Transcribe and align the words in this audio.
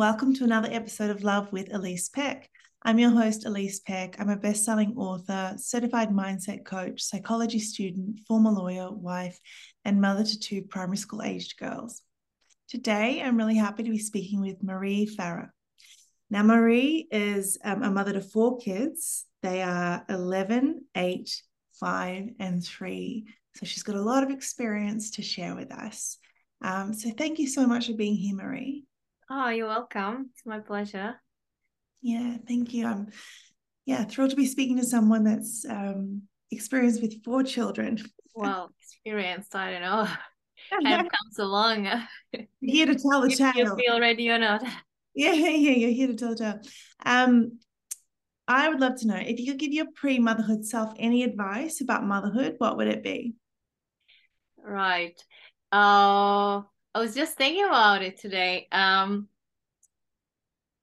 Welcome 0.00 0.32
to 0.36 0.44
another 0.44 0.70
episode 0.72 1.10
of 1.10 1.24
Love 1.24 1.52
with 1.52 1.74
Elise 1.74 2.08
Peck. 2.08 2.48
I'm 2.82 2.98
your 2.98 3.10
host, 3.10 3.44
Elise 3.44 3.80
Peck. 3.80 4.18
I'm 4.18 4.30
a 4.30 4.36
best 4.36 4.64
selling 4.64 4.94
author, 4.96 5.52
certified 5.58 6.08
mindset 6.08 6.64
coach, 6.64 7.02
psychology 7.02 7.58
student, 7.58 8.20
former 8.26 8.50
lawyer, 8.50 8.90
wife, 8.90 9.38
and 9.84 10.00
mother 10.00 10.24
to 10.24 10.38
two 10.40 10.62
primary 10.62 10.96
school 10.96 11.20
aged 11.20 11.58
girls. 11.58 12.00
Today, 12.70 13.20
I'm 13.20 13.36
really 13.36 13.56
happy 13.56 13.82
to 13.82 13.90
be 13.90 13.98
speaking 13.98 14.40
with 14.40 14.62
Marie 14.62 15.06
Fareh. 15.06 15.50
Now, 16.30 16.44
Marie 16.44 17.06
is 17.10 17.58
um, 17.62 17.82
a 17.82 17.90
mother 17.90 18.14
to 18.14 18.22
four 18.22 18.56
kids. 18.56 19.26
They 19.42 19.60
are 19.60 20.06
11, 20.08 20.82
8, 20.96 21.42
5, 21.78 22.24
and 22.38 22.64
3. 22.64 23.26
So 23.56 23.66
she's 23.66 23.82
got 23.82 23.96
a 23.96 24.02
lot 24.02 24.22
of 24.22 24.30
experience 24.30 25.10
to 25.10 25.22
share 25.22 25.54
with 25.54 25.70
us. 25.70 26.16
Um, 26.62 26.94
so 26.94 27.10
thank 27.10 27.38
you 27.38 27.46
so 27.46 27.66
much 27.66 27.88
for 27.88 27.92
being 27.92 28.16
here, 28.16 28.34
Marie. 28.34 28.86
Oh, 29.32 29.48
you're 29.48 29.68
welcome. 29.68 30.30
It's 30.32 30.44
my 30.44 30.58
pleasure. 30.58 31.14
Yeah, 32.02 32.36
thank 32.48 32.74
you. 32.74 32.84
I'm 32.84 33.08
yeah 33.86 34.04
thrilled 34.04 34.30
to 34.30 34.36
be 34.36 34.46
speaking 34.46 34.76
to 34.78 34.84
someone 34.84 35.22
that's 35.22 35.64
um, 35.68 36.22
experienced 36.50 37.00
with 37.00 37.22
four 37.24 37.44
children. 37.44 37.98
Well, 38.34 38.72
experienced, 38.80 39.54
I 39.54 39.70
don't 39.70 39.82
know. 39.82 40.02
of 40.98 41.08
comes 41.08 41.38
along. 41.38 41.84
here 42.60 42.86
to 42.86 42.94
tell 42.96 43.20
the 43.20 43.34
tale. 43.36 43.52
You 43.54 43.76
feel 43.76 44.00
ready 44.00 44.28
or 44.30 44.38
not? 44.38 44.64
Yeah, 45.12 45.32
yeah, 45.32 45.72
you're 45.72 45.90
here 45.90 46.06
to 46.06 46.14
tell 46.14 46.30
the 46.30 46.36
tale. 46.36 46.60
Um, 47.04 47.58
I 48.46 48.68
would 48.68 48.80
love 48.80 49.00
to 49.00 49.08
know 49.08 49.16
if 49.16 49.40
you 49.40 49.52
could 49.52 49.60
give 49.60 49.72
your 49.72 49.86
pre-motherhood 49.94 50.64
self 50.64 50.94
any 50.98 51.24
advice 51.24 51.80
about 51.80 52.04
motherhood, 52.04 52.54
what 52.58 52.76
would 52.76 52.86
it 52.86 53.02
be? 53.02 53.34
Right. 54.56 55.20
Uh, 55.72 56.62
I 56.94 57.00
was 57.00 57.14
just 57.14 57.36
thinking 57.36 57.64
about 57.64 58.02
it 58.02 58.18
today. 58.18 58.68
Um, 58.72 59.28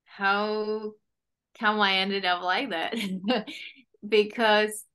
how 0.06 0.94
come 1.60 1.80
I 1.82 1.98
ended 1.98 2.26
up 2.26 2.44
like 2.44 2.70
that? 2.72 2.96
because 4.08 4.86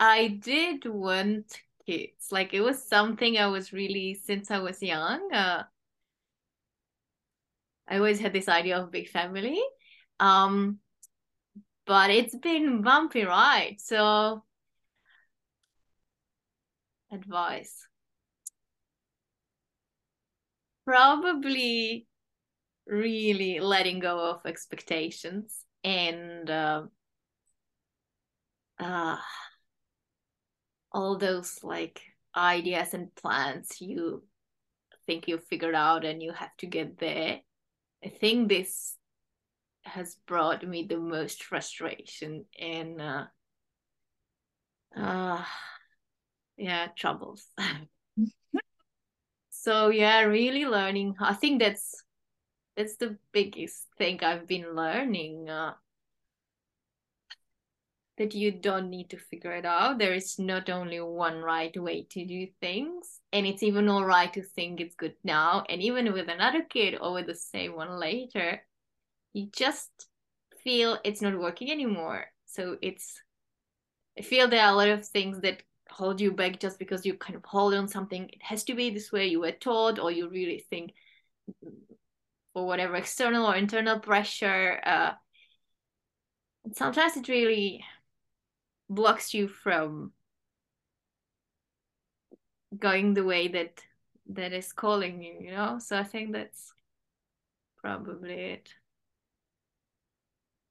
I 0.00 0.28
did 0.28 0.86
want 0.86 1.60
kids. 1.86 2.28
Like 2.32 2.54
it 2.54 2.62
was 2.62 2.88
something 2.88 3.38
I 3.38 3.48
was 3.48 3.72
really 3.72 4.14
since 4.14 4.50
I 4.50 4.58
was 4.60 4.82
young. 4.82 5.32
Uh, 5.32 5.64
I 7.88 7.96
always 7.96 8.20
had 8.20 8.32
this 8.32 8.48
idea 8.48 8.78
of 8.78 8.84
a 8.88 8.90
big 8.90 9.08
family. 9.08 9.60
Um, 10.20 10.80
but 11.86 12.10
it's 12.10 12.36
been 12.36 12.82
bumpy 12.82 13.24
right? 13.24 13.80
So 13.80 14.44
advice 17.10 17.87
probably 20.88 22.06
really 22.86 23.60
letting 23.60 23.98
go 23.98 24.30
of 24.30 24.46
expectations 24.46 25.66
and 25.84 26.48
uh, 26.48 26.82
uh, 28.80 29.18
all 30.90 31.18
those 31.18 31.58
like 31.62 32.00
ideas 32.34 32.94
and 32.94 33.14
plans 33.16 33.82
you 33.82 34.24
think 35.06 35.28
you 35.28 35.36
figured 35.36 35.74
out 35.74 36.06
and 36.06 36.22
you 36.22 36.32
have 36.32 36.56
to 36.56 36.66
get 36.66 36.98
there. 36.98 37.40
I 38.02 38.08
think 38.08 38.48
this 38.48 38.96
has 39.82 40.16
brought 40.26 40.66
me 40.66 40.86
the 40.88 40.96
most 40.96 41.42
frustration 41.42 42.46
and 42.58 43.00
uh, 43.00 43.24
uh 44.96 45.44
yeah 46.56 46.86
troubles 46.96 47.46
so 49.68 49.90
yeah 49.90 50.20
really 50.20 50.64
learning 50.64 51.14
i 51.20 51.34
think 51.34 51.60
that's 51.60 52.02
that's 52.74 52.96
the 52.96 53.18
biggest 53.32 53.86
thing 53.98 54.18
i've 54.24 54.46
been 54.46 54.74
learning 54.74 55.50
uh, 55.50 55.74
that 58.16 58.34
you 58.34 58.50
don't 58.50 58.88
need 58.88 59.10
to 59.10 59.16
figure 59.16 59.52
it 59.52 59.64
out. 59.64 59.98
There 59.98 60.12
is 60.12 60.40
not 60.40 60.68
only 60.68 61.00
one 61.00 61.40
right 61.40 61.70
way 61.80 62.04
to 62.10 62.26
do 62.26 62.48
things 62.60 63.20
and 63.32 63.46
it's 63.46 63.62
even 63.62 63.88
all 63.88 64.04
right 64.04 64.32
to 64.32 64.42
think 64.42 64.80
it's 64.80 64.96
good 64.96 65.14
now 65.22 65.62
and 65.68 65.80
even 65.80 66.12
with 66.12 66.28
another 66.28 66.62
kid 66.62 66.98
or 67.00 67.12
with 67.12 67.26
the 67.26 67.36
same 67.36 67.76
one 67.76 68.00
later 68.00 68.60
you 69.34 69.48
just 69.54 70.08
feel 70.64 70.98
it's 71.04 71.22
not 71.22 71.38
working 71.38 71.70
anymore. 71.70 72.24
So 72.46 72.76
it's 72.82 73.22
i 74.18 74.22
feel 74.22 74.48
there 74.48 74.64
are 74.64 74.72
a 74.72 74.76
lot 74.76 74.88
of 74.88 75.06
things 75.06 75.40
that 75.42 75.62
hold 75.98 76.20
you 76.20 76.30
back 76.30 76.60
just 76.60 76.78
because 76.78 77.04
you 77.04 77.14
kind 77.14 77.34
of 77.34 77.44
hold 77.44 77.74
on 77.74 77.88
something. 77.88 78.28
It 78.28 78.42
has 78.42 78.62
to 78.64 78.74
be 78.74 78.90
this 78.90 79.10
way 79.10 79.26
you 79.26 79.40
were 79.40 79.52
taught 79.52 79.98
or 79.98 80.12
you 80.12 80.28
really 80.30 80.64
think 80.70 80.92
or 82.54 82.66
whatever 82.66 82.96
external 82.96 83.46
or 83.46 83.56
internal 83.56 83.98
pressure 83.98 84.80
uh, 84.84 85.12
sometimes 86.72 87.16
it 87.16 87.28
really 87.28 87.84
blocks 88.88 89.34
you 89.34 89.48
from 89.48 90.12
going 92.78 93.14
the 93.14 93.24
way 93.24 93.48
that 93.48 93.82
that 94.30 94.52
is 94.52 94.72
calling 94.72 95.22
you 95.22 95.34
you 95.40 95.50
know? 95.50 95.78
So 95.78 95.98
i 95.98 96.04
think 96.04 96.32
that's 96.32 96.72
probably 97.80 98.34
it 98.34 98.68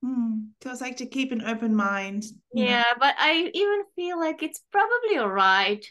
Mm. 0.07 0.49
So 0.63 0.71
it's 0.71 0.81
like 0.81 0.97
to 0.97 1.05
keep 1.05 1.31
an 1.31 1.43
open 1.43 1.75
mind. 1.75 2.23
Yeah, 2.53 2.81
know? 2.81 2.97
but 2.99 3.15
I 3.17 3.51
even 3.53 3.83
feel 3.95 4.19
like 4.19 4.43
it's 4.43 4.61
probably 4.71 5.17
all 5.17 5.29
right. 5.29 5.85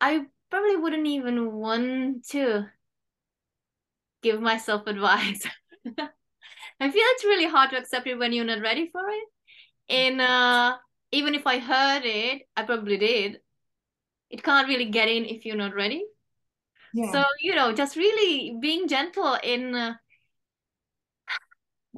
I 0.00 0.26
probably 0.50 0.76
wouldn't 0.76 1.06
even 1.06 1.52
want 1.52 2.26
to 2.30 2.66
give 4.22 4.40
myself 4.40 4.86
advice. 4.86 5.46
I 6.80 6.90
feel 6.90 7.02
it's 7.02 7.24
really 7.24 7.46
hard 7.46 7.70
to 7.70 7.78
accept 7.78 8.06
it 8.06 8.18
when 8.18 8.32
you're 8.32 8.44
not 8.44 8.60
ready 8.60 8.88
for 8.90 9.02
it. 9.08 9.24
And 9.88 10.20
uh, 10.20 10.76
even 11.12 11.34
if 11.34 11.46
I 11.46 11.58
heard 11.58 12.02
it, 12.04 12.42
I 12.56 12.62
probably 12.64 12.96
did. 12.96 13.40
It 14.30 14.42
can't 14.42 14.68
really 14.68 14.86
get 14.86 15.08
in 15.08 15.24
if 15.24 15.44
you're 15.44 15.56
not 15.56 15.74
ready. 15.74 16.04
Yeah. 16.92 17.12
So, 17.12 17.24
you 17.40 17.54
know, 17.54 17.72
just 17.72 17.96
really 17.96 18.56
being 18.60 18.88
gentle 18.88 19.38
in 19.42 19.74
uh, 19.74 19.94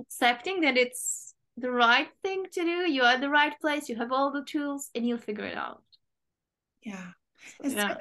accepting 0.01 0.61
that 0.63 0.77
it's 0.77 1.35
the 1.57 1.71
right 1.71 2.09
thing 2.23 2.45
to 2.53 2.63
do 2.63 2.91
you 2.91 3.03
are 3.03 3.15
at 3.15 3.21
the 3.21 3.29
right 3.29 3.59
place 3.61 3.89
you 3.89 3.97
have 3.97 4.13
all 4.13 4.33
the 4.33 4.45
tools 4.45 4.91
and 4.95 5.07
you'll 5.07 5.19
figure 5.19 5.45
it 5.45 5.57
out. 5.57 5.83
Yeah, 6.83 7.09
yeah. 7.63 7.97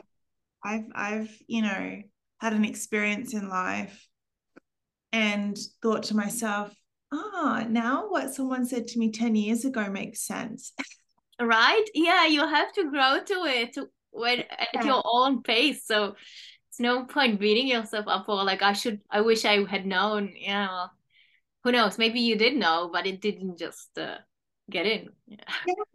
i've 0.63 0.85
i've 0.94 1.38
you 1.47 1.62
know 1.63 2.02
had 2.40 2.53
an 2.53 2.63
experience 2.63 3.34
in 3.34 3.50
life 3.50 4.08
and 5.12 5.58
thought 5.81 6.03
to 6.03 6.16
myself 6.16 6.74
ah 7.12 7.63
oh, 7.63 7.68
now 7.68 8.09
what 8.09 8.34
someone 8.34 8.66
said 8.66 8.88
to 8.88 9.00
me 9.00 9.12
10 9.12 9.35
years 9.35 9.66
ago 9.66 9.90
makes 9.90 10.22
sense. 10.22 10.74
Right? 11.40 11.85
Yeah 11.94 12.25
you 12.25 12.47
have 12.47 12.72
to 12.74 12.90
grow 12.90 13.19
to 13.25 13.46
it 13.46 13.78
when 14.12 14.40
at 14.40 14.69
yeah. 14.74 14.84
your 14.84 15.03
own 15.06 15.44
pace. 15.44 15.85
So 15.85 16.16
it's 16.78 16.79
no 16.79 17.06
point 17.06 17.40
beating 17.40 17.68
yourself 17.68 18.06
up 18.08 18.25
for 18.25 18.44
like 18.44 18.62
i 18.62 18.72
should 18.74 19.02
i 19.09 19.22
wish 19.22 19.46
i 19.46 19.64
had 19.66 19.85
known 19.85 20.31
yeah 20.38 20.68
well, 20.68 20.91
who 21.67 21.73
knows? 21.73 21.97
Maybe 21.97 22.19
you 22.19 22.38
did 22.38 22.55
know 22.55 22.89
but 22.91 23.05
it 23.05 23.22
didn't 23.22 23.57
just 23.57 23.97
uh, 23.97 24.17
get 24.69 24.85
in. 24.85 25.09
Yeah. 25.28 25.38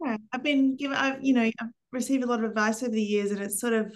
yeah 0.03 0.17
i've 0.31 0.43
been 0.43 0.75
given 0.75 0.95
i've 0.95 1.23
you 1.23 1.33
know 1.33 1.41
i've 1.41 1.69
received 1.91 2.23
a 2.23 2.27
lot 2.27 2.39
of 2.39 2.45
advice 2.45 2.83
over 2.83 2.91
the 2.91 3.01
years 3.01 3.31
and 3.31 3.39
it's 3.39 3.59
sort 3.59 3.73
of 3.73 3.95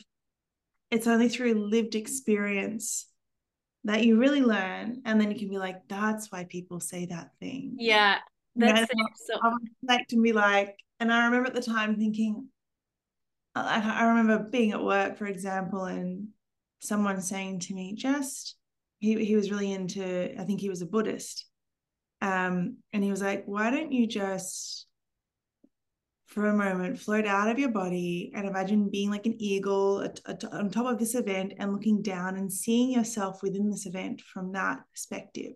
it's 0.89 1.07
only 1.07 1.29
through 1.29 1.53
lived 1.53 1.95
experience 1.95 3.07
that 3.83 4.03
you 4.03 4.17
really 4.17 4.41
learn 4.41 5.01
and 5.05 5.19
then 5.19 5.31
you 5.31 5.37
can 5.37 5.49
be 5.49 5.57
like 5.57 5.87
that's 5.87 6.31
why 6.31 6.43
people 6.45 6.79
say 6.79 7.05
that 7.05 7.29
thing. 7.39 7.75
Yeah. 7.77 8.17
That's 8.55 8.89
you 8.91 9.03
know, 9.03 9.07
so 9.15 9.39
i'll 9.43 9.57
reflect 9.83 10.13
and 10.13 10.23
be 10.23 10.33
like 10.33 10.79
and 10.99 11.13
i 11.13 11.25
remember 11.25 11.47
at 11.47 11.53
the 11.53 11.61
time 11.61 11.95
thinking 11.95 12.47
I, 13.53 14.01
I 14.01 14.07
remember 14.07 14.49
being 14.49 14.71
at 14.71 14.83
work 14.83 15.15
for 15.17 15.27
example 15.27 15.83
and 15.85 16.29
someone 16.79 17.21
saying 17.21 17.59
to 17.59 17.75
me 17.75 17.93
just 17.93 18.55
he, 18.97 19.23
he 19.23 19.35
was 19.35 19.51
really 19.51 19.71
into 19.71 20.39
i 20.39 20.43
think 20.43 20.59
he 20.59 20.69
was 20.69 20.81
a 20.81 20.87
buddhist 20.87 21.45
um, 22.21 22.77
and 22.93 23.03
he 23.03 23.11
was 23.11 23.21
like, 23.21 23.43
why 23.45 23.71
don't 23.71 23.91
you 23.91 24.07
just 24.07 24.87
for 26.25 26.47
a 26.47 26.53
moment 26.53 26.99
float 26.99 27.25
out 27.25 27.49
of 27.49 27.57
your 27.57 27.71
body 27.71 28.31
and 28.35 28.45
imagine 28.45 28.89
being 28.89 29.09
like 29.09 29.25
an 29.25 29.41
eagle 29.41 30.01
at, 30.01 30.19
at, 30.27 30.43
on 30.53 30.69
top 30.69 30.85
of 30.85 30.99
this 30.99 31.15
event 31.15 31.53
and 31.57 31.71
looking 31.71 32.01
down 32.01 32.35
and 32.35 32.51
seeing 32.51 32.91
yourself 32.91 33.41
within 33.41 33.69
this 33.71 33.85
event 33.85 34.21
from 34.21 34.51
that 34.51 34.79
perspective. 34.91 35.53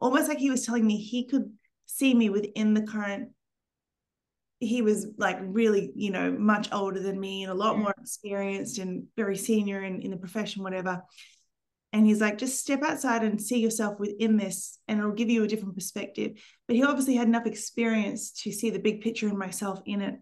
Almost 0.00 0.28
like 0.28 0.38
he 0.38 0.50
was 0.50 0.64
telling 0.64 0.86
me 0.86 0.96
he 0.96 1.26
could 1.26 1.52
see 1.86 2.14
me 2.14 2.30
within 2.30 2.74
the 2.74 2.82
current 2.82 3.30
he 4.60 4.82
was 4.82 5.06
like 5.18 5.38
really 5.42 5.92
you 5.94 6.10
know 6.10 6.32
much 6.32 6.68
older 6.72 7.00
than 7.00 7.20
me 7.20 7.42
and 7.42 7.52
a 7.52 7.54
lot 7.54 7.78
more 7.78 7.94
experienced 8.00 8.78
and 8.78 9.04
very 9.16 9.36
senior 9.36 9.82
in, 9.82 10.00
in 10.00 10.10
the 10.10 10.16
profession 10.16 10.62
whatever 10.62 11.02
and 11.94 12.04
he's 12.04 12.20
like, 12.20 12.38
just 12.38 12.58
step 12.58 12.82
outside 12.82 13.22
and 13.22 13.40
see 13.40 13.60
yourself 13.60 14.00
within 14.00 14.36
this, 14.36 14.80
and 14.88 14.98
it'll 14.98 15.12
give 15.12 15.30
you 15.30 15.44
a 15.44 15.48
different 15.48 15.76
perspective. 15.76 16.32
But 16.66 16.74
he 16.74 16.82
obviously 16.82 17.14
had 17.14 17.28
enough 17.28 17.46
experience 17.46 18.32
to 18.42 18.50
see 18.50 18.70
the 18.70 18.80
big 18.80 19.00
picture 19.00 19.28
and 19.28 19.38
myself 19.38 19.80
in 19.86 20.00
it. 20.00 20.16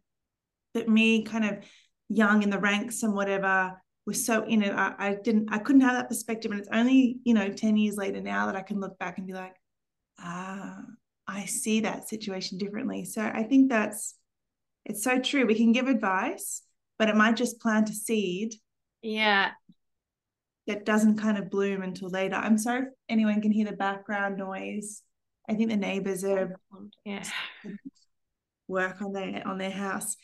That 0.74 0.90
me, 0.90 1.22
kind 1.22 1.46
of 1.46 1.64
young 2.10 2.42
in 2.42 2.50
the 2.50 2.58
ranks 2.58 3.02
and 3.02 3.14
whatever, 3.14 3.80
was 4.04 4.26
so 4.26 4.44
in 4.44 4.62
it. 4.62 4.74
I, 4.74 4.94
I 4.98 5.16
didn't, 5.24 5.48
I 5.50 5.60
couldn't 5.60 5.80
have 5.80 5.94
that 5.94 6.10
perspective. 6.10 6.50
And 6.50 6.60
it's 6.60 6.68
only, 6.70 7.20
you 7.24 7.32
know, 7.32 7.48
10 7.48 7.78
years 7.78 7.96
later 7.96 8.20
now 8.20 8.46
that 8.46 8.56
I 8.56 8.62
can 8.62 8.78
look 8.78 8.98
back 8.98 9.16
and 9.16 9.26
be 9.26 9.32
like, 9.32 9.56
ah, 10.18 10.76
I 11.26 11.46
see 11.46 11.80
that 11.80 12.06
situation 12.06 12.58
differently. 12.58 13.06
So 13.06 13.22
I 13.22 13.44
think 13.44 13.70
that's, 13.70 14.14
it's 14.84 15.02
so 15.02 15.20
true. 15.20 15.46
We 15.46 15.54
can 15.54 15.72
give 15.72 15.88
advice, 15.88 16.60
but 16.98 17.08
it 17.08 17.16
might 17.16 17.36
just 17.36 17.60
plant 17.60 17.88
a 17.88 17.94
seed. 17.94 18.56
Yeah. 19.00 19.52
That 20.66 20.84
doesn't 20.84 21.18
kind 21.18 21.38
of 21.38 21.50
bloom 21.50 21.82
until 21.82 22.08
later. 22.08 22.36
I'm 22.36 22.56
sorry 22.56 22.82
if 22.82 22.88
anyone 23.08 23.40
can 23.40 23.50
hear 23.50 23.66
the 23.66 23.72
background 23.72 24.36
noise. 24.36 25.02
I 25.48 25.54
think 25.54 25.70
the 25.70 25.76
neighbors 25.76 26.24
are 26.24 26.56
yeah. 27.04 27.24
work 28.68 29.02
on 29.02 29.12
their 29.12 29.42
on 29.46 29.58
their 29.58 29.72
house. 29.72 30.16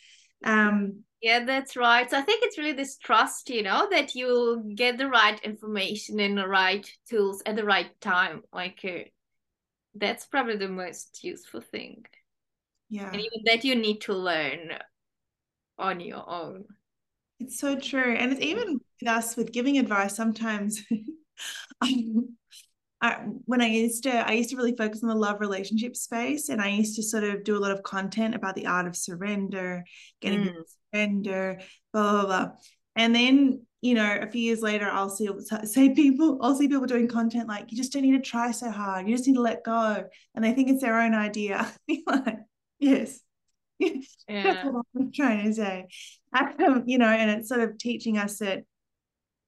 Um 0.44 1.04
yeah, 1.20 1.44
that's 1.44 1.76
right. 1.76 2.08
So 2.08 2.16
I 2.16 2.22
think 2.22 2.44
it's 2.44 2.58
really 2.58 2.72
this 2.72 2.96
trust, 2.96 3.50
you 3.50 3.64
know, 3.64 3.88
that 3.90 4.14
you'll 4.14 4.62
get 4.74 4.98
the 4.98 5.08
right 5.08 5.38
information 5.40 6.20
and 6.20 6.38
the 6.38 6.46
right 6.46 6.88
tools 7.10 7.42
at 7.44 7.56
the 7.56 7.64
right 7.64 8.00
time. 8.00 8.42
Like 8.52 8.78
uh, 8.84 9.08
that's 9.96 10.26
probably 10.26 10.56
the 10.56 10.68
most 10.68 11.24
useful 11.24 11.60
thing. 11.60 12.04
Yeah. 12.88 13.10
And 13.10 13.16
even 13.20 13.42
that 13.46 13.64
you 13.64 13.74
need 13.74 14.02
to 14.02 14.14
learn 14.14 14.78
on 15.76 15.98
your 16.00 16.28
own. 16.28 16.66
It's 17.40 17.58
so 17.58 17.78
true. 17.78 18.14
And 18.14 18.32
it's 18.32 18.40
even 18.40 18.80
with 19.00 19.08
us 19.08 19.36
with 19.36 19.52
giving 19.52 19.78
advice, 19.78 20.16
sometimes 20.16 20.82
I, 23.00 23.12
when 23.44 23.62
I 23.62 23.66
used 23.66 24.02
to, 24.04 24.10
I 24.10 24.32
used 24.32 24.50
to 24.50 24.56
really 24.56 24.74
focus 24.76 25.02
on 25.02 25.08
the 25.08 25.14
love 25.14 25.40
relationship 25.40 25.94
space, 25.96 26.48
and 26.48 26.60
I 26.60 26.68
used 26.68 26.96
to 26.96 27.02
sort 27.02 27.24
of 27.24 27.44
do 27.44 27.56
a 27.56 27.60
lot 27.60 27.70
of 27.70 27.82
content 27.84 28.34
about 28.34 28.56
the 28.56 28.66
art 28.66 28.86
of 28.86 28.96
surrender, 28.96 29.84
getting 30.20 30.46
mm. 30.46 30.54
surrender, 30.92 31.60
blah 31.92 32.10
blah 32.10 32.26
blah. 32.26 32.50
And 32.96 33.14
then, 33.14 33.62
you 33.82 33.94
know, 33.94 34.18
a 34.20 34.26
few 34.26 34.40
years 34.40 34.62
later, 34.62 34.88
I'll 34.90 35.10
see 35.10 35.28
say 35.64 35.94
people, 35.94 36.38
I'll 36.42 36.56
see 36.56 36.66
people 36.66 36.86
doing 36.86 37.06
content 37.06 37.48
like, 37.48 37.70
you 37.70 37.76
just 37.76 37.92
don't 37.92 38.02
need 38.02 38.12
to 38.12 38.20
try 38.20 38.50
so 38.50 38.70
hard, 38.70 39.06
you 39.06 39.14
just 39.14 39.28
need 39.28 39.34
to 39.34 39.42
let 39.42 39.62
go, 39.62 40.04
and 40.34 40.44
they 40.44 40.52
think 40.52 40.68
it's 40.68 40.82
their 40.82 41.00
own 41.00 41.14
idea. 41.14 41.72
like, 42.06 42.38
yes, 42.80 43.20
yeah. 43.78 43.92
that's 44.28 44.64
what 44.64 44.86
I'm 44.96 45.12
trying 45.12 45.44
to 45.44 45.54
say. 45.54 45.86
Um, 46.32 46.84
you 46.86 46.98
know, 46.98 47.08
and 47.08 47.30
it's 47.30 47.48
sort 47.48 47.60
of 47.60 47.78
teaching 47.78 48.18
us 48.18 48.38
that 48.38 48.64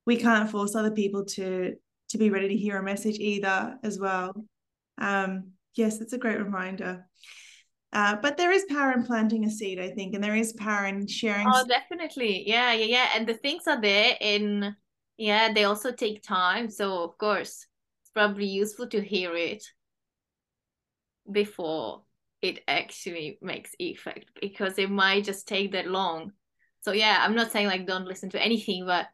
we 0.06 0.17
can't 0.17 0.50
force 0.50 0.75
other 0.75 0.91
people 0.91 1.25
to 1.25 1.75
to 2.11 2.19
be 2.19 2.31
ready 2.31 2.49
to 2.49 2.56
hear 2.56 2.79
a 2.79 2.82
message 2.82 3.19
either 3.19 3.77
as 3.82 3.99
well. 3.99 4.35
Um, 4.99 5.53
yes 5.77 5.99
that's 5.99 6.12
a 6.12 6.19
great 6.19 6.38
reminder. 6.38 7.06
Uh, 7.93 8.17
but 8.23 8.37
there 8.37 8.53
is 8.53 8.65
power 8.69 8.93
in 8.93 9.05
planting 9.05 9.44
a 9.44 9.50
seed 9.50 9.81
i 9.81 9.91
think 9.91 10.15
and 10.15 10.23
there 10.23 10.37
is 10.37 10.53
power 10.53 10.87
in 10.87 11.06
sharing 11.09 11.47
oh 11.50 11.65
definitely. 11.67 12.44
Yeah 12.47 12.73
yeah 12.73 12.85
yeah. 12.85 13.09
And 13.15 13.27
the 13.27 13.35
things 13.35 13.67
are 13.67 13.81
there 13.81 14.17
in 14.21 14.77
yeah 15.17 15.53
they 15.53 15.65
also 15.65 15.93
take 15.93 16.23
time. 16.23 16.71
So 16.71 17.03
of 17.03 17.19
course 17.19 17.67
it's 18.03 18.11
probably 18.15 18.47
useful 18.47 18.88
to 18.88 19.00
hear 19.00 19.35
it 19.37 19.65
before 21.31 22.03
it 22.43 22.61
actually 22.67 23.39
makes 23.43 23.75
effect 23.79 24.27
because 24.41 24.79
it 24.79 24.91
might 24.91 25.25
just 25.25 25.47
take 25.47 25.73
that 25.73 25.87
long. 25.87 26.33
So 26.83 26.93
yeah 26.93 27.19
i'm 27.21 27.35
not 27.35 27.53
saying 27.53 27.67
like 27.67 27.87
don't 27.87 28.07
listen 28.07 28.31
to 28.31 28.43
anything 28.43 28.87
but 28.87 29.07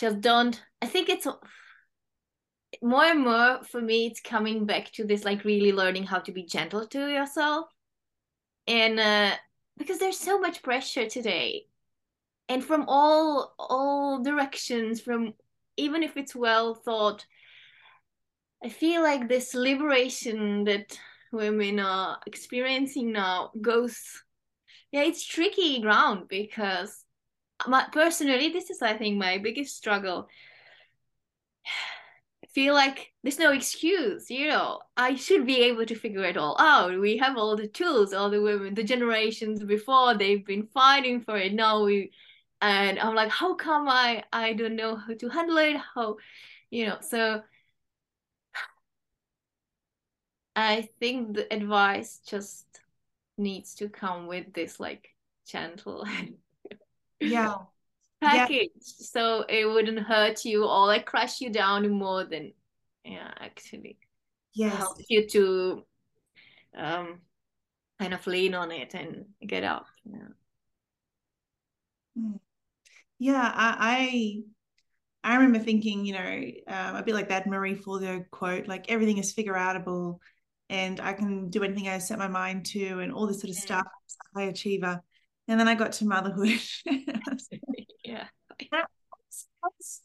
just 0.00 0.20
don't 0.20 0.60
i 0.82 0.86
think 0.86 1.08
it's 1.08 1.28
more 2.82 3.04
and 3.04 3.20
more 3.20 3.60
for 3.64 3.80
me 3.80 4.06
it's 4.06 4.20
coming 4.20 4.66
back 4.66 4.90
to 4.92 5.04
this 5.04 5.24
like 5.24 5.44
really 5.44 5.72
learning 5.72 6.04
how 6.04 6.18
to 6.18 6.32
be 6.32 6.44
gentle 6.44 6.86
to 6.88 7.08
yourself. 7.08 7.66
And 8.66 8.98
uh 8.98 9.32
because 9.76 9.98
there's 9.98 10.18
so 10.18 10.38
much 10.38 10.62
pressure 10.62 11.08
today. 11.08 11.66
And 12.48 12.64
from 12.64 12.84
all 12.88 13.54
all 13.58 14.22
directions 14.22 15.00
from 15.00 15.34
even 15.76 16.02
if 16.02 16.16
it's 16.16 16.34
well 16.34 16.74
thought 16.74 17.26
i 18.64 18.68
feel 18.68 19.02
like 19.02 19.28
this 19.28 19.54
liberation 19.54 20.64
that 20.64 20.98
women 21.32 21.78
are 21.78 22.18
experiencing 22.26 23.12
now 23.12 23.50
goes 23.60 24.22
yeah 24.90 25.02
it's 25.02 25.24
tricky 25.24 25.80
ground 25.80 26.26
because 26.28 27.04
my 27.68 27.86
personally 27.92 28.48
this 28.48 28.70
is 28.70 28.80
i 28.82 28.96
think 28.96 29.16
my 29.16 29.38
biggest 29.38 29.76
struggle. 29.76 30.28
I 32.44 32.46
feel 32.54 32.74
like 32.74 33.12
there's 33.24 33.40
no 33.40 33.50
excuse 33.50 34.30
you 34.30 34.46
know. 34.46 34.78
I 34.96 35.16
should 35.16 35.44
be 35.44 35.62
able 35.62 35.86
to 35.86 35.94
figure 35.96 36.24
it 36.24 36.36
all 36.36 36.54
out. 36.60 37.00
We 37.00 37.16
have 37.16 37.36
all 37.36 37.56
the 37.56 37.66
tools 37.66 38.12
all 38.12 38.30
the 38.30 38.40
women 38.40 38.74
the 38.74 38.84
generations 38.84 39.64
before 39.64 40.14
they've 40.14 40.46
been 40.46 40.68
fighting 40.72 41.20
for 41.20 41.36
it. 41.36 41.52
Now 41.52 41.82
we 41.82 42.12
and 42.60 43.00
i'm 43.00 43.16
like 43.16 43.30
how 43.30 43.54
come 43.54 43.88
i 43.88 44.22
i 44.32 44.52
don't 44.52 44.76
know 44.76 44.94
how 44.94 45.14
to 45.14 45.28
handle 45.28 45.58
it? 45.58 45.76
How 45.94 46.16
you 46.70 46.86
know 46.86 46.98
so 47.00 47.42
i 50.56 50.88
think 51.00 51.34
the 51.34 51.52
advice 51.52 52.20
just 52.26 52.66
needs 53.36 53.74
to 53.74 53.88
come 53.88 54.26
with 54.26 54.52
this 54.52 54.78
like 54.78 55.08
gentle 55.46 56.06
yeah 57.20 57.54
package 58.20 58.70
yeah. 58.74 58.92
so 58.98 59.44
it 59.48 59.66
wouldn't 59.66 59.98
hurt 59.98 60.44
you 60.44 60.64
or 60.64 60.86
like 60.86 61.04
crush 61.04 61.40
you 61.40 61.50
down 61.50 61.88
more 61.90 62.24
than 62.24 62.52
yeah 63.04 63.30
actually 63.38 63.98
yes 64.54 64.76
help 64.76 64.96
you 65.08 65.26
to 65.26 65.84
um 66.76 67.20
kind 68.00 68.14
of 68.14 68.26
lean 68.26 68.54
on 68.54 68.70
it 68.72 68.94
and 68.94 69.26
get 69.46 69.64
up 69.64 69.86
yeah 70.04 70.28
hmm. 72.16 72.36
yeah 73.18 73.52
i 73.54 74.42
i, 75.24 75.32
I 75.32 75.36
remember 75.36 75.58
thinking 75.58 76.06
you 76.06 76.14
know 76.14 76.42
um, 76.68 76.96
a 76.96 77.02
bit 77.02 77.14
like 77.14 77.28
that 77.28 77.46
marie 77.46 77.76
forleo 77.76 78.28
quote 78.30 78.66
like 78.66 78.90
everything 78.90 79.18
is 79.18 79.32
figure 79.32 79.54
outable 79.54 80.18
and 80.70 81.00
i 81.00 81.12
can 81.12 81.50
do 81.50 81.62
anything 81.62 81.88
i 81.88 81.98
set 81.98 82.18
my 82.18 82.28
mind 82.28 82.64
to 82.64 83.00
and 83.00 83.12
all 83.12 83.26
this 83.26 83.40
sort 83.40 83.50
of 83.50 83.56
stuff 83.56 83.86
high 84.34 84.44
achiever 84.44 85.02
and 85.48 85.60
then 85.60 85.68
I 85.68 85.74
got 85.74 85.92
to 85.92 86.06
motherhood. 86.06 86.60
yeah. 88.04 88.26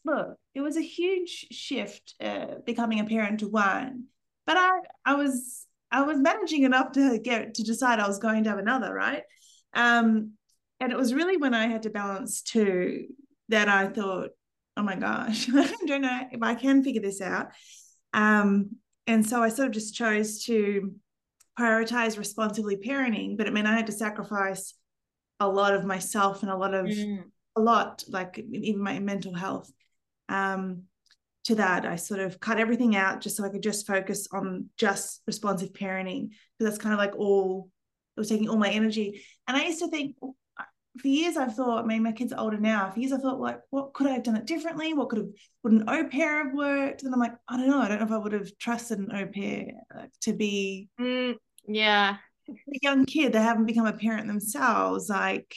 Look, 0.06 0.38
it 0.56 0.62
was 0.62 0.78
a 0.78 0.82
huge 0.82 1.48
shift 1.52 2.16
uh, 2.22 2.56
becoming 2.66 3.00
a 3.00 3.06
parent 3.06 3.42
to 3.42 3.48
one, 3.48 4.06
but 4.46 4.58
I 4.58 4.80
I 5.06 5.16
was 5.16 5.66
I 5.92 6.02
was 6.04 6.18
managing 6.18 6.64
enough 6.64 6.94
to 6.94 7.20
get 7.20 7.56
to 7.56 7.64
decide 7.64 8.00
I 8.00 8.08
was 8.08 8.20
going 8.20 8.46
to 8.46 8.50
have 8.50 8.60
another, 8.60 8.94
right? 8.94 9.24
Um, 9.74 10.34
and 10.80 10.92
it 10.92 10.98
was 10.98 11.14
really 11.14 11.38
when 11.38 11.54
I 11.54 11.68
had 11.68 11.84
to 11.84 11.90
balance 11.90 12.42
two 12.42 13.08
that 13.50 13.68
I 13.68 13.88
thought, 13.88 14.30
oh 14.78 14.84
my 14.84 14.96
gosh, 14.96 15.50
I 15.54 15.76
don't 15.86 16.02
know 16.02 16.22
if 16.32 16.42
I 16.42 16.56
can 16.56 16.84
figure 16.84 17.02
this 17.02 17.22
out. 17.22 17.48
Um, 18.14 18.78
and 19.08 19.26
so 19.26 19.42
I 19.42 19.50
sort 19.50 19.68
of 19.68 19.74
just 19.74 19.96
chose 19.96 20.44
to 20.46 20.94
prioritize 21.60 22.18
responsibly 22.18 22.78
parenting, 22.78 23.38
but 23.38 23.48
it 23.48 23.54
meant 23.54 23.68
I 23.68 23.76
had 23.76 23.88
to 23.88 23.92
sacrifice 23.92 24.74
a 25.40 25.48
lot 25.48 25.74
of 25.74 25.86
myself 25.86 26.42
and 26.44 26.52
a 26.52 26.58
lot 26.58 26.74
of 26.74 26.86
mm. 26.88 27.24
a 27.56 27.62
lot 27.62 28.04
like 28.10 28.44
even 28.52 28.82
my 28.82 29.00
mental 29.00 29.34
health 29.34 29.72
um 30.28 30.84
to 31.46 31.56
that 31.56 31.86
i 31.86 31.96
sort 31.96 32.20
of 32.20 32.40
cut 32.40 32.60
everything 32.60 32.96
out 32.96 33.22
just 33.22 33.38
so 33.38 33.44
i 33.44 33.50
could 33.50 33.64
just 33.64 33.88
focus 33.88 34.28
on 34.32 34.66
just 34.78 35.22
responsive 35.26 35.72
parenting 35.72 36.30
because 36.30 36.72
that's 36.72 36.78
kind 36.78 36.94
of 36.94 37.00
like 37.00 37.16
all 37.16 37.70
it 38.18 38.20
was 38.20 38.30
taking 38.30 38.50
all 38.50 38.58
my 38.58 38.70
energy 38.70 39.24
and 39.48 39.56
i 39.56 39.64
used 39.64 39.80
to 39.80 39.88
think 39.88 40.16
for 40.98 41.08
years 41.08 41.38
I've 41.38 41.56
thought, 41.56 41.84
I 41.84 41.88
mean, 41.88 42.04
my 42.04 42.12
kids 42.12 42.34
are 42.34 42.40
older 42.40 42.58
now. 42.58 42.90
For 42.90 43.00
years 43.00 43.14
I 43.14 43.18
thought, 43.18 43.40
like, 43.40 43.60
what 43.70 43.94
could 43.94 44.08
I 44.08 44.12
have 44.12 44.24
done 44.24 44.36
it 44.36 44.46
differently? 44.46 44.94
What 44.94 45.10
could 45.10 45.20
have, 45.20 45.30
would 45.64 45.74
an 45.74 45.90
au 45.90 46.08
pair 46.08 46.44
have 46.44 46.54
worked? 46.54 47.04
And 47.04 47.14
I'm 47.14 47.20
like, 47.20 47.34
I 47.48 47.58
don't 47.58 47.70
know. 47.70 47.80
I 47.80 47.88
don't 47.88 48.00
know 48.00 48.06
if 48.06 48.12
I 48.12 48.18
would 48.18 48.34
have 48.34 48.58
trusted 48.58 49.00
an 49.00 49.12
au 49.14 49.28
pair 49.28 49.68
to 50.22 50.34
be. 50.34 50.90
Mm, 51.00 51.36
yeah 51.68 52.18
a 52.50 52.80
young 52.82 53.06
kid 53.06 53.34
they 53.34 53.42
haven't 53.42 53.66
become 53.66 53.86
a 53.86 53.94
parent 53.94 54.28
themselves 54.28 55.10
like 55.10 55.56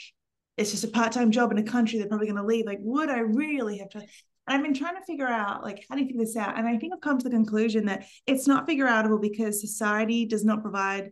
it's 0.56 0.70
just 0.70 0.84
a 0.84 0.88
part-time 0.88 1.30
job 1.30 1.50
in 1.50 1.58
a 1.58 1.62
country 1.62 1.98
they're 1.98 2.08
probably 2.08 2.26
going 2.26 2.36
to 2.36 2.44
leave 2.44 2.66
like 2.66 2.78
would 2.80 3.08
i 3.08 3.18
really 3.18 3.78
have 3.78 3.88
to 3.88 3.98
and 3.98 4.08
i've 4.48 4.62
been 4.62 4.74
trying 4.74 4.96
to 4.96 5.04
figure 5.04 5.26
out 5.26 5.62
like 5.62 5.84
how 5.88 5.94
do 5.94 6.02
you 6.02 6.06
figure 6.06 6.24
this 6.24 6.36
out 6.36 6.58
and 6.58 6.66
i 6.66 6.76
think 6.76 6.92
i've 6.92 7.00
come 7.00 7.18
to 7.18 7.24
the 7.24 7.30
conclusion 7.30 7.86
that 7.86 8.04
it's 8.26 8.46
not 8.46 8.66
figure 8.66 8.86
outable 8.86 9.20
because 9.20 9.60
society 9.60 10.26
does 10.26 10.44
not 10.44 10.62
provide 10.62 11.10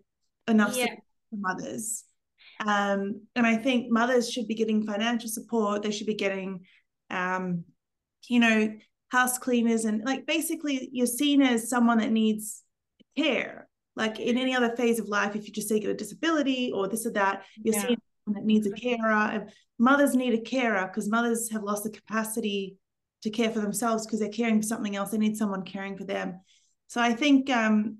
enough 0.48 0.76
yeah. 0.76 0.84
support 0.84 1.04
for 1.30 1.36
mothers 1.36 2.04
um, 2.66 3.22
and 3.34 3.46
i 3.46 3.56
think 3.56 3.90
mothers 3.90 4.30
should 4.30 4.46
be 4.46 4.54
getting 4.54 4.84
financial 4.84 5.28
support 5.28 5.82
they 5.82 5.90
should 5.90 6.06
be 6.06 6.14
getting 6.14 6.60
um, 7.10 7.64
you 8.28 8.40
know 8.40 8.72
house 9.10 9.38
cleaners 9.38 9.84
and 9.84 10.04
like 10.04 10.26
basically 10.26 10.88
you're 10.92 11.06
seen 11.06 11.42
as 11.42 11.68
someone 11.68 11.98
that 11.98 12.12
needs 12.12 12.62
care 13.16 13.68
like 13.96 14.18
in 14.18 14.38
any 14.38 14.54
other 14.54 14.74
phase 14.76 14.98
of 14.98 15.08
life, 15.08 15.36
if 15.36 15.46
you 15.46 15.52
just 15.52 15.68
say 15.68 15.78
get 15.78 15.90
a 15.90 15.94
disability 15.94 16.72
or 16.72 16.88
this 16.88 17.06
or 17.06 17.10
that, 17.12 17.44
you're 17.62 17.74
yeah. 17.74 17.82
someone 17.82 17.98
that 18.28 18.44
needs 18.44 18.66
a 18.66 18.70
carer. 18.70 19.12
And 19.12 19.50
mothers 19.78 20.14
need 20.14 20.34
a 20.34 20.40
carer 20.40 20.86
because 20.86 21.08
mothers 21.08 21.50
have 21.50 21.62
lost 21.62 21.84
the 21.84 21.90
capacity 21.90 22.76
to 23.22 23.30
care 23.30 23.50
for 23.50 23.60
themselves 23.60 24.06
because 24.06 24.20
they're 24.20 24.30
caring 24.30 24.60
for 24.60 24.66
something 24.66 24.96
else. 24.96 25.10
They 25.10 25.18
need 25.18 25.36
someone 25.36 25.64
caring 25.64 25.98
for 25.98 26.04
them. 26.04 26.40
So 26.86 27.00
I 27.00 27.12
think 27.12 27.50
um, 27.50 27.98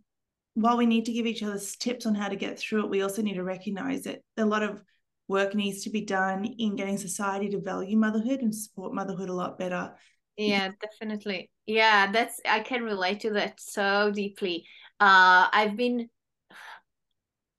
while 0.54 0.76
we 0.76 0.87
need 0.87 1.07
to 1.07 1.12
give 1.12 1.26
each 1.26 1.42
other 1.42 1.59
tips 1.78 2.07
on 2.07 2.14
how 2.14 2.28
to 2.28 2.37
get 2.37 2.59
through 2.59 2.85
it, 2.85 2.90
we 2.90 3.02
also 3.02 3.23
need 3.23 3.35
to 3.35 3.45
recognize 3.45 4.02
that 4.02 4.21
a 4.37 4.45
lot 4.45 4.62
of 4.62 4.83
work 5.28 5.54
needs 5.54 5.85
to 5.85 5.90
be 5.90 6.00
done 6.00 6.45
in 6.45 6.76
getting 6.76 6.99
society 6.99 7.49
to 7.49 7.61
value 7.61 7.97
motherhood 7.97 8.40
and 8.40 8.54
support 8.54 8.92
motherhood 8.92 9.28
a 9.28 9.33
lot 9.33 9.59
better. 9.59 9.92
Yeah, 10.37 10.71
definitely. 10.80 11.50
Yeah, 11.66 12.11
that's 12.11 12.40
I 12.49 12.61
can 12.61 12.83
relate 12.83 13.21
to 13.21 13.30
that 13.35 13.61
so 13.61 14.11
deeply. 14.12 14.66
Uh 14.99 15.49
I've 15.52 15.76
been 15.76 16.09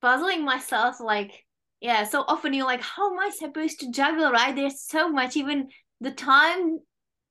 puzzling 0.02 0.44
myself 0.44 1.00
like 1.00 1.46
yeah, 1.80 2.04
so 2.04 2.24
often 2.28 2.54
you're 2.54 2.66
like, 2.66 2.82
how 2.84 3.12
am 3.12 3.20
I 3.20 3.32
supposed 3.32 3.80
to 3.80 3.92
juggle, 3.92 4.32
right? 4.32 4.56
There's 4.56 4.82
so 4.82 5.10
much, 5.10 5.36
even 5.36 5.70
the 6.00 6.12
time 6.12 6.80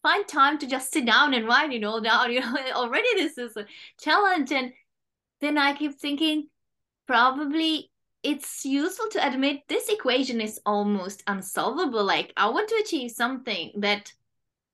find 0.03 0.27
time 0.27 0.59
to 0.59 0.67
just 0.67 0.93
sit 0.93 1.07
down 1.07 1.35
and 1.35 1.47
write 1.47 1.73
it 1.73 1.85
all 1.85 2.01
down. 2.01 2.33
You 2.33 2.41
know, 2.41 2.57
already 2.75 3.09
this 3.15 3.39
is 3.39 3.57
a 3.57 3.67
challenge. 4.01 4.51
And 4.53 4.73
then 5.41 5.59
I 5.59 5.75
keep 5.75 5.99
thinking, 5.99 6.49
probably 7.07 7.91
it's 8.23 8.65
useful 8.65 9.09
to 9.11 9.27
admit 9.27 9.63
this 9.69 9.89
equation 9.89 10.41
is 10.41 10.61
almost 10.67 11.23
unsolvable. 11.27 12.05
Like 12.05 12.33
I 12.37 12.49
want 12.51 12.69
to 12.69 12.83
achieve 12.85 13.11
something 13.13 13.73
that 13.79 14.13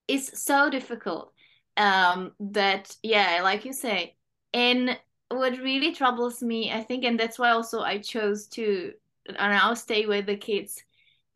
is 0.08 0.30
so 0.34 0.70
difficult. 0.70 1.32
Um, 1.76 2.32
that 2.40 2.96
yeah, 3.02 3.40
like 3.42 3.64
you 3.64 3.72
say, 3.72 4.16
and 4.54 4.98
what 5.28 5.58
really 5.58 5.92
troubles 5.94 6.42
me, 6.42 6.72
I 6.72 6.82
think, 6.82 7.04
and 7.04 7.20
that's 7.20 7.38
why 7.38 7.50
also 7.50 7.80
I 7.80 7.98
chose 7.98 8.46
to 8.48 8.92
now 9.38 9.74
stay 9.74 10.06
with 10.06 10.26
the 10.26 10.36
kids. 10.36 10.82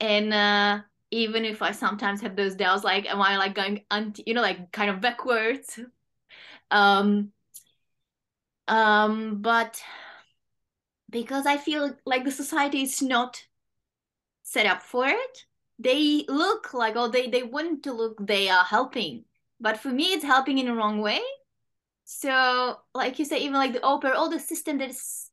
And 0.01 0.33
uh 0.33 0.81
even 1.11 1.45
if 1.45 1.61
I 1.61 1.73
sometimes 1.73 2.21
have 2.23 2.37
those 2.37 2.55
doubts, 2.55 2.85
like, 2.85 3.11
am 3.11 3.21
I 3.21 3.37
like 3.37 3.55
going 3.55 3.83
you 4.25 4.35
know, 4.35 4.43
like 4.43 4.73
kind 4.73 4.91
of 4.91 5.01
backwards? 5.01 5.79
Um, 6.73 7.33
um, 8.71 9.43
but 9.43 9.83
because 11.11 11.47
I 11.47 11.59
feel 11.59 11.97
like 12.07 12.25
the 12.25 12.31
society 12.31 12.83
is 12.83 13.03
not 13.03 13.45
set 14.43 14.67
up 14.67 14.83
for 14.83 15.07
it, 15.09 15.45
they 15.79 16.25
look 16.29 16.75
like, 16.75 16.95
oh, 16.97 17.09
they 17.09 17.29
they 17.29 17.43
want 17.43 17.83
to 17.85 17.93
look, 17.93 18.17
they 18.27 18.49
are 18.49 18.65
helping, 18.65 19.25
but 19.61 19.79
for 19.79 19.89
me, 19.89 20.13
it's 20.13 20.25
helping 20.25 20.59
in 20.59 20.67
the 20.67 20.75
wrong 20.75 21.01
way. 21.01 21.21
So, 22.05 22.81
like 22.95 23.19
you 23.19 23.25
say, 23.25 23.39
even 23.41 23.55
like 23.55 23.73
the 23.73 23.83
au 23.83 23.99
pair, 23.99 24.15
all 24.15 24.31
the 24.31 24.41
system 24.41 24.79
that 24.79 24.91
is, 24.91 25.31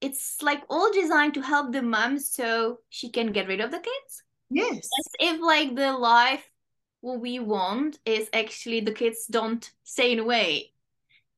it's 0.00 0.42
like 0.42 0.62
all 0.68 0.92
designed 0.92 1.34
to 1.34 1.42
help 1.42 1.72
the 1.72 1.82
mom 1.82 2.18
so 2.18 2.80
she 2.90 3.10
can 3.10 3.32
get 3.32 3.48
rid 3.48 3.60
of 3.60 3.70
the 3.70 3.78
kids 3.78 4.22
Yes. 4.50 4.88
As 4.98 5.06
if 5.20 5.40
like 5.40 5.74
the 5.74 5.92
life 5.92 6.48
what 7.00 7.20
we 7.20 7.38
want 7.38 7.98
is 8.04 8.28
actually 8.32 8.80
the 8.80 8.92
kids 8.92 9.26
don't 9.26 9.70
stay 9.84 10.12
in 10.12 10.20
a 10.20 10.24
way. 10.24 10.72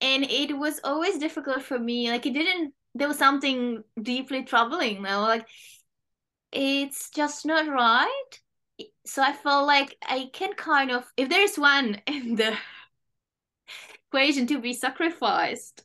And 0.00 0.25
it 0.25 0.57
was 0.57 0.81
always 0.85 1.19
difficult 1.19 1.62
for 1.62 1.78
me. 1.78 2.11
Like 2.11 2.26
it 2.26 2.33
didn't 2.33 2.75
there 2.95 3.09
was 3.09 3.19
something 3.19 3.83
deeply 4.00 4.45
troubling. 4.45 5.02
Now 5.02 5.23
like 5.23 5.47
it's 6.52 7.11
just 7.11 7.47
not 7.47 7.67
right. 7.69 8.40
So 9.07 9.23
I 9.23 9.33
felt 9.33 9.67
like 9.67 9.97
I 10.02 10.31
can 10.33 10.55
kind 10.55 10.90
of 10.90 11.05
if 11.17 11.28
there's 11.28 11.57
one 11.59 12.00
in 12.07 12.37
the 12.37 12.57
equation 14.09 14.47
to 14.47 14.61
be 14.61 14.73
sacrificed 14.73 15.85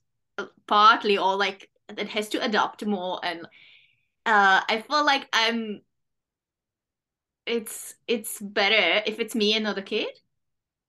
partly 0.67 1.17
or 1.17 1.36
like 1.36 1.70
that 1.89 2.08
has 2.10 2.29
to 2.29 2.43
adopt 2.43 2.86
more 2.86 3.20
and 3.24 3.46
uh 4.25 4.62
I 4.67 4.84
feel 4.88 5.05
like 5.05 5.27
I'm 5.34 5.82
it's 7.46 7.96
it's 8.08 8.39
better 8.39 9.03
if 9.05 9.20
it's 9.20 9.36
me 9.36 9.53
and 9.55 9.65
not 9.65 9.75
the 9.75 9.82
kid 9.82 10.08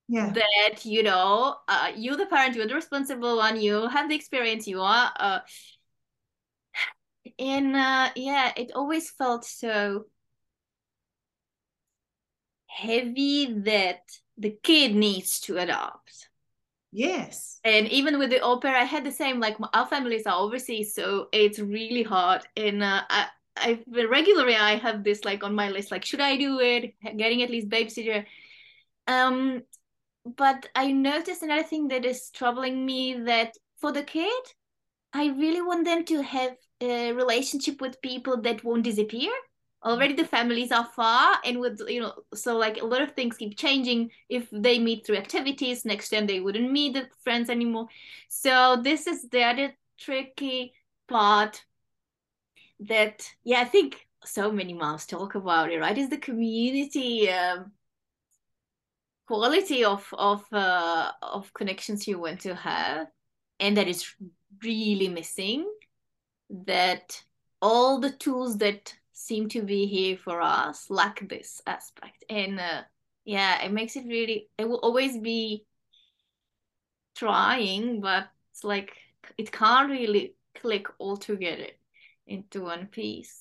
yeah. 0.08 0.30
that 0.32 0.84
you 0.84 1.02
know 1.02 1.56
uh, 1.68 1.90
you 1.96 2.16
the 2.16 2.26
parent 2.26 2.54
you're 2.54 2.66
the 2.66 2.74
responsible 2.74 3.36
one 3.36 3.60
you 3.60 3.86
have 3.88 4.08
the 4.08 4.14
experience 4.14 4.66
you 4.66 4.80
are 4.80 5.12
uh, 5.18 5.40
and 7.38 7.74
uh, 7.74 8.10
yeah 8.16 8.52
it 8.56 8.72
always 8.74 9.10
felt 9.10 9.44
so 9.44 10.04
heavy 12.74 13.60
that 13.60 14.00
the 14.36 14.50
kid 14.62 14.94
needs 14.94 15.40
to 15.40 15.58
adopt. 15.58 16.28
Yes. 16.90 17.60
And 17.64 17.88
even 17.88 18.18
with 18.18 18.30
the 18.30 18.40
au 18.40 18.58
pair 18.58 18.76
i 18.76 18.84
had 18.84 19.04
the 19.04 19.10
same 19.10 19.40
like 19.40 19.56
our 19.72 19.86
families 19.86 20.26
are 20.26 20.38
overseas 20.38 20.94
so 20.94 21.28
it's 21.32 21.58
really 21.58 22.02
hard. 22.02 22.42
And 22.56 22.82
uh, 22.82 23.02
I, 23.08 23.28
I 23.56 23.80
regularly 23.88 24.56
I 24.56 24.76
have 24.76 25.02
this 25.02 25.24
like 25.24 25.42
on 25.42 25.54
my 25.54 25.70
list 25.70 25.90
like 25.90 26.04
should 26.04 26.20
I 26.20 26.36
do 26.36 26.60
it? 26.60 26.94
Getting 27.16 27.42
at 27.42 27.50
least 27.50 27.68
babysitter. 27.68 28.26
Um 29.06 29.62
but 30.24 30.68
I 30.74 30.92
noticed 30.92 31.42
another 31.42 31.62
thing 31.62 31.88
that 31.88 32.04
is 32.04 32.30
troubling 32.30 32.84
me 32.84 33.14
that 33.24 33.56
for 33.78 33.92
the 33.92 34.02
kid 34.02 34.42
I 35.12 35.26
really 35.28 35.62
want 35.62 35.84
them 35.84 36.04
to 36.06 36.22
have 36.22 36.56
a 36.80 37.12
relationship 37.12 37.80
with 37.80 38.02
people 38.02 38.40
that 38.42 38.64
won't 38.64 38.82
disappear. 38.82 39.30
Already 39.84 40.14
the 40.14 40.24
families 40.26 40.72
are 40.72 40.86
far 40.86 41.38
and 41.44 41.60
with 41.60 41.80
you 41.88 42.00
know 42.00 42.14
so 42.34 42.56
like 42.56 42.80
a 42.80 42.86
lot 42.86 43.02
of 43.02 43.12
things 43.12 43.36
keep 43.36 43.56
changing. 43.56 44.10
If 44.28 44.48
they 44.50 44.78
meet 44.78 45.06
through 45.06 45.16
activities 45.16 45.84
next 45.84 46.08
time 46.08 46.26
they 46.26 46.40
wouldn't 46.40 46.72
meet 46.72 46.94
the 46.94 47.08
friends 47.22 47.50
anymore. 47.50 47.88
So 48.28 48.80
this 48.82 49.06
is 49.06 49.28
the 49.28 49.42
other 49.44 49.74
tricky 49.98 50.72
part 51.06 51.62
that 52.80 53.30
yeah 53.44 53.60
i 53.60 53.64
think 53.64 54.06
so 54.24 54.50
many 54.50 54.72
moms 54.72 55.06
talk 55.06 55.34
about 55.34 55.70
it 55.70 55.78
right? 55.78 55.98
Is 55.98 56.08
the 56.08 56.18
community 56.18 57.30
um, 57.30 57.72
quality 59.26 59.84
of 59.84 60.06
of 60.12 60.44
uh, 60.52 61.12
of 61.22 61.52
connections 61.54 62.06
you 62.06 62.18
want 62.18 62.40
to 62.40 62.54
have 62.54 63.06
and 63.60 63.76
that 63.76 63.88
is 63.88 64.14
really 64.62 65.08
missing 65.08 65.70
that 66.50 67.22
all 67.62 68.00
the 68.00 68.10
tools 68.10 68.58
that 68.58 68.94
seem 69.12 69.48
to 69.48 69.62
be 69.62 69.86
here 69.86 70.16
for 70.16 70.40
us 70.40 70.90
lack 70.90 71.26
this 71.28 71.62
aspect 71.66 72.24
and 72.28 72.60
uh, 72.60 72.82
yeah 73.24 73.62
it 73.62 73.72
makes 73.72 73.96
it 73.96 74.04
really 74.06 74.48
it 74.58 74.68
will 74.68 74.80
always 74.80 75.18
be 75.18 75.64
trying 77.14 78.00
but 78.00 78.28
it's 78.50 78.64
like 78.64 78.92
it 79.38 79.50
can't 79.50 79.90
really 79.90 80.34
click 80.54 80.86
all 80.98 81.16
together 81.16 81.68
into 82.26 82.62
one 82.62 82.86
piece. 82.86 83.40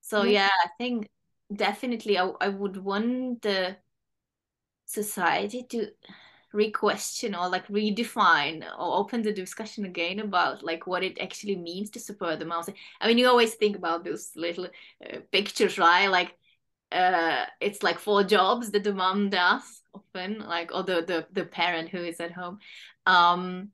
So 0.00 0.22
yeah, 0.22 0.30
yeah 0.32 0.48
I 0.64 0.68
think 0.78 1.08
definitely 1.54 2.18
I, 2.18 2.30
I 2.40 2.48
would 2.48 2.76
want 2.76 3.42
the 3.42 3.76
society 4.94 5.64
to 5.70 5.88
re-question 6.52 7.34
or 7.34 7.48
like 7.48 7.66
redefine 7.66 8.62
or 8.78 8.98
open 8.98 9.22
the 9.22 9.32
discussion 9.32 9.84
again 9.84 10.20
about 10.20 10.62
like 10.62 10.86
what 10.86 11.02
it 11.02 11.18
actually 11.20 11.56
means 11.56 11.90
to 11.90 12.00
support 12.00 12.38
the 12.38 12.44
mouse. 12.44 12.68
I 13.00 13.08
mean, 13.08 13.18
you 13.18 13.28
always 13.28 13.54
think 13.54 13.76
about 13.76 14.04
those 14.04 14.30
little 14.36 14.66
uh, 15.04 15.18
pictures, 15.32 15.78
right? 15.78 16.06
Like 16.06 16.36
uh, 16.92 17.44
it's 17.60 17.82
like 17.82 17.98
four 17.98 18.22
jobs 18.22 18.70
that 18.70 18.84
the 18.84 18.94
mom 18.94 19.30
does 19.30 19.82
often, 19.92 20.38
like 20.38 20.70
or 20.72 20.84
the 20.84 21.02
the 21.02 21.26
the 21.32 21.44
parent 21.44 21.88
who 21.88 21.98
is 21.98 22.20
at 22.20 22.32
home. 22.32 22.58
Um, 23.04 23.70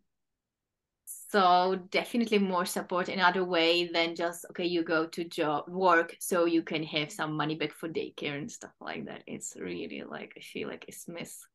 so 1.31 1.79
definitely 1.91 2.39
more 2.39 2.67
support 2.67 3.09
in 3.09 3.21
other 3.21 3.45
way 3.45 3.89
than 3.93 4.17
just 4.17 4.45
okay 4.51 4.67
you 4.67 4.83
go 4.83 5.07
to 5.07 5.25
job 5.25 5.65
work 5.69 6.17
so 6.19 6.45
you 6.45 6.63
can 6.63 6.83
have 6.83 7.11
some 7.13 7.37
money 7.37 7.55
back 7.55 7.73
for 7.73 7.89
daycare 7.89 8.37
and 8.37 8.51
stuff 8.51 8.73
like 8.81 9.07
that. 9.07 9.23
It's 9.27 9.55
really 9.59 10.03
like 10.09 10.33
i 10.37 10.41
feel 10.41 10.69
like 10.69 10.85
it's 10.89 11.09
missed 11.09 11.47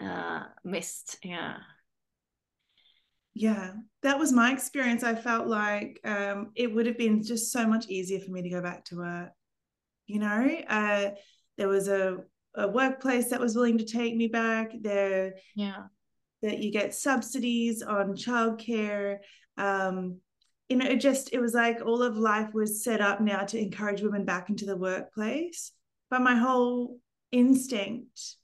uh 0.00 0.44
missed 0.64 1.18
yeah. 1.22 1.56
Yeah 3.34 3.72
that 4.02 4.18
was 4.18 4.32
my 4.32 4.52
experience. 4.52 5.02
I 5.02 5.14
felt 5.14 5.46
like 5.48 5.98
um 6.04 6.50
it 6.54 6.72
would 6.72 6.86
have 6.86 6.98
been 6.98 7.22
just 7.22 7.52
so 7.52 7.66
much 7.66 7.88
easier 7.88 8.20
for 8.20 8.30
me 8.30 8.42
to 8.42 8.50
go 8.50 8.60
back 8.60 8.84
to 8.86 8.96
work 8.96 9.30
you 10.06 10.18
know? 10.20 10.60
Uh 10.68 11.10
there 11.56 11.68
was 11.68 11.88
a 11.88 12.18
a 12.56 12.68
workplace 12.68 13.30
that 13.30 13.40
was 13.40 13.56
willing 13.56 13.78
to 13.78 13.84
take 13.84 14.14
me 14.14 14.28
back. 14.28 14.72
There 14.80 15.34
yeah 15.56 15.84
that 16.44 16.62
you 16.62 16.70
get 16.70 16.94
subsidies 16.94 17.82
on 17.82 18.14
childcare. 18.14 19.18
Um, 19.56 20.18
you 20.68 20.76
know, 20.76 20.86
it 20.86 21.00
just 21.00 21.32
it 21.32 21.40
was 21.40 21.54
like 21.54 21.80
all 21.84 22.02
of 22.02 22.16
life 22.16 22.52
was 22.52 22.84
set 22.84 23.00
up 23.00 23.20
now 23.20 23.44
to 23.44 23.58
encourage 23.58 24.02
women 24.02 24.24
back 24.24 24.50
into 24.50 24.66
the 24.66 24.76
workplace. 24.76 25.72
But 26.10 26.20
my 26.20 26.36
whole 26.36 26.98
instinct 27.32 28.36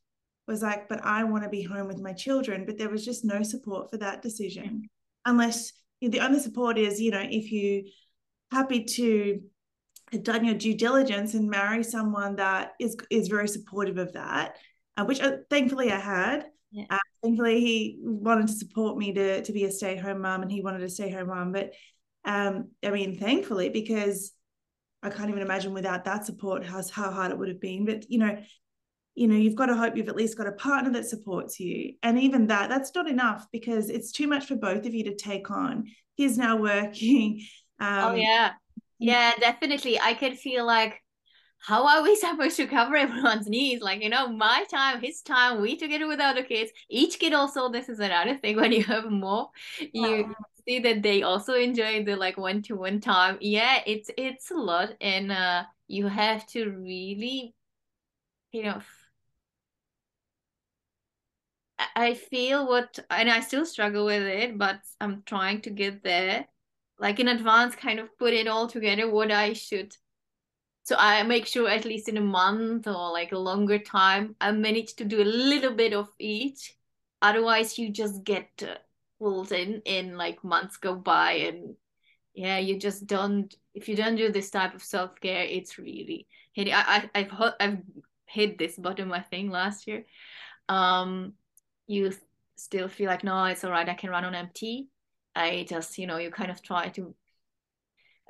was 0.47 0.62
like, 0.62 0.88
but 0.88 1.04
I 1.04 1.25
want 1.25 1.45
to 1.45 1.50
be 1.50 1.62
home 1.62 1.87
with 1.87 2.00
my 2.00 2.12
children. 2.12 2.64
But 2.66 2.78
there 2.78 2.88
was 2.88 3.04
just 3.04 3.25
no 3.25 3.42
support 3.42 3.90
for 3.90 3.99
that 3.99 4.23
decision, 4.23 4.88
unless 5.25 5.73
the 6.00 6.21
only 6.21 6.40
support 6.40 6.78
is, 6.78 7.00
you 7.00 7.11
know, 7.11 7.25
if 7.28 7.52
you 7.52 7.85
happy 8.50 8.85
to 8.85 9.40
have 10.12 10.23
done 10.23 10.45
your 10.45 10.54
due 10.54 10.75
diligence 10.75 11.35
and 11.35 11.49
marry 11.50 11.85
someone 11.85 12.37
that 12.37 12.73
is 12.80 12.97
is 13.11 13.28
very 13.28 13.47
supportive 13.49 13.99
of 13.99 14.14
that, 14.14 14.57
uh, 14.97 15.04
which 15.04 15.21
uh, 15.21 15.37
thankfully 15.50 15.92
I 15.92 15.99
had. 16.00 16.47
Yeah. 16.73 16.87
Thankfully, 17.23 17.61
he 17.61 17.99
wanted 18.03 18.47
to 18.49 18.53
support 18.55 18.97
me 18.97 19.12
to 19.12 19.43
to 19.43 19.53
be 19.53 19.65
a 19.65 19.71
stay 19.71 19.97
home 19.97 20.23
mom, 20.23 20.43
and 20.43 20.50
he 20.50 20.62
wanted 20.62 20.81
to 20.81 20.89
stay 20.89 21.11
home 21.11 21.29
mom. 21.29 21.53
But 21.53 21.73
um, 22.25 22.71
I 22.85 22.91
mean, 22.91 23.19
thankfully, 23.19 23.69
because 23.69 24.33
I 25.03 25.11
can't 25.11 25.31
even 25.31 25.43
imagine 25.43 25.73
without 25.73 26.05
that 26.05 26.27
support 26.27 26.65
how 26.65 26.83
how 26.93 27.11
hard 27.11 27.31
it 27.31 27.39
would 27.39 27.49
have 27.49 27.61
been. 27.61 27.85
But 27.85 28.11
you 28.11 28.19
know, 28.19 28.39
you 29.15 29.29
know, 29.29 29.37
you've 29.37 29.55
got 29.55 29.67
to 29.67 29.77
hope 29.77 29.97
you've 29.97 30.09
at 30.09 30.17
least 30.17 30.39
got 30.39 30.47
a 30.47 30.53
partner 30.53 30.93
that 30.93 31.07
supports 31.07 31.61
you, 31.61 31.95
and 32.03 32.19
even 32.19 32.47
that 32.47 32.69
that's 32.69 32.95
not 32.95 33.09
enough 33.09 33.47
because 33.53 33.91
it's 33.91 34.12
too 34.12 34.27
much 34.27 34.47
for 34.47 34.57
both 34.57 34.87
of 34.87 34.95
you 34.95 35.05
to 35.05 35.15
take 35.15 35.50
on. 35.50 35.85
He's 36.15 36.39
now 36.39 36.57
working. 36.57 37.45
Oh, 37.81 37.87
um, 37.87 38.12
oh 38.12 38.15
yeah, 38.15 38.53
yeah, 38.99 39.33
definitely. 39.39 39.99
I 40.00 40.15
could 40.15 40.39
feel 40.39 40.67
like 40.67 41.03
how 41.61 41.87
are 41.87 42.02
we 42.02 42.17
supposed 42.17 42.57
to 42.57 42.67
cover 42.67 42.97
everyone's 42.97 43.49
needs? 43.49 43.83
Like, 43.83 44.02
you 44.02 44.09
know, 44.09 44.29
my 44.29 44.64
time, 44.71 45.00
his 45.00 45.23
time, 45.23 45.61
we 45.61 45.76
together 45.76 46.07
with 46.09 46.21
other 46.21 46.43
kids. 46.43 46.73
Each 46.88 47.19
kid 47.19 47.33
also, 47.33 47.69
this 47.69 47.88
is 47.88 48.00
another 48.00 48.37
thing 48.37 48.57
when 48.61 48.73
you 48.73 48.85
have 48.85 49.11
more, 49.11 49.50
you 49.93 50.35
see 50.67 50.79
that 50.81 51.02
they 51.02 51.23
also 51.23 51.55
enjoy 51.55 52.05
the 52.05 52.17
like 52.17 52.37
one 52.37 52.62
to 52.62 52.75
one 52.76 53.00
time. 53.00 53.38
Yeah, 53.40 53.81
it's 53.87 54.11
it's 54.17 54.50
a 54.50 54.55
lot. 54.55 54.90
And 55.00 55.33
uh 55.33 55.64
you 55.88 56.07
have 56.07 56.47
to 56.49 56.71
really, 56.71 57.55
you 58.52 58.62
know, 58.64 58.81
I 61.97 62.14
feel 62.14 62.67
what 62.69 62.99
and 63.11 63.31
I 63.31 63.40
still 63.40 63.64
struggle 63.67 64.05
with 64.05 64.23
it, 64.23 64.59
but 64.59 64.81
I'm 65.00 65.23
trying 65.25 65.62
to 65.62 65.71
get 65.71 66.02
there. 66.02 66.47
Like 66.99 67.19
in 67.21 67.29
advance, 67.29 67.75
kind 67.76 67.99
of 67.99 68.17
put 68.19 68.35
it 68.35 68.47
all 68.47 68.69
together 68.69 69.11
what 69.11 69.31
I 69.33 69.55
should 69.55 69.95
so 70.90 70.97
I 70.99 71.23
make 71.23 71.47
sure 71.47 71.68
at 71.68 71.85
least 71.85 72.09
in 72.09 72.16
a 72.16 72.20
month 72.20 72.88
or 72.88 73.12
like 73.12 73.30
a 73.30 73.38
longer 73.38 73.78
time, 73.78 74.35
I 74.40 74.50
manage 74.50 74.94
to 74.94 75.04
do 75.04 75.23
a 75.23 75.32
little 75.52 75.73
bit 75.73 75.92
of 75.92 76.09
each. 76.18 76.75
Otherwise, 77.23 77.78
you 77.78 77.90
just 77.90 78.25
get 78.25 78.50
uh, 78.61 78.75
pulled 79.20 79.52
in, 79.52 79.82
in 79.85 80.16
like 80.16 80.42
months 80.42 80.78
go 80.78 80.97
by 80.97 81.35
and 81.47 81.76
yeah, 82.35 82.59
you 82.59 82.76
just 82.76 83.06
don't, 83.06 83.54
if 83.73 83.88
you 83.88 83.94
don't 83.94 84.16
do 84.16 84.32
this 84.32 84.50
type 84.50 84.75
of 84.75 84.82
self-care, 84.82 85.44
it's 85.44 85.78
really 85.78 86.26
hitting. 86.54 86.75
I, 86.75 87.09
I, 87.14 87.20
I've, 87.20 87.54
I've 87.61 87.78
hit 88.26 88.59
this 88.59 88.75
bottom, 88.75 89.12
I 89.12 89.20
think, 89.20 89.52
last 89.52 89.87
year. 89.87 90.06
Um, 90.68 91.35
you 91.87 92.12
still 92.56 92.88
feel 92.88 93.06
like, 93.06 93.23
no, 93.23 93.44
it's 93.44 93.62
all 93.62 93.70
right. 93.70 93.88
I 93.88 93.94
can 93.94 94.11
run 94.11 94.25
on 94.25 94.35
empty. 94.35 94.88
I 95.37 95.66
just, 95.68 95.99
you 95.99 96.09
know, 96.09 96.16
you 96.16 96.32
kind 96.32 96.50
of 96.50 96.61
try 96.62 96.88
to 96.88 97.14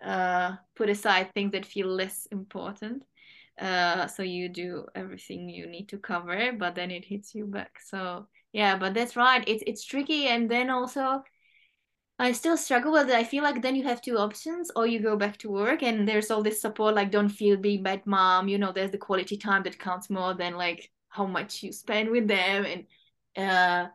uh, 0.05 0.57
put 0.75 0.89
aside 0.89 1.33
things 1.35 1.53
that 1.53 1.67
feel 1.67 1.89
less 1.89 2.27
important. 2.27 3.05
Uh, 3.59 4.07
so 4.07 4.23
you 4.23 4.49
do 4.49 4.87
everything 4.95 5.49
you 5.49 5.67
need 5.67 5.89
to 5.89 5.99
cover, 5.99 6.53
but 6.59 6.75
then 6.75 6.91
it 6.91 7.05
hits 7.05 7.35
you 7.35 7.47
back. 7.47 7.79
So 7.81 8.27
yeah, 8.53 8.77
but 8.79 8.95
that's 8.95 9.17
right. 9.17 9.45
It's 9.47 9.63
it's 9.67 9.85
tricky, 9.85 10.27
and 10.27 10.51
then 10.51 10.71
also 10.71 11.23
I 12.19 12.33
still 12.33 12.57
struggle 12.57 12.93
with 12.93 13.09
it. 13.09 13.15
I 13.15 13.25
feel 13.25 13.43
like 13.43 13.63
then 13.63 13.75
you 13.75 13.85
have 13.85 14.03
two 14.03 14.19
options, 14.19 14.71
or 14.77 14.87
you 14.87 15.01
go 15.01 15.17
back 15.17 15.39
to 15.39 15.51
work, 15.51 15.83
and 15.83 16.07
there's 16.07 16.31
all 16.31 16.43
this 16.43 16.61
support, 16.61 16.95
like 16.95 17.11
don't 17.11 17.29
feel 17.31 17.57
being 17.57 17.83
bad 17.83 18.07
mom. 18.07 18.49
You 18.49 18.59
know, 18.59 18.73
there's 18.73 18.91
the 18.91 18.99
quality 18.99 19.37
time 19.37 19.63
that 19.65 19.79
counts 19.79 20.11
more 20.11 20.35
than 20.35 20.55
like 20.57 20.91
how 21.09 21.27
much 21.27 21.63
you 21.63 21.73
spend 21.73 22.11
with 22.11 22.29
them, 22.29 22.67
and 22.67 22.87
uh, 23.37 23.89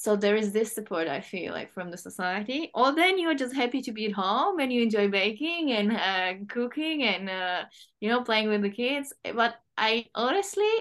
so 0.00 0.16
there 0.16 0.34
is 0.34 0.52
this 0.52 0.72
support 0.74 1.06
i 1.08 1.20
feel 1.20 1.52
like 1.52 1.70
from 1.70 1.90
the 1.90 1.96
society. 1.98 2.70
Or 2.74 2.94
then 2.94 3.18
you're 3.18 3.34
just 3.34 3.54
happy 3.54 3.82
to 3.82 3.92
be 3.92 4.06
at 4.06 4.12
home 4.12 4.58
and 4.58 4.72
you 4.72 4.82
enjoy 4.82 5.08
baking 5.08 5.72
and 5.72 5.92
uh, 5.92 6.44
cooking 6.48 7.02
and 7.02 7.28
uh, 7.28 7.64
you 8.00 8.08
know 8.08 8.22
playing 8.22 8.48
with 8.48 8.62
the 8.62 8.70
kids. 8.70 9.12
But 9.34 9.56
i 9.76 10.06
honestly 10.14 10.72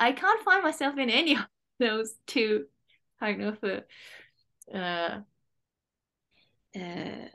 i 0.00 0.12
can't 0.12 0.44
find 0.44 0.64
myself 0.64 0.98
in 0.98 1.10
any 1.10 1.34
of 1.36 1.46
those 1.78 2.14
two 2.26 2.66
kind 3.20 3.42
of 3.42 3.58
uh, 4.74 5.20
uh, 6.74 7.28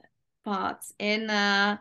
parts. 0.43 0.93
And 1.00 1.31
uh 1.31 1.77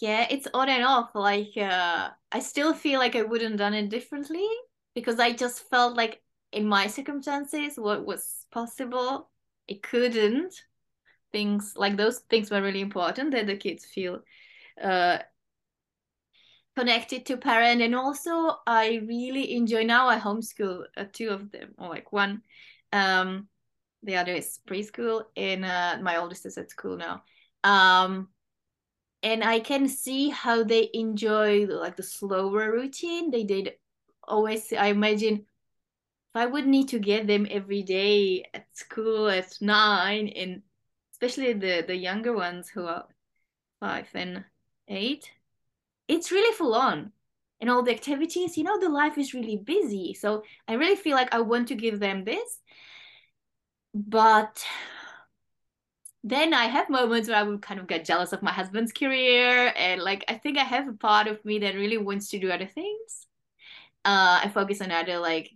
yeah 0.00 0.26
it's 0.30 0.48
on 0.54 0.68
and 0.68 0.84
off. 0.84 1.10
Like 1.14 1.56
uh 1.56 2.10
i 2.30 2.40
still 2.40 2.74
feel 2.74 2.98
like 3.00 3.16
i 3.16 3.22
wouldn't 3.22 3.56
done 3.58 3.74
it 3.74 3.88
differently 3.90 4.46
because 4.94 5.18
I 5.18 5.32
just 5.32 5.68
felt 5.70 5.96
like 5.96 6.22
in 6.52 6.66
my 6.66 6.86
circumstances, 6.86 7.76
what 7.76 8.04
was 8.04 8.46
possible, 8.50 9.30
it 9.68 9.82
couldn't. 9.82 10.54
Things 11.32 11.72
like 11.76 11.96
those 11.96 12.18
things 12.18 12.50
were 12.50 12.60
really 12.60 12.82
important 12.82 13.30
that 13.32 13.46
the 13.46 13.56
kids 13.56 13.86
feel 13.86 14.20
uh, 14.82 15.18
connected 16.76 17.26
to 17.26 17.36
parent. 17.36 17.82
And 17.82 17.94
also 17.94 18.56
i 18.66 19.02
really 19.06 19.54
enjoy 19.54 19.84
now 19.84 20.08
i 20.08 20.18
homeschool 20.18 20.84
uh, 20.96 21.04
two 21.12 21.28
of 21.30 21.50
them 21.50 21.74
or 21.78 21.88
like 21.88 22.12
one 22.12 22.42
um 22.92 23.48
the 24.02 24.16
other 24.16 24.32
is 24.32 24.58
preschool 24.66 25.24
and 25.36 25.64
uh, 25.64 25.98
my 26.02 26.16
oldest 26.16 26.44
is 26.44 26.58
at 26.58 26.70
school 26.70 26.96
now. 26.96 27.22
Um 27.62 28.28
and 29.22 29.44
i 29.44 29.60
can 29.60 29.86
see 29.86 30.28
how 30.30 30.64
they 30.64 30.90
enjoy 30.92 31.66
like 31.66 31.96
the 31.96 32.02
slower 32.02 32.72
routine. 32.72 33.30
They 33.30 33.44
did 33.44 33.72
always 34.26 34.72
I 34.72 34.86
imagine 34.86 35.34
if 35.34 36.36
I 36.36 36.46
would 36.46 36.66
need 36.66 36.88
to 36.88 36.98
get 36.98 37.26
them 37.26 37.46
every 37.50 37.82
day 37.82 38.44
at 38.54 38.66
school 38.76 39.28
at 39.28 39.60
nine, 39.60 40.28
and 40.28 40.62
especially 41.12 41.52
the 41.52 41.84
the 41.86 41.96
younger 41.96 42.32
ones 42.32 42.68
who 42.68 42.86
are 42.86 43.06
five 43.80 44.08
and 44.14 44.44
eight, 44.88 45.30
it's 46.08 46.32
really 46.32 46.54
full 46.56 46.74
on. 46.74 47.12
And 47.60 47.70
all 47.70 47.82
the 47.82 47.92
activities, 47.92 48.58
you 48.58 48.64
know, 48.64 48.80
the 48.80 48.88
life 48.88 49.18
is 49.18 49.34
really 49.34 49.56
busy. 49.56 50.14
So 50.14 50.42
I 50.66 50.74
really 50.74 50.96
feel 50.96 51.16
like 51.16 51.32
I 51.32 51.40
want 51.40 51.68
to 51.68 51.76
give 51.76 52.00
them 52.00 52.24
this. 52.24 52.58
But 53.94 54.64
then 56.24 56.54
I 56.54 56.64
have 56.64 56.90
moments 56.90 57.28
where 57.28 57.38
I 57.38 57.42
would 57.44 57.62
kind 57.62 57.78
of 57.78 57.86
get 57.86 58.04
jealous 58.04 58.32
of 58.32 58.42
my 58.42 58.52
husband's 58.52 58.92
career. 58.92 59.72
And 59.76 60.02
like, 60.02 60.24
I 60.28 60.34
think 60.34 60.58
I 60.58 60.64
have 60.64 60.88
a 60.88 60.92
part 60.92 61.28
of 61.28 61.44
me 61.44 61.60
that 61.60 61.76
really 61.76 61.98
wants 61.98 62.30
to 62.30 62.38
do 62.40 62.50
other 62.50 62.66
things 62.66 63.26
uh, 64.04 64.40
I 64.44 64.50
focus 64.52 64.80
on 64.80 64.90
other 64.90 65.18
like 65.18 65.50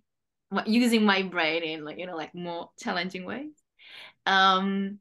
using 0.67 1.05
my 1.05 1.23
brain 1.23 1.63
in 1.63 1.85
like 1.85 1.99
you 1.99 2.07
know 2.07 2.17
like 2.17 2.35
more 2.35 2.71
challenging 2.79 3.25
ways. 3.25 3.53
Um, 4.27 4.99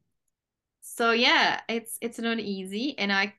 so 0.81 1.11
yeah, 1.11 1.61
it's 1.69 1.97
it's 2.01 2.19
not 2.19 2.39
easy, 2.39 2.97
and 2.97 3.11
I 3.11 3.33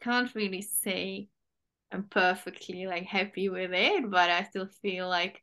can't 0.00 0.34
really 0.34 0.62
say 0.62 1.28
I'm 1.92 2.04
perfectly 2.04 2.86
like 2.86 3.04
happy 3.04 3.48
with 3.48 3.72
it, 3.72 4.10
but 4.10 4.30
I 4.30 4.44
still 4.44 4.68
feel 4.82 5.08
like 5.08 5.42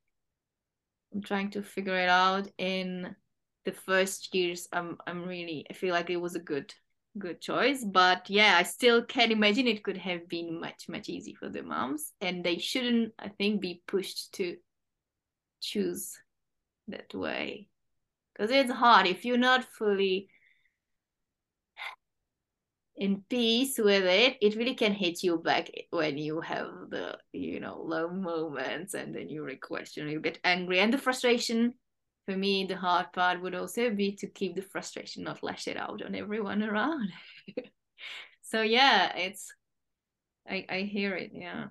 I'm 1.14 1.22
trying 1.22 1.52
to 1.52 1.64
figure 1.64 1.98
it 1.98 2.10
out. 2.10 2.48
In 2.58 3.16
the 3.66 3.72
first 3.72 4.34
years, 4.34 4.68
I'm 4.72 4.98
I'm 5.08 5.24
really 5.26 5.66
I 5.70 5.74
feel 5.74 5.94
like 5.94 6.10
it 6.10 6.18
was 6.18 6.36
a 6.36 6.40
good 6.40 6.74
good 7.18 7.40
choice 7.40 7.86
but 7.86 8.28
yeah 8.30 8.58
i 8.58 8.64
still 8.64 9.04
can 9.04 9.32
imagine 9.32 9.68
it 9.68 9.84
could 9.84 9.98
have 9.98 10.28
been 10.28 10.60
much 10.60 10.86
much 10.90 11.10
easy 11.10 11.34
for 11.36 11.48
the 11.48 11.62
moms 11.62 12.12
and 12.22 12.44
they 12.44 12.58
shouldn't 12.58 13.14
i 13.20 13.28
think 13.28 13.62
be 13.62 13.84
pushed 13.88 14.34
to 14.34 14.56
choose 15.64 16.20
that 16.88 17.14
way. 17.14 17.68
Because 18.34 18.52
it's 18.52 18.72
hard 18.72 19.08
if 19.08 19.26
you're 19.26 19.38
not 19.38 19.64
fully 19.64 20.28
in 22.96 23.24
peace 23.28 23.80
with 23.80 24.04
it 24.04 24.38
it 24.40 24.56
really 24.56 24.76
can 24.76 24.94
hit 24.94 25.24
you 25.24 25.40
back 25.40 25.68
when 25.90 26.16
you 26.16 26.40
have 26.42 26.68
the 26.92 27.18
you 27.32 27.60
know 27.60 27.82
low 27.84 28.08
moments 28.08 28.94
and 28.94 29.16
then 29.16 29.28
you 29.28 29.50
question 29.64 30.08
you 30.08 30.20
get 30.20 30.38
angry 30.44 30.80
and 30.80 30.94
the 30.94 30.98
frustration 31.00 31.74
for 32.26 32.36
me 32.36 32.66
the 32.66 32.76
hard 32.76 33.12
part 33.14 33.42
would 33.42 33.56
also 33.56 33.90
be 33.90 34.16
to 34.16 34.28
keep 34.28 34.56
the 34.56 34.62
frustration 34.62 35.24
not 35.24 35.44
lash 35.44 35.68
it 35.68 35.78
out 35.78 36.02
on 36.04 36.16
everyone 36.16 36.64
around. 36.64 37.10
So 38.46 38.62
yeah 38.62 39.16
it's 39.16 39.52
i 40.48 40.66
i 40.70 40.82
hear 40.82 41.16
it 41.16 41.32
yeah. 41.34 41.68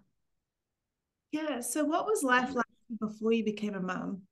Yeah 1.31 1.61
so 1.61 1.85
what 1.85 2.07
was 2.07 2.25
life 2.25 2.55
like 2.55 2.65
before 2.99 3.33
you 3.33 3.45
became 3.45 3.75
a 3.75 3.81
mum? 3.81 4.23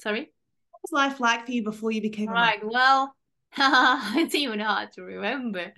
Sorry? 0.00 0.32
What 0.70 0.80
was 0.82 0.92
life 0.92 1.20
like 1.20 1.44
for 1.44 1.52
you 1.52 1.62
before 1.62 1.92
you 1.92 2.00
became 2.00 2.28
a 2.28 2.32
mum? 2.32 2.40
right 2.40 2.60
well 2.64 3.14
it's 3.58 4.34
even 4.34 4.60
hard 4.60 4.92
to 4.92 5.02
remember. 5.02 5.72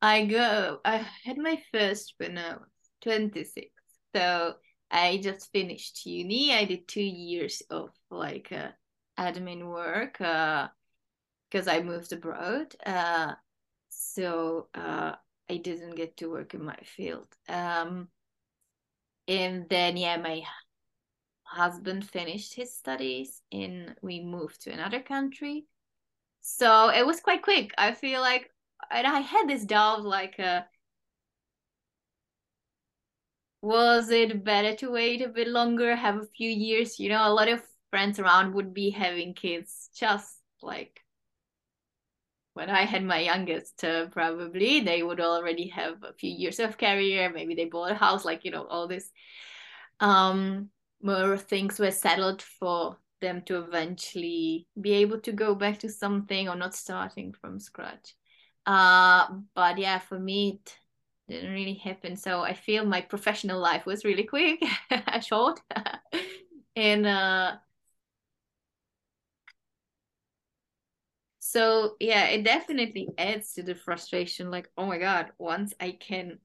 I 0.00 0.24
go 0.24 0.78
i 0.84 1.04
had 1.24 1.36
my 1.36 1.60
first 1.72 2.14
when 2.18 2.38
i 2.38 2.52
was 2.52 2.68
26 3.02 3.66
so 4.14 4.54
I 4.90 5.18
just 5.22 5.52
finished 5.52 6.06
uni. 6.06 6.54
I 6.54 6.64
did 6.64 6.88
two 6.88 7.02
years 7.02 7.62
of 7.70 7.90
like 8.10 8.48
uh, 8.52 8.68
admin 9.18 9.68
work 9.68 10.14
because 10.18 11.68
uh, 11.68 11.72
I 11.72 11.82
moved 11.82 12.12
abroad. 12.12 12.74
Uh, 12.86 13.34
so 13.88 14.68
uh, 14.74 15.14
I 15.50 15.56
didn't 15.56 15.96
get 15.96 16.16
to 16.18 16.30
work 16.30 16.54
in 16.54 16.64
my 16.64 16.78
field. 16.84 17.28
Um, 17.48 18.08
and 19.26 19.68
then, 19.68 19.96
yeah, 19.96 20.16
my 20.16 20.42
husband 21.42 22.08
finished 22.08 22.54
his 22.54 22.74
studies 22.74 23.42
and 23.52 23.94
we 24.02 24.20
moved 24.20 24.62
to 24.62 24.72
another 24.72 25.00
country. 25.00 25.66
So 26.40 26.90
it 26.90 27.06
was 27.06 27.20
quite 27.20 27.42
quick. 27.42 27.72
I 27.76 27.92
feel 27.92 28.20
like, 28.20 28.50
and 28.90 29.06
I 29.06 29.20
had 29.20 29.48
this 29.48 29.64
doubt 29.64 30.04
like, 30.04 30.38
uh, 30.38 30.62
was 33.60 34.10
it 34.10 34.44
better 34.44 34.76
to 34.76 34.90
wait 34.90 35.20
a 35.20 35.28
bit 35.28 35.48
longer, 35.48 35.96
have 35.96 36.16
a 36.16 36.26
few 36.36 36.48
years? 36.48 36.98
You 37.00 37.08
know, 37.08 37.26
a 37.26 37.32
lot 37.32 37.48
of 37.48 37.62
friends 37.90 38.18
around 38.18 38.54
would 38.54 38.74
be 38.74 38.90
having 38.90 39.34
kids 39.34 39.90
just 39.94 40.38
like 40.62 41.00
when 42.54 42.70
I 42.70 42.82
had 42.82 43.04
my 43.04 43.20
youngest, 43.20 43.84
uh, 43.84 44.06
probably 44.06 44.80
they 44.80 45.02
would 45.02 45.20
already 45.20 45.68
have 45.68 46.02
a 46.02 46.12
few 46.14 46.30
years 46.30 46.58
of 46.58 46.76
career. 46.76 47.30
Maybe 47.32 47.54
they 47.54 47.66
bought 47.66 47.92
a 47.92 47.94
house, 47.94 48.24
like 48.24 48.44
you 48.44 48.50
know, 48.50 48.66
all 48.66 48.88
this. 48.88 49.10
Um, 50.00 50.70
more 51.02 51.36
things 51.36 51.78
were 51.78 51.92
settled 51.92 52.42
for 52.42 52.98
them 53.20 53.42
to 53.42 53.58
eventually 53.58 54.66
be 54.80 54.92
able 54.94 55.20
to 55.20 55.32
go 55.32 55.54
back 55.54 55.78
to 55.80 55.88
something 55.88 56.48
or 56.48 56.56
not 56.56 56.74
starting 56.74 57.32
from 57.32 57.58
scratch. 57.58 58.14
uh 58.66 59.26
but 59.54 59.78
yeah 59.78 59.98
for 59.98 60.18
me 60.18 60.60
it 60.60 60.78
didn't 61.28 61.52
really 61.52 61.74
happen 61.74 62.16
so 62.16 62.42
i 62.42 62.54
feel 62.54 62.84
my 62.84 63.00
professional 63.00 63.60
life 63.60 63.86
was 63.86 64.04
really 64.04 64.24
quick 64.24 64.62
short 65.22 65.60
and 66.76 67.06
uh 67.06 67.56
so 71.50 71.96
yeah 71.98 72.26
it 72.26 72.44
definitely 72.44 73.08
adds 73.16 73.54
to 73.54 73.62
the 73.62 73.74
frustration 73.74 74.50
like 74.50 74.68
oh 74.76 74.84
my 74.84 74.98
god 74.98 75.30
once 75.38 75.72
i 75.80 75.90
can 75.92 76.38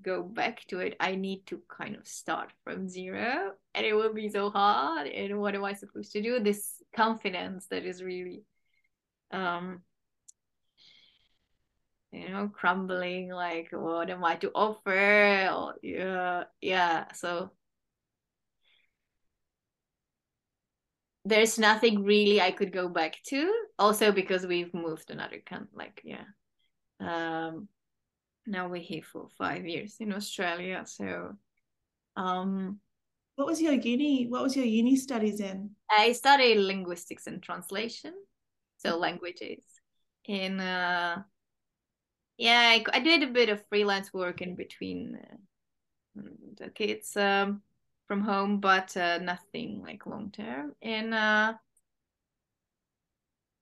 go 0.00 0.22
back 0.22 0.64
to 0.68 0.78
it 0.78 0.94
i 1.00 1.16
need 1.16 1.44
to 1.44 1.60
kind 1.68 1.96
of 1.96 2.06
start 2.06 2.52
from 2.62 2.88
zero 2.88 3.50
and 3.74 3.84
it 3.84 3.94
will 3.94 4.14
be 4.14 4.28
so 4.28 4.48
hard 4.48 5.08
and 5.08 5.36
what 5.40 5.56
am 5.56 5.64
i 5.64 5.72
supposed 5.72 6.12
to 6.12 6.22
do? 6.22 6.38
This 6.38 6.80
confidence 6.94 7.66
that 7.72 7.84
is 7.84 8.00
really 8.00 8.44
um 9.32 9.80
you 12.12 12.28
know 12.28 12.48
crumbling 12.48 13.30
like 13.30 13.70
what 13.72 14.08
am 14.08 14.24
i 14.24 14.36
to 14.36 14.52
offer? 14.54 15.48
Or, 15.52 15.74
yeah 15.82 16.44
yeah 16.60 17.10
so 17.12 17.50
there's 21.28 21.58
nothing 21.58 22.04
really 22.04 22.40
I 22.40 22.50
could 22.50 22.72
go 22.72 22.88
back 22.88 23.16
to. 23.26 23.52
Also 23.78 24.12
because 24.12 24.46
we've 24.46 24.72
moved 24.72 25.10
another 25.10 25.40
country, 25.44 25.68
like 25.74 26.00
yeah. 26.04 26.24
Um, 27.00 27.68
now 28.46 28.68
we're 28.68 28.82
here 28.82 29.02
for 29.12 29.28
five 29.36 29.66
years 29.66 29.96
in 30.00 30.12
Australia. 30.12 30.82
So, 30.86 31.34
um, 32.16 32.80
what 33.36 33.46
was 33.46 33.60
your 33.60 33.74
uni? 33.74 34.26
What 34.26 34.42
was 34.42 34.56
your 34.56 34.64
uni 34.64 34.96
studies 34.96 35.40
in? 35.40 35.70
I 35.90 36.12
studied 36.12 36.58
linguistics 36.58 37.26
and 37.26 37.42
translation, 37.42 38.14
so 38.78 38.96
languages. 38.96 39.62
In 40.24 40.60
uh, 40.60 41.22
yeah, 42.38 42.60
I, 42.60 42.84
I 42.92 43.00
did 43.00 43.22
a 43.22 43.32
bit 43.32 43.48
of 43.48 43.66
freelance 43.68 44.12
work 44.12 44.40
in 44.40 44.56
between 44.56 45.18
uh, 46.16 46.22
the 46.56 46.70
kids. 46.70 47.16
Um, 47.16 47.62
from 48.08 48.22
home, 48.22 48.60
but 48.60 48.96
uh, 48.96 49.18
nothing 49.18 49.82
like 49.84 50.06
long 50.06 50.30
term. 50.32 50.74
And 50.82 51.14
uh, 51.14 51.54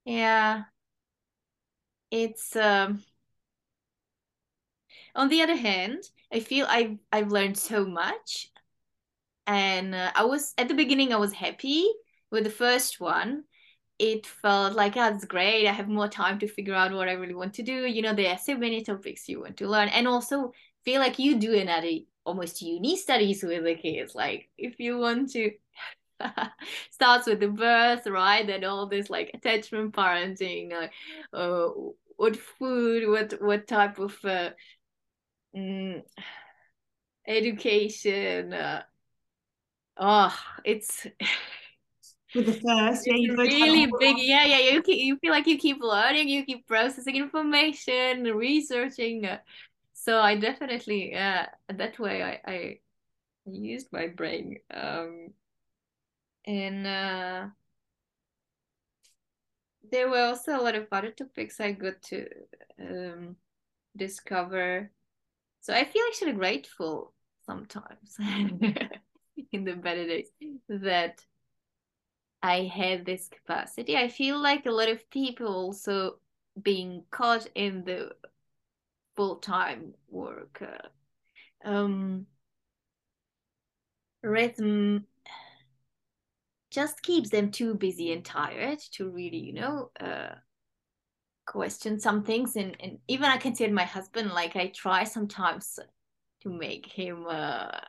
yeah, 0.05 0.65
it's 2.11 2.57
um, 2.57 3.03
on 5.15 5.29
the 5.29 5.43
other 5.43 5.57
hand, 5.57 6.03
I 6.33 6.41
feel 6.41 6.67
I've 6.69 6.99
I've 7.13 7.33
learned 7.33 7.59
so 7.59 7.85
much, 7.85 8.51
and 9.47 9.95
uh, 9.95 10.13
I 10.15 10.25
was 10.25 10.55
at 10.59 10.69
the 10.69 10.75
beginning 10.75 11.13
I 11.13 11.17
was 11.19 11.33
happy 11.33 11.87
with 12.31 12.45
the 12.45 12.51
first 12.51 13.01
one. 13.01 13.45
It 13.99 14.27
felt 14.27 14.75
like 14.75 14.97
oh, 14.97 15.01
that's 15.11 15.25
great. 15.27 15.69
I 15.69 15.73
have 15.73 15.89
more 15.89 16.09
time 16.09 16.39
to 16.41 16.49
figure 16.49 16.75
out 16.75 16.93
what 16.93 17.09
I 17.09 17.13
really 17.15 17.35
want 17.35 17.55
to 17.55 17.63
do. 17.63 17.87
You 17.87 18.03
know, 18.03 18.15
there 18.15 18.33
are 18.33 18.39
so 18.39 18.57
many 18.57 18.83
topics 18.85 19.29
you 19.29 19.41
want 19.43 19.59
to 19.59 19.69
learn, 19.69 19.89
and 19.91 20.09
also 20.09 20.53
feel 20.85 21.01
like 21.01 21.19
you 21.19 21.39
do 21.39 21.55
another 21.55 21.99
almost 22.27 22.61
uni 22.61 22.97
studies 22.97 23.43
with 23.43 23.65
the 23.65 23.77
kids. 23.77 24.15
Like 24.15 24.49
if 24.59 24.79
you 24.79 24.99
want 24.99 25.31
to 25.33 25.53
starts 26.91 27.27
with 27.27 27.41
the 27.41 27.49
birth, 27.49 28.07
right? 28.07 28.49
And 28.49 28.65
all 28.65 28.87
this 28.87 29.09
like 29.09 29.31
attachment 29.33 29.95
parenting, 29.95 30.73
like 30.73 30.93
uh, 31.33 31.69
what 32.17 32.37
food, 32.37 33.09
what 33.09 33.41
what 33.41 33.67
type 33.67 33.99
of 33.99 34.17
uh, 34.25 34.51
mm, 35.57 36.03
education. 37.27 38.53
Uh, 38.53 38.83
oh, 39.97 40.37
it's 40.65 41.07
with 42.35 42.47
the 42.47 42.53
first, 42.53 43.07
yeah, 43.07 43.15
you 43.15 43.37
really 43.37 43.91
big. 43.99 44.17
Yeah, 44.19 44.45
yeah, 44.45 44.59
you 44.59 44.83
keep, 44.83 45.03
you 45.03 45.17
feel 45.17 45.31
like 45.31 45.47
you 45.47 45.59
keep 45.59 45.79
learning, 45.81 46.29
you 46.29 46.45
keep 46.45 46.67
processing 46.67 47.17
information, 47.17 48.25
researching. 48.25 49.27
Uh, 49.27 49.39
so 50.07 50.21
I 50.21 50.37
definitely 50.37 51.11
yeah 51.11 51.49
that 51.69 51.99
way 51.99 52.23
I 52.23 52.41
I 52.47 52.79
used 53.45 53.89
my 53.93 54.07
brain 54.07 54.59
um 54.73 55.31
and 56.47 56.87
uh 56.87 57.47
there 59.91 60.09
were 60.09 60.27
also 60.27 60.57
a 60.57 60.63
lot 60.63 60.77
of 60.77 60.87
other 60.93 61.11
topics 61.11 61.59
I 61.61 61.73
got 61.73 62.01
to 62.03 62.29
um 62.81 63.37
discover 63.97 64.93
so 65.61 65.75
I 65.75 65.83
feel 65.83 66.05
actually 66.09 66.35
grateful 66.35 67.13
sometimes 67.45 68.17
in 69.53 69.65
the 69.65 69.75
better 69.75 70.07
days 70.07 70.31
that 70.69 71.25
I 72.43 72.63
had 72.63 73.05
this 73.05 73.29
capacity. 73.29 73.97
I 73.97 74.09
feel 74.09 74.41
like 74.41 74.67
a 74.67 74.71
lot 74.71 74.89
of 74.89 75.11
people 75.11 75.49
also 75.49 76.21
being 76.63 77.03
caught 77.11 77.49
in 77.57 77.83
the 77.85 78.13
full 79.17 79.37
time 79.37 79.95
work. 80.09 80.63
Uh, 80.63 81.69
um, 81.69 82.27
rhythm 84.23 85.07
just 86.71 87.03
keeps 87.03 87.31
them 87.31 87.51
too 87.51 87.75
busy 87.75 88.13
and 88.13 88.25
tired 88.25 88.79
to 88.93 89.09
really, 89.09 89.39
you 89.39 89.55
know, 89.55 89.91
uh, 89.99 90.35
question 91.47 91.99
some 91.99 92.23
things. 92.23 92.57
And, 92.57 92.77
and 92.81 92.99
even 93.09 93.31
I 93.31 93.39
can 93.39 93.55
say 93.55 93.69
my 93.69 93.85
husband, 93.85 94.31
like 94.33 94.57
I 94.57 94.69
try 94.69 95.05
sometimes 95.05 95.79
to 96.43 96.49
make 96.51 96.87
him, 96.87 97.25
uh, 97.29 97.81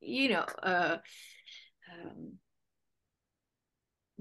you 0.00 0.28
know, 0.30 0.44
uh, 0.62 0.98
um, 1.92 2.34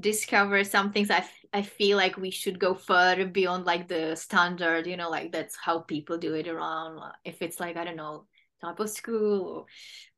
discover 0.03 0.63
some 0.63 0.91
things 0.91 1.09
I, 1.09 1.17
f- 1.17 1.45
I 1.51 1.61
feel 1.63 1.97
like 1.97 2.17
we 2.17 2.29
should 2.29 2.59
go 2.59 2.75
further 2.75 3.25
beyond 3.25 3.65
like 3.65 3.87
the 3.87 4.15
standard 4.15 4.85
you 4.85 4.97
know 4.97 5.09
like 5.09 5.31
that's 5.31 5.55
how 5.55 5.79
people 5.79 6.17
do 6.17 6.35
it 6.35 6.47
around 6.47 6.99
uh, 6.99 7.11
if 7.25 7.41
it's 7.41 7.59
like 7.59 7.77
i 7.77 7.83
don't 7.83 7.95
know 7.95 8.27
type 8.63 8.79
of 8.79 8.89
school 8.89 9.65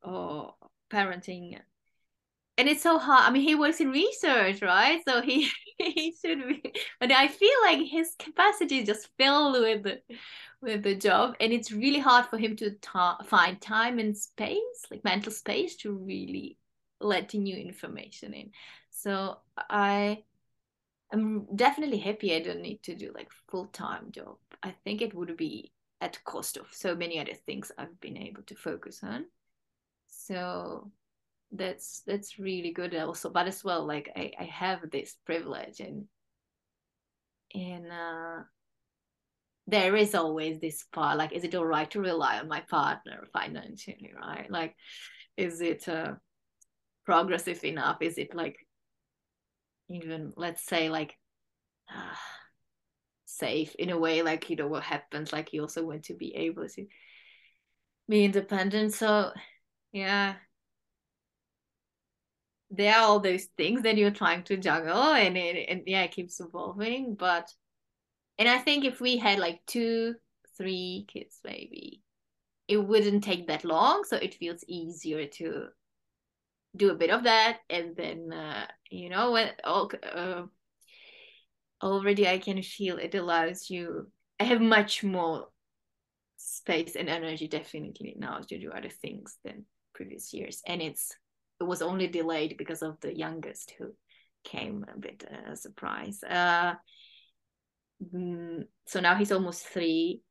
or, 0.04 0.12
or 0.12 0.54
parenting. 0.91 1.60
And 2.58 2.69
it's 2.69 2.84
so 2.84 2.98
hard 2.98 3.24
i 3.28 3.32
mean 3.32 3.43
he 3.43 3.56
works 3.56 3.82
in 3.82 3.89
research 3.89 4.62
right? 4.62 5.02
So 5.08 5.21
he 5.21 5.50
he 5.78 6.15
should 6.24 6.48
be 6.48 6.74
but 7.00 7.12
i 7.12 7.28
feel 7.28 7.58
like 7.63 7.86
his 7.86 8.15
capacity 8.17 8.80
is 8.80 8.88
just 8.88 9.10
filled 9.17 9.60
with 9.60 9.84
the, 9.84 10.00
with 10.62 10.84
the 10.84 10.95
job 10.95 11.36
and 11.41 11.52
it's 11.52 11.71
really 11.71 12.00
hard 12.00 12.26
for 12.28 12.38
him 12.38 12.56
to 12.58 12.71
ta- 12.82 13.21
find 13.26 13.60
time 13.60 14.00
and 14.00 14.17
space 14.17 14.86
like 14.89 15.04
mental 15.04 15.34
space 15.34 15.76
to 15.76 15.91
really 15.91 16.58
let 17.02 17.28
the 17.30 17.38
new 17.38 17.58
information 17.58 18.34
in 18.34 18.52
so 18.95 19.38
I 19.69 20.23
am 21.12 21.47
definitely 21.55 21.97
happy 21.97 22.34
I 22.34 22.39
don't 22.39 22.62
need 22.62 22.81
to 22.84 22.95
do 22.95 23.12
like 23.13 23.29
full 23.49 23.67
time 23.67 24.12
job. 24.12 24.38
I 24.63 24.73
think 24.84 25.01
it 25.01 25.13
would 25.13 25.36
be 25.36 25.71
at 25.99 26.23
cost 26.23 26.58
of 26.58 26.67
so 26.71 26.95
many 26.95 27.19
other 27.19 27.34
things 27.34 27.71
I've 27.77 27.99
been 27.99 28.17
able 28.17 28.43
to 28.43 28.55
focus 28.55 29.01
on. 29.03 29.25
So 30.08 30.91
that's 31.51 32.03
that's 32.08 32.39
really 32.39 32.71
good 32.71 32.95
also. 32.95 33.29
But 33.29 33.47
as 33.47 33.63
well, 33.63 33.86
like 33.86 34.10
I, 34.15 34.31
I 34.39 34.45
have 34.45 34.89
this 34.89 35.17
privilege 35.25 35.81
and 35.81 36.05
and 37.53 37.91
uh 37.91 38.43
there 39.67 39.95
is 39.95 40.15
always 40.15 40.60
this 40.60 40.84
part 40.91 41.17
like 41.17 41.34
is 41.34 41.43
it 41.43 41.55
all 41.55 41.65
right 41.65 41.89
to 41.89 41.99
rely 41.99 42.39
on 42.39 42.47
my 42.47 42.62
partner 42.62 43.25
financially 43.34 44.13
right 44.19 44.49
like 44.51 44.75
is 45.38 45.60
it 45.60 45.88
uh 45.89 46.13
progressive 47.03 47.63
enough 47.63 47.97
is 48.01 48.17
it 48.17 48.36
like 48.36 48.64
even 49.89 50.34
let's 50.36 50.65
say 50.65 50.89
like 50.89 51.17
uh, 51.89 52.15
safe 53.26 53.76
in 53.76 53.89
a 53.89 53.98
way 53.98 54.21
like 54.21 54.50
you 54.50 54.56
know 54.56 54.67
what 54.67 54.84
happens 54.84 55.34
like 55.34 55.54
you 55.54 55.62
also 55.62 55.86
want 55.86 56.04
to 56.06 56.13
be 56.13 56.36
able 56.36 56.67
to 56.67 56.86
be 58.08 58.26
independent. 58.26 58.93
So 58.93 59.32
yeah. 59.91 60.36
There 62.71 62.93
are 62.93 63.04
all 63.04 63.19
those 63.19 63.45
things 63.58 63.84
that 63.84 63.95
you're 63.95 64.12
trying 64.12 64.43
to 64.45 64.58
juggle 64.58 65.13
and 65.13 65.38
it 65.38 65.69
and 65.69 65.84
yeah 65.86 66.02
it 66.02 66.12
keeps 66.12 66.39
evolving 66.39 67.15
but 67.15 67.48
and 68.38 68.50
i 68.50 68.58
think 68.58 68.84
if 68.84 69.00
we 69.00 69.17
had 69.17 69.39
like 69.39 69.62
two 69.67 70.15
three 70.58 71.06
kids 71.08 71.39
maybe 71.43 72.02
it 72.67 72.78
wouldn't 72.78 73.24
take 73.24 73.48
that 73.48 73.63
long 73.63 74.04
so 74.04 74.17
it 74.17 74.34
feels 74.34 74.63
easier 74.67 75.28
to 75.28 75.67
do 76.75 76.91
a 76.91 76.95
bit 76.95 77.09
of 77.09 77.23
that 77.23 77.59
and 77.69 77.95
then 77.95 78.31
uh, 78.33 78.65
you 78.89 79.09
know 79.09 79.31
when 79.31 79.49
uh, 79.65 80.43
already 81.81 82.27
i 82.27 82.38
can 82.38 82.61
feel 82.61 82.97
it 82.97 83.15
allows 83.15 83.69
you 83.69 84.09
i 84.39 84.43
have 84.43 84.61
much 84.61 85.03
more 85.03 85.47
space 86.38 86.95
and 86.95 87.09
energy 87.09 87.47
definitely 87.47 88.15
now 88.17 88.39
to 88.39 88.59
do 88.59 88.71
other 88.71 88.89
things 88.89 89.38
than 89.43 89.65
previous 89.93 90.33
years. 90.33 90.61
And 90.67 90.81
it's 90.81 91.15
it 91.59 91.63
was 91.63 91.81
only 91.81 92.07
delayed 92.07 92.57
because 92.57 92.81
of 92.81 92.99
the 92.99 93.17
youngest 93.17 93.73
who 93.77 93.93
came 94.43 94.85
a 94.93 94.99
bit 94.99 95.23
uh, 95.31 95.53
a 95.53 95.55
surprise. 95.55 96.21
Uh 96.23 96.75
mm, 98.13 98.63
so 98.85 98.99
now 98.99 99.15
he's 99.15 99.31
almost 99.31 99.65
three 99.65 100.21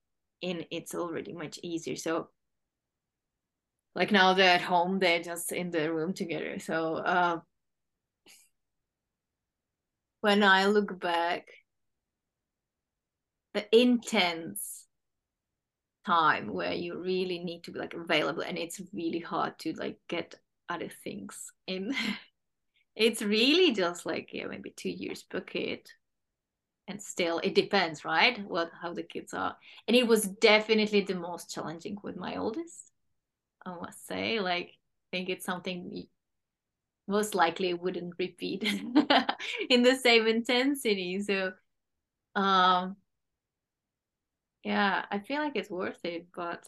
and 0.43 0.67
it's 0.71 0.95
already 0.95 1.33
much 1.33 1.59
easier. 1.63 1.97
So 1.97 2.29
like 3.95 4.11
now 4.11 4.35
they're 4.35 4.55
at 4.55 4.61
home 4.61 4.99
they're 4.99 5.23
just 5.23 5.53
in 5.53 5.71
the 5.71 5.93
room 5.93 6.13
together. 6.15 6.59
So 6.59 6.97
uh, 6.97 7.41
when 10.21 10.43
i 10.43 10.67
look 10.67 10.99
back 11.01 11.49
the 13.53 13.65
intense 13.79 14.87
time 16.07 16.53
where 16.53 16.73
you 16.73 16.99
really 17.01 17.39
need 17.39 17.63
to 17.65 17.71
be 17.71 17.79
like 17.79 17.95
available 17.95 18.43
and 18.43 18.59
it's 18.59 18.81
really 18.93 19.21
hard 19.21 19.59
to 19.59 19.73
like 19.75 19.99
get 20.09 20.35
other 20.69 20.89
things 20.89 21.53
in. 21.67 21.95
It's 22.97 23.23
really 23.23 23.73
just 23.73 24.07
like 24.07 24.31
yeah 24.33 24.47
maybe 24.47 24.71
two 24.71 24.89
years 24.89 25.25
per 25.25 25.41
kid 25.41 25.81
and 26.87 27.03
still 27.03 27.41
it 27.43 27.55
depends 27.57 28.05
right? 28.05 28.39
What 28.47 28.71
how 28.81 28.95
the 28.95 29.03
kids 29.03 29.35
are. 29.35 29.57
And 29.89 29.97
it 29.97 30.07
was 30.07 30.23
definitely 30.29 31.01
the 31.01 31.17
most 31.17 31.53
challenging 31.53 31.97
with 32.05 32.17
my 32.17 32.37
oldest 32.37 32.84
i 33.67 33.75
must 33.75 34.07
say 34.07 34.41
like 34.41 34.69
i 34.69 35.17
think 35.17 35.29
it's 35.29 35.45
something 35.45 36.07
most 37.07 37.35
likely 37.35 37.75
wouldn't 37.75 38.15
repeat 38.19 38.63
in 39.71 39.83
the 39.83 39.95
same 39.95 40.27
intensity. 40.27 41.21
So 41.21 41.53
um 42.35 42.97
yeah 44.65 45.05
i 45.11 45.19
feel 45.19 45.41
like 45.41 45.55
it's 45.55 45.71
worth 45.71 46.03
it 46.05 46.27
but 46.35 46.67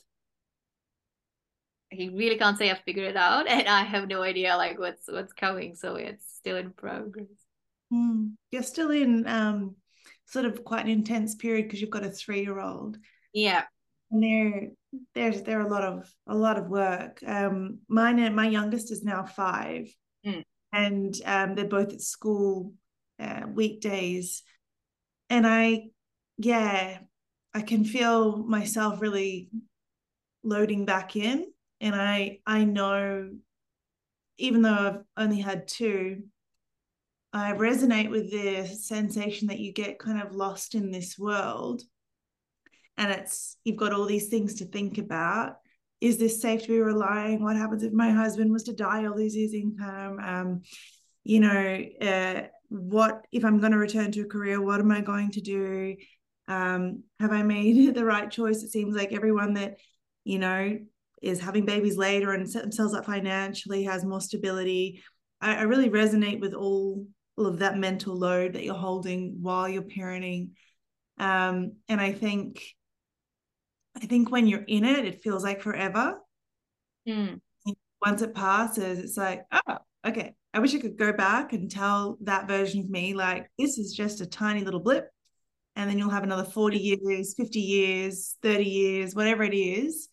he 1.91 2.09
really 2.11 2.37
can't 2.37 2.59
say 2.59 2.71
I've 2.71 2.81
figured 2.81 3.11
it 3.11 3.17
out 3.17 3.49
and 3.49 3.67
i 3.69 3.83
have 3.83 4.07
no 4.07 4.23
idea 4.23 4.57
like 4.57 4.79
what's 4.79 5.09
what's 5.09 5.33
coming 5.33 5.75
so 5.75 5.97
it's 5.97 6.25
still 6.37 6.57
in 6.57 6.71
progress. 6.73 7.27
Mm. 7.93 8.33
you're 8.51 8.63
still 8.63 8.91
in 8.91 9.27
um 9.27 9.75
sort 10.27 10.45
of 10.45 10.63
quite 10.65 10.85
an 10.85 10.91
intense 10.91 11.35
period 11.35 11.65
because 11.65 11.81
you've 11.81 11.91
got 11.91 12.05
a 12.05 12.11
three-year-old. 12.11 12.99
Yeah 13.33 13.65
and 14.11 14.23
there 14.23 14.71
there's 15.15 15.43
there 15.43 15.59
are 15.61 15.67
a 15.67 15.71
lot 15.71 15.83
of 15.83 16.11
a 16.27 16.35
lot 16.35 16.59
of 16.59 16.69
work. 16.69 17.21
Um 17.27 17.81
mine 17.89 18.35
my 18.35 18.49
youngest 18.49 18.91
is 18.91 19.03
now 19.03 19.25
five. 19.25 19.95
Mm. 20.27 20.43
and 20.73 21.15
um 21.25 21.55
they're 21.55 21.69
both 21.69 21.93
at 21.93 22.01
school 22.01 22.73
uh, 23.21 23.43
weekdays. 23.49 24.43
And 25.31 25.47
i 25.47 25.89
yeah 26.39 26.99
i 27.55 27.63
can 27.63 27.85
feel 27.85 28.37
myself 28.37 29.01
really 29.01 29.49
loading 30.43 30.85
back 30.85 31.17
in. 31.17 31.47
And 31.81 31.95
i 31.95 32.41
i 32.47 32.65
know 32.65 33.31
even 34.39 34.63
though 34.63 34.73
i've 34.73 35.03
only 35.17 35.41
had 35.41 35.67
two 35.69 36.23
i 37.33 37.53
resonate 37.53 38.11
with 38.11 38.31
the 38.31 38.67
sensation 38.67 39.49
that 39.49 39.59
you 39.59 39.73
get 39.73 39.99
kind 39.99 40.21
of 40.21 40.35
lost 40.35 40.75
in 40.75 40.91
this 40.91 41.19
world 41.19 41.83
and 42.99 43.11
it's 43.13 43.57
you've 43.65 43.77
got 43.77 43.93
all 43.93 44.07
these 44.07 44.29
things 44.29 44.55
to 44.55 44.65
think 44.65 44.99
about. 44.99 45.57
Is 46.01 46.19
this 46.19 46.43
safe 46.43 46.63
to 46.63 46.69
be 46.69 46.81
relying? 46.81 47.43
What 47.43 47.57
happens 47.57 47.83
if 47.83 47.93
my 47.93 48.11
husband 48.11 48.53
was 48.53 48.65
to 48.65 48.73
die 48.75 49.03
or 49.03 49.17
lose 49.17 49.35
his 49.35 49.55
income 49.55 50.19
um, 50.21 50.63
you 51.27 51.41
know 51.41 51.85
uh, 52.01 52.43
what 52.69 53.27
if 53.33 53.45
i'm 53.45 53.59
going 53.59 53.73
to 53.73 53.79
return 53.79 54.13
to 54.13 54.23
a 54.23 54.27
career? 54.27 54.63
What 54.63 54.81
am 54.81 54.93
i 54.93 55.01
going 55.01 55.33
to 55.33 55.41
do? 55.41 55.97
Um, 56.49 57.03
have 57.21 57.33
i 57.33 57.43
made 57.43 57.95
the 57.95 58.05
right 58.05 58.31
choice? 58.31 58.63
It 58.63 58.71
seems 58.71 58.95
like 58.95 59.13
everyone 59.13 59.55
that 59.55 59.79
you 60.25 60.39
know 60.39 60.79
is 61.23 61.41
having 61.41 61.65
babies 61.65 61.97
later 61.97 62.33
and 62.33 62.49
set 62.49 62.63
themselves 62.63 62.95
up 62.95 63.07
financially 63.07 63.85
has 63.85 64.05
more 64.05 64.21
stability. 64.21 65.03
I, 65.41 65.57
I 65.57 65.63
really 65.63 65.91
resonate 65.91 66.41
with 66.41 66.55
all 66.55 67.07
all 67.37 67.47
of 67.47 67.59
that 67.59 67.77
mental 67.77 68.17
load 68.17 68.55
that 68.55 68.65
you're 68.65 68.75
holding 68.75 69.39
while 69.43 69.69
you're 69.69 69.83
parenting. 69.83 70.51
Um, 71.19 71.73
and 71.89 72.01
i 72.01 72.13
think 72.13 72.63
i 73.97 74.07
think 74.07 74.31
when 74.31 74.47
you're 74.47 74.65
in 74.67 74.85
it 74.85 75.05
it 75.05 75.23
feels 75.23 75.45
like 75.45 75.61
forever 75.61 76.19
mm. 77.09 77.41
once 78.05 78.23
it 78.23 78.35
passes 78.35 78.99
it's 78.99 79.17
like 79.17 79.43
oh 79.53 79.79
okay 80.07 80.35
i 80.55 80.59
wish 80.59 80.75
i 80.75 80.79
could 80.79 80.97
go 80.97 81.13
back 81.13 81.53
and 81.53 81.71
tell 81.71 82.19
that 82.23 82.49
version 82.49 82.81
of 82.81 82.91
me 82.91 83.15
like 83.15 83.51
this 83.59 83.79
is 83.79 83.93
just 83.93 84.21
a 84.21 84.27
tiny 84.27 84.63
little 84.63 84.81
blip 84.81 85.09
and 85.75 85.91
then 85.91 85.99
you'll 85.99 86.11
have 86.11 86.25
another 86.25 86.45
40 86.45 86.79
years 86.79 87.35
50 87.35 87.61
years 87.61 88.37
30 88.43 88.65
years 88.65 89.15
whatever 89.15 89.43
it 89.43 89.55
is 89.55 90.09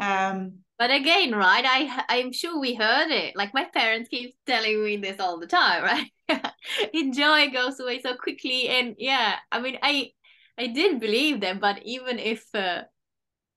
um, 0.00 0.62
but 0.82 0.90
again, 0.90 1.32
right? 1.32 1.64
I 1.64 2.04
I'm 2.08 2.32
sure 2.32 2.58
we 2.58 2.74
heard 2.74 3.12
it. 3.12 3.36
Like 3.36 3.54
my 3.54 3.66
parents 3.72 4.08
keep 4.08 4.34
telling 4.46 4.82
me 4.82 4.96
this 4.96 5.20
all 5.20 5.38
the 5.38 5.46
time, 5.46 5.82
right? 6.28 6.44
Enjoy 6.92 7.50
goes 7.50 7.78
away 7.78 8.00
so 8.00 8.16
quickly, 8.16 8.68
and 8.68 8.96
yeah, 8.98 9.36
I 9.52 9.60
mean, 9.60 9.78
I 9.80 10.10
I 10.58 10.66
did 10.66 10.98
believe 10.98 11.40
them, 11.40 11.60
but 11.60 11.82
even 11.84 12.18
if 12.18 12.44
uh, 12.52 12.82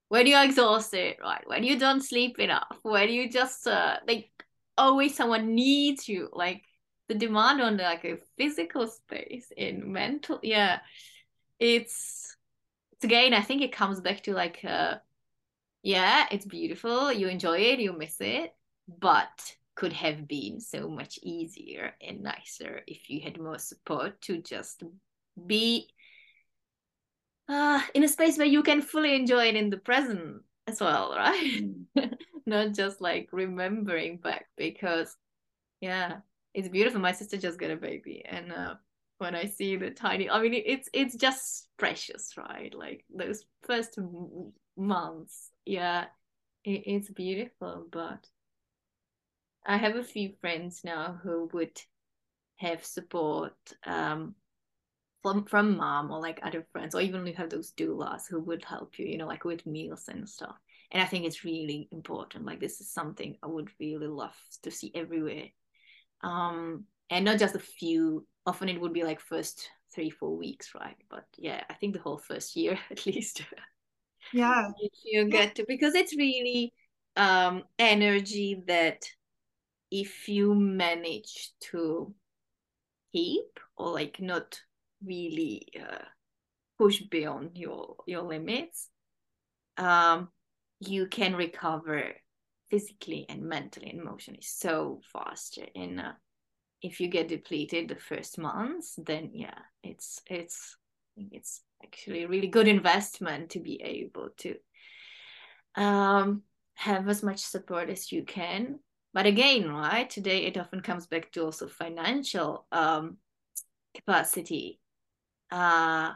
when 0.09 0.27
you're 0.27 0.43
exhausted, 0.43 1.17
right? 1.21 1.43
When 1.45 1.63
you 1.63 1.79
don't 1.79 2.01
sleep 2.01 2.39
enough, 2.39 2.79
when 2.83 3.09
you 3.09 3.29
just 3.29 3.67
uh, 3.67 3.97
like 4.07 4.29
always 4.77 5.15
someone 5.15 5.55
needs 5.55 6.07
you, 6.07 6.29
like 6.33 6.63
the 7.07 7.15
demand 7.15 7.61
on 7.61 7.77
like 7.77 8.05
a 8.05 8.17
physical 8.37 8.87
space 8.87 9.51
in 9.55 9.91
mental, 9.91 10.39
yeah, 10.43 10.79
it's 11.59 12.35
it's 12.93 13.03
again. 13.03 13.33
I 13.33 13.41
think 13.41 13.61
it 13.61 13.71
comes 13.71 14.01
back 14.01 14.23
to 14.23 14.33
like. 14.33 14.63
Uh, 14.63 14.95
yeah, 15.85 16.25
it's 16.31 16.45
beautiful. 16.47 17.13
You 17.13 17.27
enjoy 17.27 17.59
it, 17.59 17.79
you 17.79 17.93
miss 17.93 18.19
it, 18.19 18.55
but 18.87 19.55
could 19.75 19.93
have 19.93 20.27
been 20.27 20.59
so 20.59 20.89
much 20.89 21.19
easier 21.21 21.93
and 22.01 22.23
nicer 22.23 22.81
if 22.87 23.07
you 23.07 23.21
had 23.21 23.39
more 23.39 23.59
support 23.59 24.19
to 24.21 24.41
just 24.41 24.81
be 25.45 25.87
uh, 27.47 27.81
in 27.93 28.03
a 28.03 28.07
space 28.07 28.37
where 28.37 28.47
you 28.47 28.63
can 28.63 28.81
fully 28.81 29.15
enjoy 29.15 29.47
it 29.47 29.55
in 29.55 29.69
the 29.69 29.77
present 29.77 30.41
as 30.67 30.79
well, 30.81 31.13
right? 31.15 31.63
Not 32.45 32.73
just 32.73 33.01
like 33.01 33.29
remembering 33.31 34.17
back 34.17 34.47
because, 34.57 35.15
yeah, 35.81 36.17
it's 36.53 36.69
beautiful. 36.69 36.99
My 37.01 37.11
sister 37.11 37.37
just 37.37 37.59
got 37.59 37.71
a 37.71 37.75
baby, 37.75 38.23
and 38.25 38.51
uh, 38.51 38.75
when 39.17 39.35
I 39.35 39.45
see 39.45 39.75
the 39.77 39.91
tiny, 39.91 40.29
I 40.29 40.41
mean, 40.41 40.53
it's 40.65 40.89
it's 40.93 41.15
just 41.15 41.67
precious, 41.77 42.33
right? 42.37 42.73
Like 42.73 43.05
those 43.13 43.45
first 43.63 43.97
months 44.77 45.51
yeah 45.65 46.05
it, 46.63 46.83
it's 46.85 47.09
beautiful 47.09 47.85
but 47.91 48.27
i 49.65 49.77
have 49.77 49.95
a 49.95 50.03
few 50.03 50.33
friends 50.41 50.81
now 50.83 51.19
who 51.23 51.49
would 51.53 51.81
have 52.57 52.83
support 52.85 53.55
um 53.85 54.35
from 55.25 55.43
from 55.45 55.75
mom 55.77 56.11
or 56.11 56.19
like 56.19 56.39
other 56.43 56.67
friends 56.71 56.93
or 56.93 57.01
even 57.01 57.25
you 57.25 57.33
have 57.33 57.49
those 57.49 57.71
doulas 57.71 58.29
who 58.29 58.39
would 58.39 58.63
help 58.63 58.99
you 58.99 59.07
you 59.07 59.17
know 59.17 59.25
like 59.25 59.43
with 59.43 59.65
meals 59.65 60.07
and 60.07 60.29
stuff. 60.29 60.55
And 60.91 61.01
i 61.01 61.05
think 61.05 61.25
it's 61.25 61.43
really 61.43 61.89
important 61.91 62.45
like 62.45 62.59
this 62.59 62.79
is 62.79 62.91
something 62.91 63.35
i 63.41 63.47
would 63.47 63.69
really 63.79 64.05
love 64.05 64.35
to 64.61 64.69
see 64.69 64.91
everywhere. 64.93 65.47
Um 66.21 66.83
and 67.09 67.25
not 67.25 67.39
just 67.39 67.55
a 67.55 67.59
few 67.59 68.27
often 68.45 68.69
it 68.69 68.79
would 68.79 68.93
be 68.93 69.03
like 69.03 69.19
first 69.19 69.67
three 69.95 70.11
four 70.11 70.37
weeks 70.37 70.75
right? 70.75 70.97
But 71.09 71.25
yeah 71.37 71.63
i 71.71 71.73
think 71.73 71.95
the 71.95 72.01
whole 72.01 72.19
first 72.19 72.55
year 72.55 72.77
at 72.91 73.07
least. 73.07 73.41
Yeah. 74.31 74.69
You 75.05 75.25
get 75.25 75.55
to 75.55 75.65
because 75.67 75.95
it's 75.95 76.15
really 76.15 76.71
um 77.15 77.63
energy 77.79 78.61
that 78.67 79.09
if 79.89 80.29
you 80.29 80.53
manage 80.53 81.49
to 81.71 82.13
keep 83.11 83.59
or 83.75 83.91
like 83.91 84.19
not 84.21 84.61
really 85.05 85.67
uh, 85.79 86.03
push 86.77 87.01
beyond 87.01 87.51
your 87.55 87.95
your 88.05 88.23
limits 88.23 88.89
um 89.77 90.29
you 90.79 91.07
can 91.07 91.35
recover 91.35 92.13
physically 92.69 93.25
and 93.29 93.41
mentally 93.43 93.89
and 93.89 93.99
emotionally 93.99 94.41
so 94.41 94.99
faster 95.13 95.65
and 95.75 95.99
uh, 95.99 96.11
if 96.81 96.99
you 96.99 97.07
get 97.07 97.27
depleted 97.27 97.87
the 97.87 97.95
first 97.95 98.37
months 98.37 98.97
then 99.05 99.29
yeah 99.33 99.59
it's 99.83 100.21
it's 100.27 100.77
it's 101.17 101.61
actually 101.83 102.23
a 102.23 102.27
really 102.27 102.47
good 102.47 102.67
investment 102.67 103.51
to 103.51 103.59
be 103.59 103.81
able 103.81 104.29
to 104.37 104.55
um, 105.75 106.41
have 106.75 107.07
as 107.07 107.23
much 107.23 107.39
support 107.39 107.89
as 107.89 108.11
you 108.11 108.23
can. 108.23 108.79
But 109.13 109.25
again, 109.25 109.69
right, 109.69 110.09
today 110.09 110.45
it 110.45 110.57
often 110.57 110.81
comes 110.81 111.07
back 111.07 111.31
to 111.31 111.45
also 111.45 111.67
financial 111.67 112.65
um, 112.71 113.17
capacity. 113.93 114.79
Uh, 115.55 116.11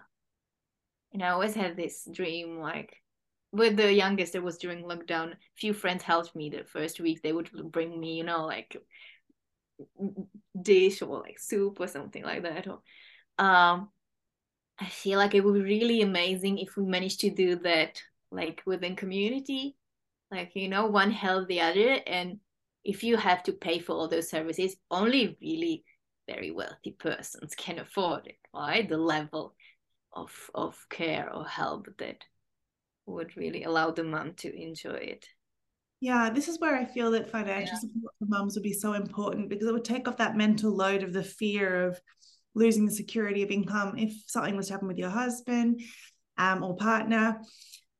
and 1.13 1.23
I 1.23 1.29
always 1.29 1.55
had 1.55 1.77
this 1.77 2.05
dream 2.11 2.59
like 2.59 2.93
with 3.51 3.77
the 3.77 3.91
youngest, 3.91 4.35
it 4.35 4.43
was 4.43 4.57
during 4.57 4.83
lockdown. 4.83 5.33
Few 5.57 5.73
friends 5.73 6.03
helped 6.03 6.35
me 6.35 6.49
the 6.49 6.65
first 6.65 6.99
week. 6.99 7.21
They 7.21 7.31
would 7.31 7.49
bring 7.71 7.97
me, 7.97 8.17
you 8.17 8.23
know, 8.25 8.45
like 8.45 8.75
dish 10.61 11.01
or 11.01 11.21
like 11.21 11.39
soup 11.39 11.79
or 11.79 11.87
something 11.87 12.23
like 12.23 12.43
that. 12.43 12.67
Or, 12.67 12.81
um, 13.43 13.89
I 14.77 14.85
feel 14.85 15.17
like 15.17 15.35
it 15.35 15.43
would 15.43 15.53
be 15.53 15.61
really 15.61 16.01
amazing 16.01 16.57
if 16.59 16.75
we 16.75 16.83
managed 16.83 17.21
to 17.21 17.29
do 17.29 17.55
that 17.59 18.01
like 18.31 18.61
within 18.65 18.95
community. 18.95 19.77
Like, 20.31 20.51
you 20.53 20.67
know, 20.67 20.87
one 20.87 21.11
help 21.11 21.47
the 21.47 21.61
other. 21.61 21.99
And 22.05 22.39
if 22.83 23.03
you 23.03 23.17
have 23.17 23.41
to 23.43 23.53
pay 23.53 23.79
for 23.79 23.93
all 23.93 24.09
those 24.09 24.29
services, 24.29 24.75
only 24.91 25.37
really 25.41 25.85
very 26.29 26.51
wealthy 26.51 26.91
persons 26.91 27.55
can 27.55 27.79
afford 27.79 28.27
it, 28.27 28.37
right? 28.53 28.87
The 28.87 28.97
level 28.97 29.55
of 30.13 30.31
of 30.53 30.77
care 30.89 31.31
or 31.33 31.45
help 31.45 31.87
that 31.97 32.23
would 33.05 33.35
really 33.37 33.63
allow 33.63 33.91
the 33.91 34.03
mom 34.03 34.33
to 34.35 34.61
enjoy 34.61 34.99
it. 35.15 35.25
Yeah, 36.01 36.29
this 36.29 36.47
is 36.47 36.59
where 36.59 36.75
I 36.75 36.85
feel 36.85 37.11
that 37.11 37.29
financial 37.29 37.73
yeah. 37.73 37.79
support 37.79 38.13
for 38.19 38.25
moms 38.27 38.55
would 38.55 38.63
be 38.63 38.73
so 38.73 38.93
important 38.93 39.49
because 39.49 39.67
it 39.67 39.73
would 39.73 39.83
take 39.83 40.07
off 40.07 40.17
that 40.17 40.37
mental 40.37 40.73
load 40.73 41.03
of 41.03 41.11
the 41.11 41.23
fear 41.23 41.87
of 41.87 41.99
losing 42.55 42.85
the 42.85 42.91
security 42.91 43.43
of 43.43 43.51
income 43.51 43.97
if 43.97 44.13
something 44.27 44.55
was 44.55 44.67
to 44.67 44.73
happen 44.73 44.87
with 44.87 44.97
your 44.97 45.09
husband 45.09 45.81
um, 46.37 46.63
or 46.63 46.75
partner. 46.77 47.41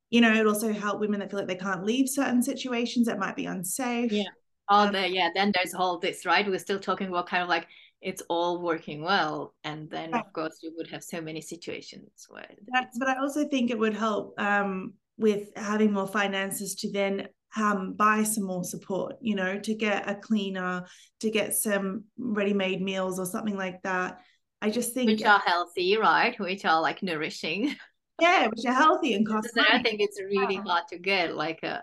You 0.10 0.22
know, 0.22 0.34
it 0.34 0.48
also 0.48 0.72
help 0.72 1.00
women 1.00 1.20
that 1.20 1.30
feel 1.30 1.40
like 1.40 1.48
they 1.48 1.56
can't 1.56 1.84
leave 1.84 2.10
certain 2.10 2.42
situations 2.42 3.08
that 3.08 3.20
might 3.20 3.36
be 3.36 3.46
unsafe. 3.46 4.12
Yeah. 4.12 4.24
Oh, 4.70 4.88
um, 4.88 4.94
the, 4.94 5.10
yeah. 5.10 5.30
Then 5.36 5.52
there's 5.54 5.74
all 5.74 6.00
this, 6.00 6.26
right? 6.26 6.48
We're 6.48 6.58
still 6.60 6.80
talking 6.80 7.08
about 7.08 7.28
kind 7.28 7.44
of 7.44 7.50
like 7.50 7.68
it's 8.02 8.22
all 8.30 8.62
working 8.62 9.02
well, 9.04 9.54
and 9.64 9.90
then 9.90 10.14
of 10.14 10.32
course 10.34 10.60
you 10.62 10.72
would 10.78 10.90
have 10.90 11.04
so 11.04 11.22
many 11.22 11.42
situations 11.42 12.26
where. 12.30 12.50
But, 12.72 12.88
but 12.98 13.08
I 13.10 13.20
also 13.20 13.48
think 13.48 13.72
it 13.72 13.80
would 13.80 13.94
help 13.94 14.40
um, 14.40 14.94
with 15.18 15.50
having 15.56 15.92
more 15.92 16.08
finances 16.08 16.76
to 16.76 16.92
then 16.92 17.28
um, 17.58 17.94
buy 17.94 18.24
some 18.24 18.46
more 18.46 18.64
support, 18.64 19.16
you 19.22 19.36
know, 19.36 19.60
to 19.60 19.74
get 19.76 20.10
a 20.10 20.16
cleaner, 20.16 20.86
to 21.20 21.32
get 21.32 21.56
some 21.56 22.06
ready-made 22.18 22.82
meals 22.82 23.20
or 23.20 23.26
something 23.26 23.58
like 23.58 23.82
that. 23.84 24.20
I 24.62 24.70
just 24.70 24.94
think 24.94 25.10
which 25.10 25.24
are 25.24 25.42
healthy, 25.46 25.98
right? 25.98 26.38
Which 26.40 26.66
are 26.66 26.82
like 26.82 27.04
nourishing. 27.04 27.76
Yeah, 28.22 28.48
which 28.48 28.66
are 28.66 28.74
healthy 28.74 29.14
and 29.14 29.26
cost. 29.26 29.58
I 29.58 29.82
think 29.82 30.02
it's 30.02 30.20
really 30.22 30.56
yeah. 30.56 30.64
hard 30.64 30.84
to 30.90 30.98
get 30.98 31.38
like 31.38 31.64
a, 31.64 31.82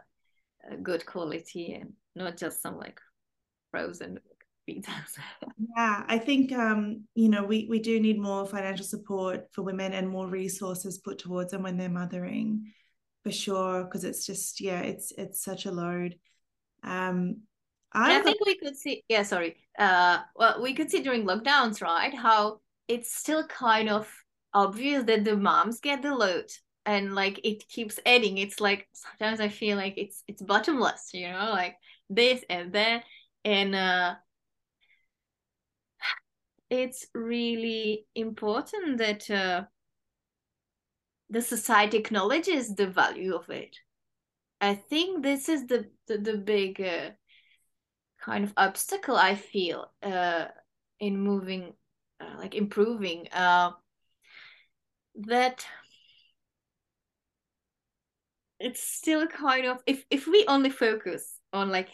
a, 0.71 0.77
good 0.77 1.07
quality 1.07 1.73
and 1.73 1.95
not 2.15 2.37
just 2.37 2.61
some 2.61 2.77
like 2.77 3.01
frozen 3.71 4.19
yeah, 5.77 6.05
I 6.07 6.19
think 6.19 6.53
um, 6.53 7.05
you 7.15 7.29
know, 7.29 7.45
we 7.45 7.67
we 7.69 7.79
do 7.79 8.01
need 8.01 8.19
more 8.19 8.47
financial 8.47 8.85
support 8.85 9.47
for 9.53 9.63
women 9.63 9.93
and 9.93 10.09
more 10.09 10.27
resources 10.27 10.99
put 10.99 11.19
towards 11.19 11.53
them 11.53 11.63
when 11.63 11.77
they're 11.77 11.89
mothering 11.89 12.73
for 13.23 13.33
sure 13.33 13.85
because 13.85 14.05
it's 14.05 14.25
just 14.25 14.61
yeah 14.61 14.81
it's 14.81 15.13
it's 15.19 15.43
such 15.43 15.67
a 15.67 15.73
load. 15.73 16.17
Um 16.83 17.43
I, 17.93 18.19
I 18.19 18.23
think 18.23 18.45
we 18.45 18.59
could 18.59 18.77
see 18.77 19.05
yeah 19.09 19.23
sorry 19.23 19.57
uh 19.79 20.19
well 20.35 20.61
we 20.63 20.75
could 20.75 20.91
see 20.91 21.03
during 21.03 21.25
lockdowns 21.25 21.81
right 21.81 22.13
how 22.13 22.61
it's 22.89 23.15
still 23.15 23.47
kind 23.47 23.89
of 23.89 24.13
obvious 24.53 25.05
that 25.05 25.25
the 25.25 25.37
moms 25.37 25.81
get 25.81 26.03
the 26.03 26.15
load 26.15 26.51
and 26.85 27.15
like 27.15 27.41
it 27.45 27.69
keeps 27.69 27.99
adding. 28.07 28.39
It's 28.39 28.61
like 28.61 28.89
sometimes 28.93 29.41
i 29.41 29.49
feel 29.49 29.77
like 29.77 29.95
it's 29.97 30.23
it's 30.29 30.41
bottomless 30.41 31.11
you 31.13 31.29
know 31.29 31.51
like 31.51 31.77
this 32.09 32.45
and 32.49 32.73
that. 32.73 33.05
And 33.45 33.75
uh 33.75 34.15
it's 36.71 37.07
really 37.15 38.07
important 38.15 38.99
that 38.99 39.31
uh 39.31 39.65
the 41.31 41.43
society 41.43 41.97
acknowledges 41.97 42.75
the 42.75 42.87
value 42.87 43.35
of 43.35 43.49
it. 43.51 43.77
I 44.61 44.75
think 44.75 45.23
this 45.23 45.49
is 45.49 45.67
the 45.67 45.91
the, 46.07 46.19
the 46.19 46.37
big 46.39 46.81
uh, 46.81 47.11
kind 48.21 48.45
of 48.45 48.53
obstacle 48.57 49.17
I 49.17 49.35
feel 49.35 49.91
uh, 50.03 50.47
in 51.01 51.19
moving, 51.21 51.75
uh, 52.21 52.37
like 52.39 52.55
improving. 52.55 53.29
Uh, 53.33 53.73
that 55.27 55.67
it's 58.59 58.83
still 58.83 59.27
kind 59.27 59.67
of 59.67 59.83
if 59.87 60.05
if 60.11 60.27
we 60.27 60.45
only 60.49 60.71
focus 60.71 61.39
on 61.53 61.71
like 61.71 61.91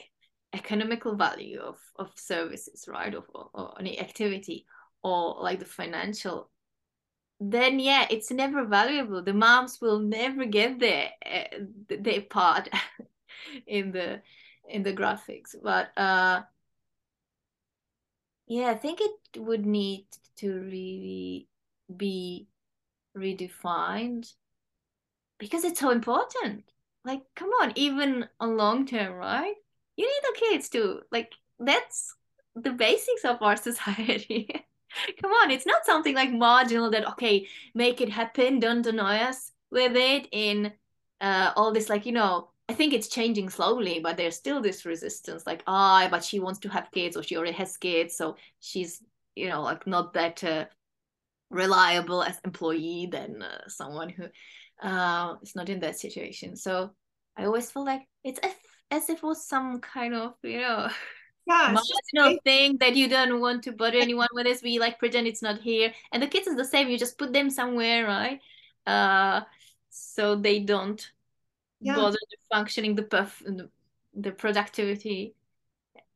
economical 0.52 1.16
value 1.16 1.60
of 1.60 1.78
of 1.96 2.10
services, 2.16 2.86
right, 2.88 3.14
of 3.14 3.24
or, 3.34 3.74
any 3.78 3.98
activity, 4.00 4.66
or 5.02 5.42
like 5.42 5.58
the 5.58 5.64
financial 5.64 6.50
then 7.50 7.80
yeah 7.80 8.06
it's 8.08 8.30
never 8.30 8.64
valuable. 8.64 9.22
The 9.22 9.32
moms 9.34 9.80
will 9.80 9.98
never 9.98 10.44
get 10.44 10.78
their 10.78 11.10
uh, 11.26 11.58
their 11.88 12.22
part 12.22 12.68
in 13.66 13.90
the 13.90 14.22
in 14.68 14.82
the 14.84 14.92
graphics. 14.92 15.54
But 15.60 15.90
uh 15.98 16.42
yeah 18.46 18.70
i 18.70 18.74
think 18.74 19.00
it 19.00 19.40
would 19.40 19.64
need 19.64 20.06
to 20.36 20.52
really 20.52 21.48
be 21.96 22.48
redefined 23.16 24.32
because 25.38 25.64
it's 25.64 25.80
so 25.80 25.90
important. 25.90 26.64
Like 27.04 27.22
come 27.34 27.50
on 27.60 27.72
even 27.74 28.28
on 28.38 28.56
long 28.56 28.86
term 28.86 29.14
right 29.14 29.54
you 29.96 30.06
need 30.06 30.22
the 30.22 30.46
kids 30.46 30.68
to 30.70 31.00
like 31.10 31.32
that's 31.58 32.14
the 32.54 32.72
basics 32.72 33.24
of 33.24 33.40
our 33.42 33.56
society 33.68 34.48
Come 35.20 35.32
on, 35.32 35.50
it's 35.50 35.66
not 35.66 35.84
something 35.84 36.14
like 36.14 36.30
marginal 36.32 36.90
that 36.90 37.08
okay, 37.12 37.46
make 37.74 38.00
it 38.00 38.08
happen, 38.08 38.58
don't 38.60 38.86
annoy 38.86 39.16
us 39.16 39.52
with 39.70 39.96
it 39.96 40.28
in 40.32 40.72
uh, 41.20 41.52
all 41.56 41.72
this 41.72 41.88
like 41.88 42.06
you 42.06 42.12
know. 42.12 42.48
I 42.68 42.74
think 42.74 42.94
it's 42.94 43.08
changing 43.08 43.50
slowly, 43.50 44.00
but 44.02 44.16
there's 44.16 44.36
still 44.36 44.62
this 44.62 44.86
resistance, 44.86 45.46
like 45.46 45.62
ah, 45.66 46.04
oh, 46.04 46.10
but 46.10 46.24
she 46.24 46.40
wants 46.40 46.60
to 46.60 46.68
have 46.68 46.90
kids 46.92 47.16
or 47.16 47.22
she 47.22 47.36
already 47.36 47.52
has 47.52 47.76
kids, 47.76 48.16
so 48.16 48.36
she's 48.60 49.02
you 49.34 49.48
know 49.48 49.62
like 49.62 49.86
not 49.86 50.14
that 50.14 50.42
uh, 50.44 50.66
reliable 51.50 52.22
as 52.22 52.40
employee 52.44 53.08
than 53.10 53.42
uh, 53.42 53.68
someone 53.68 54.08
who 54.10 54.24
uh, 54.86 55.34
is 55.42 55.56
not 55.56 55.68
in 55.68 55.80
that 55.80 55.98
situation. 55.98 56.56
So 56.56 56.92
I 57.36 57.44
always 57.44 57.70
feel 57.70 57.84
like 57.84 58.02
it's 58.24 58.38
as, 58.40 58.54
as 58.92 59.08
if 59.08 59.18
it 59.18 59.22
was 59.22 59.44
some 59.44 59.80
kind 59.80 60.14
of 60.14 60.34
you 60.42 60.60
know 60.60 60.88
yeah, 61.46 61.74
marginal 61.74 62.38
thing 62.44 62.76
that 62.78 62.94
you 62.94 63.08
don't 63.08 63.40
want 63.40 63.64
to 63.64 63.72
bother 63.72 63.98
anyone 63.98 64.28
with 64.32 64.44
this 64.44 64.62
we 64.62 64.78
like 64.78 64.98
pretend 64.98 65.26
it's 65.26 65.42
not 65.42 65.60
here 65.60 65.92
and 66.12 66.22
the 66.22 66.28
kids 66.28 66.46
is 66.46 66.56
the 66.56 66.64
same 66.64 66.88
you 66.88 66.98
just 66.98 67.18
put 67.18 67.32
them 67.32 67.50
somewhere 67.50 68.06
right 68.06 68.40
uh 68.86 69.40
so 69.90 70.36
they 70.36 70.60
don't 70.60 71.10
yeah. 71.80 71.96
bother 71.96 72.18
the 72.30 72.36
functioning 72.54 72.94
the 72.94 73.02
perf- 73.02 73.68
the 74.14 74.30
productivity 74.30 75.34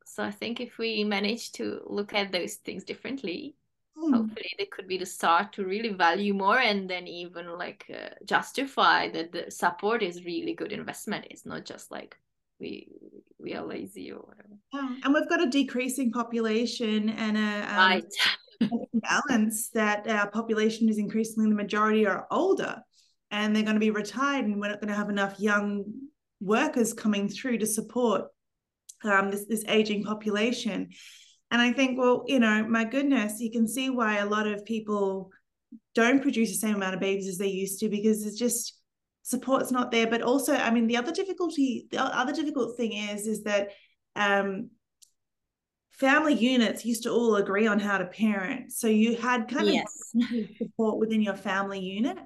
so 0.05 0.23
i 0.23 0.31
think 0.31 0.61
if 0.61 0.79
we 0.79 1.03
manage 1.03 1.51
to 1.53 1.81
look 1.87 2.15
at 2.15 2.31
those 2.31 2.55
things 2.57 2.85
differently 2.85 3.57
mm. 3.97 4.15
hopefully 4.15 4.53
they 4.59 4.67
could 4.67 4.87
be 4.87 4.99
the 4.99 5.07
start 5.07 5.53
to 5.53 5.65
really 5.65 5.93
value 5.93 6.35
more 6.35 6.59
and 6.59 6.89
then 6.89 7.09
even 7.09 7.59
like 7.59 7.85
uh, 7.93 8.11
justify 8.25 9.09
that 9.09 9.33
the 9.33 9.51
support 9.51 10.03
is 10.03 10.25
really 10.25 10.55
good 10.55 10.73
investment 10.73 11.27
it's 11.31 11.47
not 11.47 11.65
just 11.65 11.91
like 11.91 12.17
we 12.59 12.89
we 13.39 13.55
are 13.55 13.65
lazy 13.65 14.13
or 14.13 14.21
whatever. 14.21 14.57
Yeah. 14.73 14.97
And 15.05 15.15
we've 15.15 15.29
got 15.29 15.43
a 15.43 15.51
decreasing 15.51 16.11
population 16.11 17.11
and 17.11 17.37
a 17.37 17.71
um, 17.71 17.77
right. 17.77 18.05
balance 18.95 19.69
that 19.75 20.09
our 20.09 20.31
population 20.31 20.89
is 20.89 20.99
increasingly 20.99 21.49
the 21.51 21.55
majority 21.55 22.07
are 22.07 22.27
older 22.31 22.81
and 23.31 23.55
they're 23.55 23.63
going 23.63 23.75
to 23.75 23.81
be 23.81 23.91
retired 23.91 24.47
and 24.47 24.61
we're 24.61 24.69
not 24.69 24.81
going 24.81 24.89
to 24.89 24.95
have 24.95 25.11
enough 25.11 25.39
young 25.39 25.85
workers 26.41 26.93
coming 26.93 27.29
through 27.29 27.59
to 27.59 27.67
support 27.67 28.25
um, 29.05 29.31
this, 29.31 29.45
this 29.47 29.65
aging 29.69 30.05
population. 30.05 30.89
And 31.51 31.63
I 31.63 31.73
think, 31.73 31.99
well, 31.99 32.25
you 32.27 32.41
know, 32.41 32.67
my 32.67 32.85
goodness, 32.85 33.41
you 33.41 33.51
can 33.51 33.69
see 33.69 33.91
why 33.91 34.19
a 34.19 34.27
lot 34.27 34.47
of 34.47 34.65
people 34.65 35.31
don't 35.95 36.23
produce 36.23 36.51
the 36.51 36.57
same 36.57 36.77
amount 36.77 36.95
of 36.95 37.01
babies 37.01 37.29
as 37.29 37.39
they 37.39 37.49
used 37.49 37.81
to 37.81 37.89
because 37.89 38.27
it's 38.27 38.39
just 38.39 38.75
support's 39.27 39.73
not 39.73 39.91
there 39.91 40.07
but 40.07 40.23
also 40.23 40.55
i 40.55 40.71
mean 40.71 40.87
the 40.87 40.97
other 40.97 41.11
difficulty 41.11 41.89
the 41.91 42.01
other 42.01 42.33
difficult 42.33 42.77
thing 42.77 42.93
is 42.93 43.27
is 43.27 43.43
that 43.43 43.71
um 44.15 44.71
family 45.91 46.33
units 46.33 46.85
used 46.85 47.03
to 47.03 47.11
all 47.11 47.35
agree 47.35 47.67
on 47.67 47.81
how 47.81 47.99
to 47.99 48.05
parent 48.05 48.71
so 48.71 48.87
you 48.87 49.17
had 49.17 49.49
kind 49.49 49.67
yes. 49.67 50.13
of 50.15 50.47
support 50.59 50.99
within 50.99 51.21
your 51.21 51.35
family 51.35 51.81
unit 51.81 52.17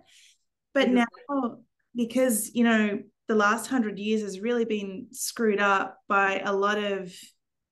but 0.75 0.89
mm-hmm. 0.89 0.97
now 1.31 1.57
because 1.97 2.55
you 2.55 2.65
know 2.65 2.99
the 3.29 3.35
last 3.35 3.67
hundred 3.69 3.99
years 3.99 4.21
has 4.21 4.39
really 4.39 4.67
been 4.67 5.07
screwed 5.11 5.59
up 5.59 5.97
by 6.07 6.43
a 6.45 6.53
lot 6.53 6.77
of 6.77 7.11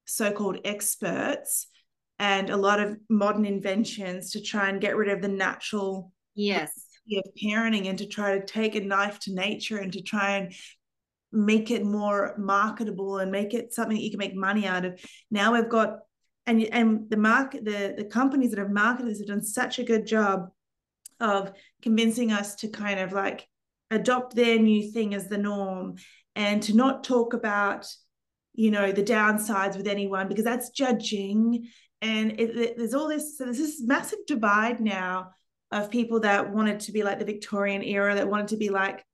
so-called 0.07 0.57
experts 0.65 1.67
and 2.19 2.49
a 2.49 2.57
lot 2.57 2.81
of 2.81 2.97
modern 3.11 3.45
inventions 3.45 4.31
to 4.31 4.41
try 4.41 4.71
and 4.71 4.81
get 4.81 4.97
rid 4.97 5.11
of 5.11 5.21
the 5.21 5.29
natural 5.29 6.13
yes 6.35 6.88
of 7.17 7.25
parenting 7.43 7.89
and 7.89 7.99
to 7.99 8.07
try 8.07 8.39
to 8.39 8.45
take 8.45 8.75
a 8.75 8.81
knife 8.81 9.19
to 9.21 9.35
nature 9.35 9.79
and 9.79 9.93
to 9.93 10.03
try 10.03 10.37
and 10.37 10.53
make 11.33 11.71
it 11.71 11.85
more 11.85 12.35
marketable 12.39 13.19
and 13.19 13.31
make 13.31 13.55
it 13.55 13.73
something 13.73 13.97
that 13.97 14.03
you 14.03 14.11
can 14.11 14.19
make 14.19 14.35
money 14.35 14.67
out 14.67 14.85
of. 14.85 15.01
Now 15.31 15.55
we've 15.55 15.69
got 15.69 15.99
and 16.47 16.63
and 16.65 17.11
the 17.11 17.17
market 17.17 17.65
the 17.65 17.95
the 17.97 18.05
companies 18.05 18.51
that 18.51 18.59
have 18.59 18.71
marketed 18.71 19.11
this 19.11 19.19
have 19.19 19.29
done 19.29 19.43
such 19.43 19.79
a 19.79 19.85
good 19.85 20.07
job 20.07 20.49
of 21.21 21.53
convincing 21.83 22.33
us 22.33 22.55
to 22.57 22.69
kind 22.69 23.01
of 23.01 23.13
like 23.13 23.47
adopt 23.91 24.35
their 24.35 24.59
new 24.59 24.91
thing 24.91 25.15
as 25.15 25.29
the 25.29 25.39
norm 25.39 25.97
and 26.35 26.63
to 26.63 26.75
not 26.75 27.05
talk 27.05 27.35
about 27.35 27.87
you 28.55 28.71
know 28.71 28.93
the 28.93 29.03
downsides 29.03 29.77
with 29.77 29.87
anyone 29.87 30.29
because 30.29 30.45
that's 30.45 30.71
judging 30.71 31.69
and 32.01 32.33
it, 32.41 32.57
it, 32.57 32.79
there's 32.79 32.95
all 32.95 33.09
this 33.09 33.37
so 33.37 33.45
there's 33.45 33.59
this 33.59 33.83
massive 33.83 34.19
divide 34.27 34.81
now 34.81 35.31
of 35.71 35.91
people 35.91 36.21
that 36.21 36.51
wanted 36.53 36.81
to 36.81 36.93
be 36.93 37.03
like 37.03 37.19
the 37.19 37.25
Victorian 37.25 37.83
era, 37.83 38.15
that 38.15 38.29
wanted 38.29 38.49
to 38.49 38.57
be 38.57 38.71
like, 38.71 39.05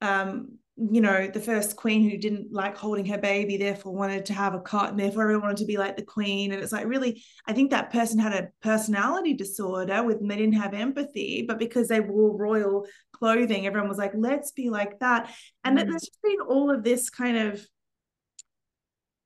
um, 0.00 0.58
you 0.76 1.00
know, 1.00 1.26
the 1.26 1.40
first 1.40 1.74
queen 1.74 2.08
who 2.08 2.16
didn't 2.16 2.52
like 2.52 2.76
holding 2.76 3.04
her 3.06 3.18
baby, 3.18 3.56
therefore 3.56 3.92
wanted 3.92 4.24
to 4.26 4.32
have 4.32 4.54
a 4.54 4.60
cot, 4.60 4.90
and 4.90 5.00
therefore 5.00 5.22
everyone 5.22 5.42
wanted 5.42 5.56
to 5.56 5.64
be 5.64 5.76
like 5.76 5.96
the 5.96 6.04
queen. 6.04 6.52
And 6.52 6.62
it's 6.62 6.70
like 6.70 6.86
really, 6.86 7.24
I 7.46 7.52
think 7.52 7.70
that 7.70 7.90
person 7.90 8.20
had 8.20 8.32
a 8.32 8.48
personality 8.62 9.34
disorder 9.34 10.04
with 10.04 10.26
they 10.26 10.36
didn't 10.36 10.52
have 10.52 10.74
empathy, 10.74 11.44
but 11.48 11.58
because 11.58 11.88
they 11.88 11.98
wore 11.98 12.36
royal 12.36 12.86
clothing, 13.12 13.66
everyone 13.66 13.88
was 13.88 13.98
like, 13.98 14.12
let's 14.14 14.52
be 14.52 14.70
like 14.70 15.00
that. 15.00 15.34
And 15.64 15.76
mm. 15.76 15.82
there's 15.82 16.02
just 16.02 16.22
been 16.22 16.40
all 16.48 16.70
of 16.70 16.84
this 16.84 17.10
kind 17.10 17.36
of 17.36 17.66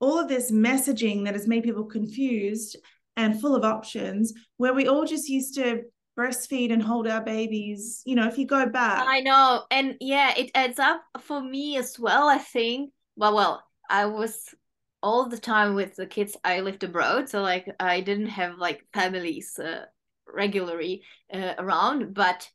all 0.00 0.18
of 0.18 0.28
this 0.28 0.50
messaging 0.50 1.24
that 1.24 1.34
has 1.34 1.46
made 1.46 1.62
people 1.62 1.84
confused 1.84 2.76
and 3.16 3.40
full 3.40 3.54
of 3.54 3.62
options 3.62 4.32
where 4.56 4.74
we 4.74 4.88
all 4.88 5.04
just 5.04 5.28
used 5.28 5.54
to 5.54 5.82
breastfeed 6.18 6.72
and 6.72 6.82
hold 6.82 7.08
our 7.08 7.22
babies 7.22 8.02
you 8.04 8.14
know 8.14 8.28
if 8.28 8.36
you 8.38 8.46
go 8.46 8.66
back. 8.66 9.04
I 9.06 9.20
know 9.20 9.64
and 9.70 9.96
yeah 10.00 10.34
it 10.36 10.50
adds 10.54 10.78
up 10.78 11.02
for 11.20 11.42
me 11.42 11.76
as 11.76 11.98
well 11.98 12.28
i 12.28 12.38
think. 12.38 12.92
Well 13.16 13.34
well 13.34 13.62
i 13.90 14.06
was 14.06 14.54
all 15.02 15.28
the 15.28 15.38
time 15.38 15.74
with 15.74 15.96
the 15.96 16.06
kids 16.06 16.36
i 16.44 16.60
lived 16.60 16.84
abroad 16.84 17.28
so 17.28 17.42
like 17.42 17.68
i 17.80 18.00
didn't 18.00 18.28
have 18.28 18.56
like 18.58 18.86
families 18.94 19.58
uh, 19.58 19.84
regularly 20.26 21.02
uh, 21.32 21.54
around 21.58 22.14
but 22.14 22.48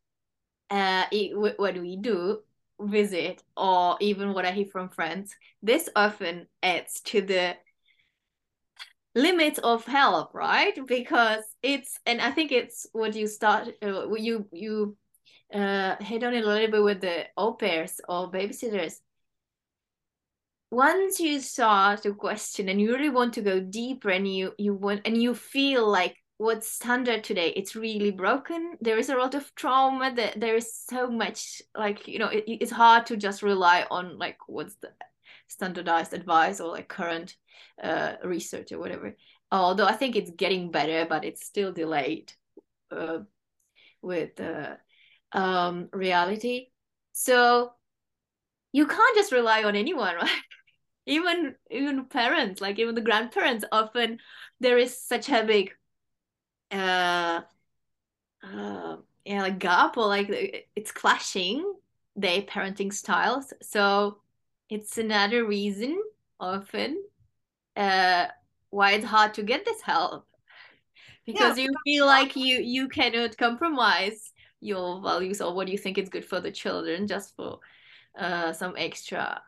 uh, 0.69 1.05
it, 1.11 1.57
when 1.59 1.81
we 1.81 1.97
do 1.97 2.39
visit 2.79 3.43
or 3.55 3.97
even 3.99 4.33
what 4.33 4.45
i 4.45 4.51
hear 4.51 4.65
from 4.71 4.89
friends 4.89 5.35
this 5.61 5.89
often 5.95 6.47
adds 6.61 7.01
to 7.01 7.21
the 7.21 7.55
limits 9.17 9.59
of 9.59 9.83
help 9.85 10.33
right? 10.33 10.77
Because 10.87 11.43
it's 11.63 11.99
and 12.05 12.21
i 12.21 12.31
think 12.31 12.51
it's 12.51 12.85
what 12.93 13.15
you 13.15 13.27
start 13.27 13.69
uh, 13.81 14.13
you 14.13 14.47
you 14.51 14.95
uh 15.53 15.95
hit 15.99 16.23
on 16.23 16.33
it 16.33 16.43
a 16.43 16.47
little 16.47 16.71
bit 16.71 16.83
with 16.83 17.01
the 17.01 17.25
au 17.35 17.53
pairs 17.53 17.99
or 18.07 18.31
babysitters. 18.31 18.95
Once 20.69 21.19
you 21.19 21.39
start 21.39 22.03
to 22.03 22.13
question 22.13 22.69
and 22.69 22.79
you 22.79 22.93
really 22.93 23.09
want 23.09 23.33
to 23.33 23.41
go 23.41 23.59
deeper 23.59 24.09
and 24.09 24.27
you 24.27 24.53
you 24.57 24.73
want 24.73 25.01
and 25.05 25.21
you 25.21 25.33
feel 25.33 25.89
like 25.89 26.15
what's 26.37 26.69
standard 26.69 27.23
today? 27.23 27.49
It's 27.55 27.75
really 27.75 28.11
broken. 28.11 28.77
There 28.79 28.97
is 28.97 29.09
a 29.09 29.17
lot 29.17 29.35
of 29.35 29.53
trauma 29.55 30.13
that 30.15 30.39
there 30.39 30.55
is 30.55 30.73
so 30.73 31.09
much 31.09 31.61
like 31.75 32.07
you 32.07 32.19
know 32.19 32.27
it, 32.27 32.43
it's 32.47 32.71
hard 32.71 33.05
to 33.07 33.17
just 33.17 33.41
rely 33.43 33.85
on 33.89 34.17
like 34.17 34.37
what's 34.47 34.75
the 34.75 34.89
standardized 35.47 36.13
advice 36.13 36.59
or 36.59 36.71
like 36.71 36.87
current 36.87 37.35
uh, 37.81 38.13
research 38.23 38.71
or 38.71 38.79
whatever. 38.79 39.15
Although 39.51 39.85
i 39.85 39.93
think 39.93 40.15
it's 40.15 40.31
getting 40.31 40.71
better 40.71 41.05
but 41.07 41.23
it's 41.23 41.45
still 41.45 41.71
delayed 41.71 42.33
uh, 42.91 43.19
with 44.01 44.39
uh, 44.39 44.75
um, 45.31 45.89
reality. 45.93 46.67
So 47.13 47.71
you 48.71 48.85
can't 48.85 49.15
just 49.15 49.31
rely 49.31 49.63
on 49.63 49.75
anyone 49.75 50.15
right? 50.21 50.41
Even 51.05 51.55
even 51.71 52.05
parents 52.05 52.59
like 52.61 52.79
even 52.79 52.93
the 52.93 53.01
grandparents 53.01 53.65
often 53.71 54.19
there 54.59 54.77
is 54.77 55.01
such 55.01 55.29
a 55.29 55.43
big 55.45 55.71
uh 56.71 57.41
uh 58.43 58.97
yeah 59.25 59.41
like 59.41 59.59
gap 59.59 59.97
or 59.97 60.07
like 60.07 60.67
it's 60.75 60.91
clashing 60.91 61.73
their 62.15 62.41
parenting 62.41 62.91
styles 62.91 63.53
so 63.61 64.17
it's 64.69 64.97
another 64.97 65.45
reason 65.45 66.01
often 66.39 67.01
uh 67.75 68.25
why 68.69 68.91
it's 68.91 69.05
hard 69.05 69.33
to 69.33 69.43
get 69.43 69.63
this 69.65 69.81
help 69.81 70.25
because 71.25 71.57
yeah. 71.57 71.65
you 71.65 71.69
feel 71.83 72.05
like 72.05 72.35
you 72.35 72.59
you 72.59 72.87
cannot 72.87 73.37
compromise 73.37 74.33
your 74.59 75.01
values 75.01 75.41
or 75.41 75.53
what 75.53 75.67
you 75.67 75.77
think 75.77 75.97
is 75.97 76.09
good 76.09 76.25
for 76.25 76.39
the 76.39 76.51
children 76.51 77.07
just 77.07 77.35
for 77.35 77.59
uh 78.17 78.51
some 78.51 78.73
extra 78.77 79.41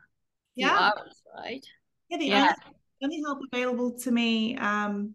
yeah 0.54 0.90
hours, 0.96 1.22
right 1.36 1.66
yeah 2.08 2.18
the 2.18 2.26
yeah. 2.26 2.54
Only, 3.02 3.16
only 3.16 3.22
help 3.22 3.40
available 3.52 3.92
to 3.98 4.10
me 4.10 4.56
um 4.58 5.14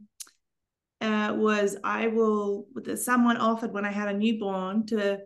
uh, 1.01 1.33
was 1.35 1.77
I 1.83 2.07
will, 2.07 2.67
someone 2.95 3.37
offered 3.37 3.73
when 3.73 3.85
I 3.85 3.91
had 3.91 4.07
a 4.07 4.17
newborn 4.17 4.85
to 4.87 5.19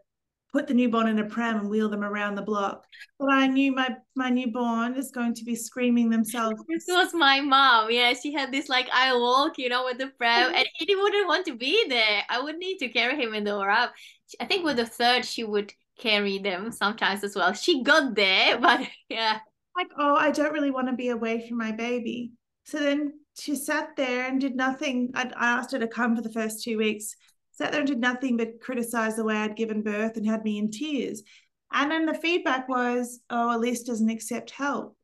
put 0.52 0.68
the 0.68 0.74
newborn 0.74 1.08
in 1.08 1.20
a 1.20 1.26
pram 1.26 1.60
and 1.60 1.70
wheel 1.70 1.90
them 1.90 2.04
around 2.04 2.36
the 2.36 2.42
block. 2.42 2.84
But 3.20 3.30
I 3.32 3.48
knew 3.48 3.72
my 3.74 3.96
my 4.16 4.30
newborn 4.30 4.96
is 4.96 5.12
going 5.12 5.34
to 5.36 5.44
be 5.44 5.56
screaming 5.56 6.10
themselves. 6.10 6.62
This 6.68 6.86
was 6.88 7.14
my 7.14 7.40
mom. 7.42 7.92
Yeah, 7.92 8.14
she 8.14 8.34
had 8.34 8.52
this 8.52 8.70
like 8.70 8.90
I 8.94 9.14
walk, 9.14 9.58
you 9.58 9.70
know, 9.70 9.86
with 9.86 9.98
the 9.98 10.08
pram, 10.18 10.54
and 10.54 10.68
he 10.74 10.96
wouldn't 10.96 11.28
want 11.28 11.46
to 11.48 11.56
be 11.56 11.88
there. 11.88 12.24
I 12.30 12.42
would 12.42 12.58
need 12.58 12.78
to 12.80 12.90
carry 12.90 13.22
him 13.22 13.34
in 13.34 13.44
the 13.44 13.58
wrap. 13.64 13.94
I 14.40 14.46
think 14.46 14.66
with 14.66 14.78
the 14.78 14.86
third, 14.86 15.26
she 15.26 15.44
would 15.44 15.74
carry 16.00 16.40
them 16.40 16.72
sometimes 16.72 17.24
as 17.24 17.36
well. 17.36 17.54
She 17.54 17.84
got 17.84 18.16
there, 18.16 18.58
but 18.62 18.82
yeah. 19.10 19.40
Like, 19.78 19.88
oh, 19.98 20.16
I 20.16 20.32
don't 20.32 20.52
really 20.52 20.72
want 20.72 20.88
to 20.88 20.96
be 20.96 21.10
away 21.10 21.48
from 21.48 21.58
my 21.58 21.72
baby. 21.72 22.32
So 22.66 22.80
then 22.80 23.14
she 23.40 23.56
sat 23.56 23.96
there 23.96 24.28
and 24.28 24.40
did 24.40 24.56
nothing. 24.56 25.12
I, 25.16 25.32
I 25.36 25.48
asked 25.58 25.72
her 25.72 25.80
to 25.80 25.88
come 25.88 26.16
for 26.16 26.22
the 26.22 26.32
first 26.32 26.64
two 26.64 26.78
weeks, 26.78 27.16
sat 27.52 27.72
there 27.72 27.82
and 27.82 27.88
did 27.88 28.00
nothing 28.00 28.38
but 28.38 28.62
criticize 28.62 29.16
the 29.16 29.24
way 29.24 29.36
I'd 29.36 29.56
given 29.56 29.82
birth 29.82 30.18
and 30.18 30.28
had 30.28 30.44
me 30.44 30.58
in 30.58 30.72
tears. 30.72 31.24
And 31.72 31.92
then 31.92 32.06
the 32.06 32.14
feedback 32.14 32.68
was, 32.68 33.20
oh, 33.30 33.56
Elise 33.56 33.84
doesn't 33.84 34.10
accept 34.10 34.52
help. 34.52 34.98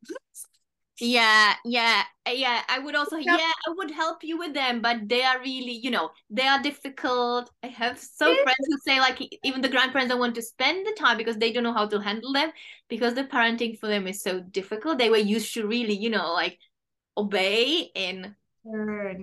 yeah 0.99 1.53
yeah 1.65 2.03
yeah 2.25 2.61
i 2.69 2.79
would 2.79 2.95
also 2.95 3.17
yeah. 3.17 3.35
i 3.35 3.69
would 3.75 3.91
help 3.91 4.23
you 4.23 4.37
with 4.37 4.53
them 4.53 4.81
but 4.81 5.09
they 5.09 5.23
are 5.23 5.39
really 5.41 5.73
you 5.73 5.91
know 5.91 6.09
they 6.29 6.47
are 6.47 6.61
difficult 6.61 7.51
i 7.63 7.67
have 7.67 7.99
some 7.99 8.29
yeah. 8.29 8.43
friends 8.43 8.65
who 8.65 8.77
say 8.87 8.99
like 8.99 9.19
even 9.43 9.59
the 9.59 9.67
grandparents 9.67 10.09
don't 10.09 10.21
want 10.21 10.33
to 10.33 10.41
spend 10.41 10.87
the 10.87 10.95
time 10.97 11.17
because 11.17 11.35
they 11.35 11.51
don't 11.51 11.63
know 11.63 11.73
how 11.73 11.85
to 11.85 11.99
handle 11.99 12.31
them 12.31 12.49
because 12.87 13.13
the 13.13 13.25
parenting 13.25 13.77
for 13.77 13.87
them 13.87 14.07
is 14.07 14.21
so 14.21 14.39
difficult 14.39 14.97
they 14.97 15.09
were 15.09 15.17
used 15.17 15.53
to 15.53 15.67
really 15.67 15.95
you 15.95 16.09
know 16.09 16.31
like 16.31 16.57
obey 17.17 17.91
and 17.95 18.35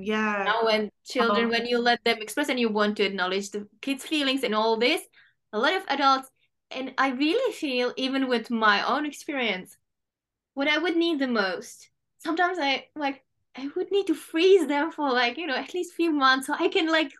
yeah 0.01 0.45
now 0.47 0.64
when 0.64 0.90
children 1.05 1.47
oh. 1.47 1.49
when 1.51 1.66
you 1.66 1.78
let 1.78 2.03
them 2.05 2.18
express 2.20 2.49
and 2.49 2.61
you 2.61 2.68
want 2.68 2.97
to 2.97 3.05
acknowledge 3.05 3.51
the 3.51 3.66
kids 3.80 4.05
feelings 4.05 4.45
and 4.45 4.55
all 4.55 4.76
this 4.76 5.03
a 5.53 5.59
lot 5.59 5.74
of 5.74 5.82
adults 5.88 6.28
and 6.70 6.93
i 6.97 7.11
really 7.11 7.53
feel 7.53 7.93
even 7.97 8.28
with 8.28 8.51
my 8.51 8.86
own 8.86 9.05
experience 9.05 9.76
what 10.55 10.68
i 10.68 10.78
would 10.78 10.97
need 10.97 11.18
the 11.18 11.26
most 11.26 11.90
sometimes 12.18 12.59
i 12.61 12.84
like 12.95 13.24
i 13.57 13.68
would 13.74 13.90
need 13.90 14.07
to 14.07 14.14
freeze 14.14 14.66
them 14.68 14.93
for 14.93 15.11
like 15.11 15.36
you 15.36 15.47
know 15.47 15.57
at 15.57 15.74
least 15.74 15.95
few 15.95 16.12
months 16.12 16.47
so 16.47 16.55
i 16.59 16.68
can 16.68 16.86
like 16.86 17.12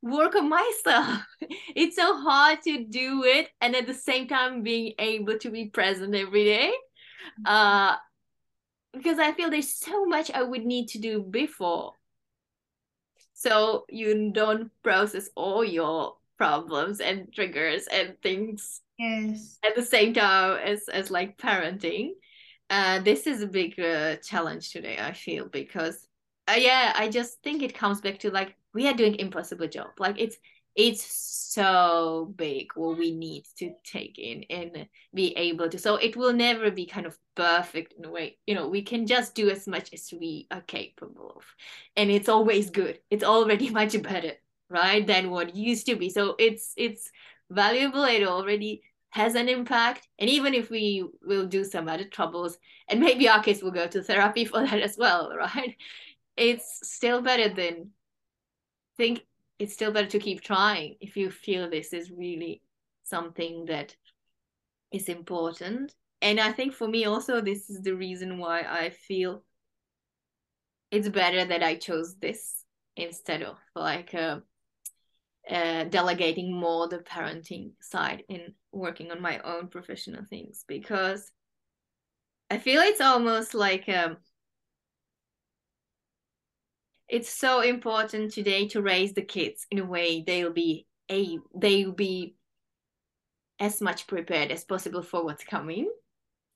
work 0.00 0.36
on 0.36 0.48
myself 0.48 1.24
it's 1.74 1.96
so 1.96 2.16
hard 2.16 2.62
to 2.62 2.84
do 2.84 3.24
it 3.24 3.48
and 3.60 3.74
at 3.74 3.86
the 3.86 3.94
same 3.94 4.28
time 4.28 4.62
being 4.62 4.92
able 5.00 5.36
to 5.36 5.50
be 5.50 5.66
present 5.66 6.14
every 6.14 6.44
day 6.44 6.70
mm-hmm. 6.70 7.46
uh 7.46 7.96
because 8.92 9.18
I 9.18 9.32
feel 9.32 9.50
there's 9.50 9.74
so 9.74 10.04
much 10.06 10.30
I 10.30 10.42
would 10.42 10.64
need 10.64 10.88
to 10.88 10.98
do 10.98 11.22
before. 11.22 11.92
So 13.34 13.84
you 13.88 14.32
don't 14.32 14.70
process 14.82 15.28
all 15.36 15.64
your 15.64 16.16
problems 16.36 17.00
and 17.00 17.32
triggers 17.32 17.86
and 17.88 18.16
things 18.22 18.80
yes 18.98 19.58
at 19.64 19.74
the 19.76 19.82
same 19.82 20.14
time 20.14 20.58
as 20.64 20.88
as 20.88 21.10
like 21.10 21.38
parenting. 21.38 22.10
Uh, 22.70 23.00
this 23.00 23.26
is 23.26 23.42
a 23.42 23.46
big 23.46 23.78
uh, 23.80 24.16
challenge 24.16 24.70
today. 24.70 24.98
I 25.00 25.12
feel 25.12 25.48
because 25.48 26.06
uh, 26.48 26.56
yeah, 26.58 26.92
I 26.96 27.08
just 27.08 27.42
think 27.42 27.62
it 27.62 27.74
comes 27.74 28.00
back 28.00 28.18
to 28.20 28.30
like 28.30 28.56
we 28.74 28.86
are 28.88 28.94
doing 28.94 29.16
impossible 29.16 29.68
job. 29.68 29.88
Like 29.98 30.20
it's 30.20 30.36
it's 30.78 31.04
so 31.52 32.32
big 32.36 32.68
what 32.76 32.96
we 32.96 33.10
need 33.12 33.44
to 33.58 33.72
take 33.84 34.16
in 34.16 34.44
and 34.48 34.86
be 35.12 35.36
able 35.36 35.68
to 35.68 35.76
so 35.76 35.96
it 35.96 36.16
will 36.16 36.32
never 36.32 36.70
be 36.70 36.86
kind 36.86 37.04
of 37.04 37.18
perfect 37.34 37.94
in 37.98 38.04
a 38.04 38.10
way. 38.10 38.38
You 38.46 38.54
know 38.54 38.68
we 38.68 38.82
can 38.82 39.06
just 39.06 39.34
do 39.34 39.50
as 39.50 39.66
much 39.66 39.92
as 39.92 40.08
we 40.12 40.46
are 40.50 40.60
capable 40.60 41.32
of. 41.36 41.44
And 41.96 42.10
it's 42.10 42.28
always 42.28 42.70
good. 42.70 43.00
It's 43.10 43.24
already 43.24 43.70
much 43.80 44.00
better 44.02 44.32
right 44.70 45.04
than 45.04 45.30
what 45.30 45.56
used 45.56 45.86
to 45.86 45.96
be. 45.96 46.10
So 46.10 46.36
it's 46.38 46.74
it's 46.76 47.10
valuable. 47.50 48.04
It 48.04 48.26
already 48.26 48.82
has 49.10 49.34
an 49.34 49.48
impact. 49.48 50.06
And 50.20 50.30
even 50.30 50.54
if 50.54 50.70
we 50.70 51.04
will 51.22 51.46
do 51.46 51.64
some 51.64 51.88
other 51.88 52.04
troubles 52.04 52.56
and 52.88 53.00
maybe 53.00 53.28
our 53.28 53.42
kids 53.42 53.62
will 53.62 53.72
go 53.72 53.88
to 53.88 54.02
therapy 54.02 54.44
for 54.44 54.60
that 54.60 54.80
as 54.80 54.96
well 54.96 55.34
right? 55.36 55.76
It's 56.36 56.88
still 56.88 57.20
better 57.20 57.52
than 57.52 57.90
think 58.96 59.22
it's 59.58 59.74
still 59.74 59.92
better 59.92 60.08
to 60.08 60.18
keep 60.18 60.40
trying 60.40 60.96
if 61.00 61.16
you 61.16 61.30
feel 61.30 61.68
this 61.68 61.92
is 61.92 62.10
really 62.10 62.62
something 63.04 63.64
that 63.66 63.94
is 64.92 65.08
important. 65.08 65.94
And 66.20 66.40
i 66.40 66.50
think 66.50 66.74
for 66.74 66.88
me 66.88 67.04
also 67.04 67.40
this 67.40 67.70
is 67.70 67.82
the 67.82 67.94
reason 67.94 68.38
why 68.38 68.62
i 68.62 68.90
feel 68.90 69.44
it's 70.90 71.08
better 71.08 71.44
that 71.44 71.62
i 71.62 71.76
chose 71.76 72.16
this 72.16 72.64
instead 72.96 73.42
of 73.42 73.56
like 73.76 74.14
uh, 74.14 74.40
uh, 75.48 75.84
delegating 75.84 76.52
more 76.52 76.88
the 76.88 76.98
parenting 76.98 77.72
side 77.80 78.24
in 78.28 78.52
working 78.72 79.10
on 79.10 79.22
my 79.22 79.38
own 79.40 79.68
professional 79.68 80.24
things. 80.24 80.64
Because 80.66 81.30
i 82.50 82.58
feel 82.58 82.80
it's 82.80 83.00
almost 83.00 83.54
like 83.54 83.88
um, 83.88 84.16
it's 87.08 87.30
so 87.30 87.60
important 87.60 88.32
today 88.32 88.68
to 88.68 88.82
raise 88.82 89.14
the 89.14 89.22
kids 89.22 89.66
in 89.70 89.78
a 89.78 89.84
way 89.84 90.22
they'll 90.26 90.52
be 90.52 90.86
a 91.10 91.38
they'll 91.54 91.92
be 91.92 92.34
as 93.58 93.80
much 93.80 94.06
prepared 94.06 94.50
as 94.50 94.64
possible 94.64 95.02
for 95.02 95.24
what's 95.24 95.44
coming 95.44 95.90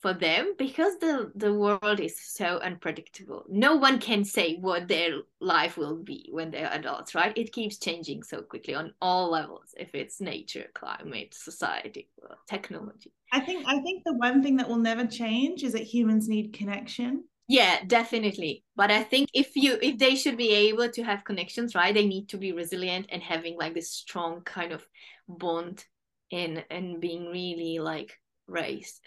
for 0.02 0.12
them 0.12 0.54
because 0.58 0.98
the 0.98 1.30
the 1.36 1.54
world 1.54 2.00
is 2.00 2.20
so 2.20 2.58
unpredictable. 2.58 3.44
No 3.48 3.76
one 3.76 4.00
can 4.00 4.24
say 4.24 4.56
what 4.56 4.88
their 4.88 5.20
life 5.40 5.76
will 5.76 5.96
be 5.96 6.28
when 6.32 6.50
they're 6.50 6.72
adults 6.72 7.14
right? 7.14 7.36
It 7.38 7.52
keeps 7.52 7.78
changing 7.78 8.24
so 8.24 8.42
quickly 8.42 8.74
on 8.74 8.92
all 9.00 9.30
levels 9.30 9.74
if 9.78 9.94
it's 9.94 10.20
nature 10.20 10.66
climate 10.74 11.32
society 11.32 12.08
technology. 12.48 13.12
I 13.32 13.40
think 13.40 13.64
i 13.66 13.80
think 13.80 14.02
the 14.04 14.14
one 14.14 14.42
thing 14.42 14.56
that 14.56 14.68
will 14.68 14.76
never 14.76 15.06
change 15.06 15.62
is 15.62 15.72
that 15.72 15.82
humans 15.82 16.28
need 16.28 16.52
connection 16.52 17.24
yeah 17.48 17.84
definitely. 17.86 18.64
But 18.76 18.90
i 18.90 19.02
think 19.02 19.28
if 19.34 19.56
you 19.56 19.78
if 19.82 19.98
they 19.98 20.16
should 20.16 20.36
be 20.36 20.50
able 20.50 20.88
to 20.90 21.02
have 21.02 21.24
connections 21.24 21.74
right 21.74 21.94
they 21.94 22.06
need 22.06 22.28
to 22.30 22.38
be 22.38 22.52
resilient 22.52 23.06
and 23.10 23.22
having 23.22 23.56
like 23.58 23.74
this 23.74 23.90
strong 23.90 24.42
kind 24.42 24.72
of 24.72 24.86
bond 25.28 25.84
in 26.30 26.64
and 26.70 27.00
being 27.00 27.26
really 27.26 27.78
like 27.78 28.18
raised. 28.46 29.06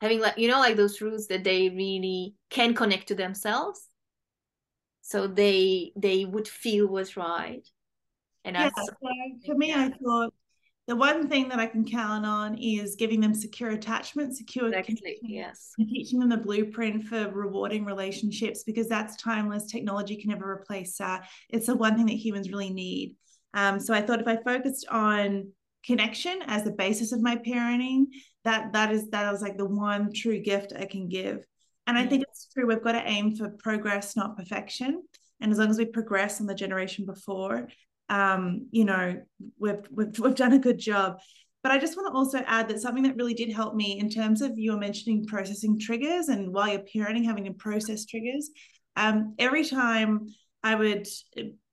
Having 0.00 0.20
like 0.20 0.38
you 0.38 0.48
know 0.48 0.58
like 0.58 0.76
those 0.76 1.00
roots 1.00 1.26
that 1.28 1.44
they 1.44 1.68
really 1.68 2.34
can 2.50 2.74
connect 2.74 3.08
to 3.08 3.14
themselves? 3.14 3.86
So 5.02 5.26
they 5.26 5.92
they 5.96 6.24
would 6.24 6.48
feel 6.48 6.86
was 6.86 7.16
right. 7.16 7.66
And 8.44 8.56
yeah, 8.56 8.70
so 8.74 8.92
for 9.46 9.54
me 9.54 9.72
i 9.72 9.88
thought 9.88 10.34
the 10.88 10.96
one 10.96 11.28
thing 11.28 11.48
that 11.48 11.60
I 11.60 11.66
can 11.66 11.84
count 11.84 12.26
on 12.26 12.58
is 12.58 12.96
giving 12.96 13.20
them 13.20 13.34
secure 13.34 13.70
attachment, 13.70 14.36
secure 14.36 14.66
exactly, 14.72 15.18
yes, 15.22 15.72
and 15.78 15.88
teaching 15.88 16.18
them 16.18 16.28
the 16.28 16.36
blueprint 16.36 17.04
for 17.04 17.30
rewarding 17.30 17.84
relationships 17.84 18.64
because 18.64 18.88
that's 18.88 19.16
timeless. 19.16 19.70
Technology 19.70 20.16
can 20.16 20.30
never 20.30 20.50
replace 20.50 20.96
that. 20.98 21.28
It's 21.48 21.66
the 21.66 21.76
one 21.76 21.96
thing 21.96 22.06
that 22.06 22.12
humans 22.12 22.50
really 22.50 22.70
need. 22.70 23.16
Um, 23.54 23.78
so 23.78 23.94
I 23.94 24.02
thought 24.02 24.20
if 24.20 24.26
I 24.26 24.42
focused 24.42 24.86
on 24.88 25.52
connection 25.84 26.40
as 26.46 26.64
the 26.64 26.72
basis 26.72 27.12
of 27.12 27.22
my 27.22 27.36
parenting, 27.36 28.06
that 28.44 28.72
that 28.72 28.90
is 28.90 29.08
that 29.10 29.32
is 29.34 29.42
like 29.42 29.56
the 29.56 29.66
one 29.66 30.12
true 30.12 30.40
gift 30.40 30.72
I 30.76 30.86
can 30.86 31.08
give. 31.08 31.44
And 31.86 31.98
I 31.98 32.06
think 32.06 32.22
it's 32.22 32.48
true. 32.52 32.66
We've 32.66 32.82
got 32.82 32.92
to 32.92 33.08
aim 33.08 33.36
for 33.36 33.50
progress, 33.58 34.16
not 34.16 34.36
perfection. 34.36 35.02
And 35.40 35.50
as 35.50 35.58
long 35.58 35.70
as 35.70 35.78
we 35.78 35.84
progress 35.84 36.40
on 36.40 36.46
the 36.46 36.54
generation 36.54 37.04
before, 37.04 37.68
um, 38.08 38.68
you 38.70 38.84
know, 38.84 39.22
we've, 39.58 39.86
we've, 39.90 40.18
we've 40.18 40.34
done 40.34 40.52
a 40.52 40.58
good 40.58 40.78
job. 40.78 41.18
But 41.62 41.72
I 41.72 41.78
just 41.78 41.96
want 41.96 42.12
to 42.12 42.16
also 42.16 42.38
add 42.46 42.68
that 42.68 42.80
something 42.80 43.04
that 43.04 43.16
really 43.16 43.34
did 43.34 43.52
help 43.52 43.74
me 43.74 43.98
in 44.00 44.10
terms 44.10 44.42
of 44.42 44.58
you 44.58 44.72
were 44.72 44.78
mentioning 44.78 45.24
processing 45.26 45.78
triggers 45.78 46.28
and 46.28 46.52
while 46.52 46.68
you're 46.68 46.80
parenting, 46.80 47.24
having 47.24 47.44
to 47.44 47.52
process 47.52 48.04
triggers. 48.04 48.50
Um, 48.96 49.34
every 49.38 49.64
time 49.64 50.26
I 50.64 50.74
would, 50.74 51.06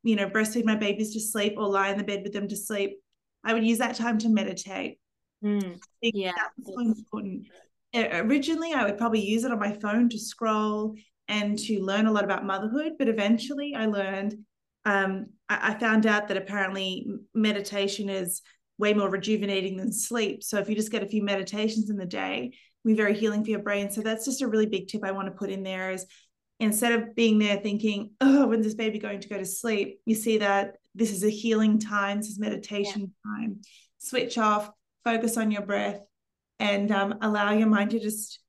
you 0.04 0.16
know, 0.16 0.30
breastfeed 0.30 0.66
my 0.66 0.76
babies 0.76 1.14
to 1.14 1.20
sleep 1.20 1.56
or 1.58 1.68
lie 1.68 1.90
in 1.90 1.98
the 1.98 2.04
bed 2.04 2.22
with 2.24 2.34
them 2.34 2.48
to 2.48 2.56
sleep, 2.56 3.00
I 3.44 3.54
would 3.54 3.66
use 3.66 3.80
that 3.80 3.96
time 3.96 4.20
to 4.20 4.30
meditate. 4.30 5.00
Mm, 5.44 5.80
yeah, 6.02 6.34
that's 6.36 6.68
so 6.68 6.80
important. 6.80 7.48
Originally, 7.96 8.74
I 8.74 8.86
would 8.86 8.98
probably 8.98 9.22
use 9.22 9.44
it 9.44 9.52
on 9.52 9.60
my 9.60 9.74
phone 9.74 10.10
to 10.10 10.20
scroll 10.20 10.96
and 11.28 11.58
to 11.60 11.82
learn 11.82 12.06
a 12.06 12.12
lot 12.12 12.24
about 12.24 12.46
motherhood, 12.46 12.94
but 13.00 13.08
eventually 13.08 13.74
I 13.76 13.86
learned 13.88 14.36
um, 14.86 15.28
I, 15.50 15.72
I 15.72 15.80
found 15.80 16.06
out 16.06 16.28
that 16.28 16.38
apparently 16.38 17.08
meditation 17.34 18.10
is 18.10 18.42
way 18.78 18.94
more 18.94 19.10
rejuvenating 19.10 19.76
than 19.76 19.92
sleep. 19.92 20.44
So 20.44 20.58
if 20.58 20.70
you 20.70 20.76
just 20.76 20.92
get 20.92 21.04
a 21.04 21.08
few 21.08 21.22
meditations 21.22 21.90
in 21.90 21.98
the 21.98 22.06
day, 22.06 22.54
be 22.86 22.94
very 22.94 23.14
healing 23.14 23.44
for 23.44 23.52
your 23.52 23.60
brain. 23.60 23.92
So 23.92 24.02
that's 24.02 24.26
just 24.26 24.42
a 24.42 24.48
really 24.48 24.66
big 24.66 24.88
tip 24.88 25.04
I 25.04 25.12
want 25.12 25.28
to 25.28 25.34
put 25.34 25.50
in 25.50 25.64
there 25.64 25.92
is 25.92 26.06
instead 26.60 26.94
of 26.94 27.16
being 27.16 27.40
there 27.40 27.58
thinking, 27.58 28.12
oh, 28.22 28.48
when's 28.48 28.66
this 28.66 28.76
baby 28.76 29.00
going 29.00 29.20
to 29.22 29.30
go 29.30 29.38
to 29.38 29.46
sleep? 29.46 30.00
You 30.06 30.16
see 30.16 30.38
that 30.40 30.78
this 30.96 31.12
is 31.12 31.24
a 31.24 31.30
healing 31.30 31.80
time, 31.80 32.18
this 32.18 32.30
is 32.30 32.40
meditation 32.40 33.02
yeah. 33.02 33.32
time. 33.32 33.62
Switch 33.98 34.38
off, 34.38 34.72
focus 35.04 35.38
on 35.38 35.52
your 35.52 35.62
breath, 35.62 36.00
and 36.60 36.92
um, 36.92 37.16
allow 37.22 37.52
your 37.52 37.68
mind 37.68 37.92
to 37.92 38.00
just 38.00 38.40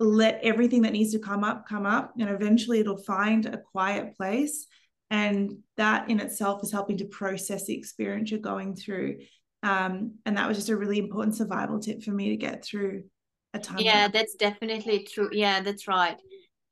let 0.00 0.40
everything 0.42 0.82
that 0.82 0.92
needs 0.92 1.12
to 1.12 1.18
come 1.18 1.44
up 1.44 1.68
come 1.68 1.86
up. 1.86 2.14
And 2.18 2.28
eventually 2.28 2.80
it'll 2.80 2.96
find 2.96 3.46
a 3.46 3.58
quiet 3.58 4.16
place 4.16 4.66
and 5.10 5.58
that 5.76 6.10
in 6.10 6.20
itself 6.20 6.62
is 6.62 6.72
helping 6.72 6.98
to 6.98 7.04
process 7.04 7.66
the 7.66 7.76
experience 7.76 8.30
you're 8.30 8.40
going 8.40 8.74
through. 8.74 9.18
Um, 9.62 10.16
and 10.26 10.36
that 10.36 10.46
was 10.46 10.56
just 10.56 10.68
a 10.68 10.76
really 10.76 10.98
important 10.98 11.36
survival 11.36 11.78
tip 11.78 12.02
for 12.02 12.10
me 12.10 12.30
to 12.30 12.36
get 12.36 12.64
through 12.64 13.04
a 13.54 13.58
time 13.58 13.78
yeah 13.78 14.08
that's 14.08 14.34
definitely 14.34 15.04
true. 15.04 15.30
Yeah 15.32 15.60
that's 15.60 15.86
right. 15.88 16.20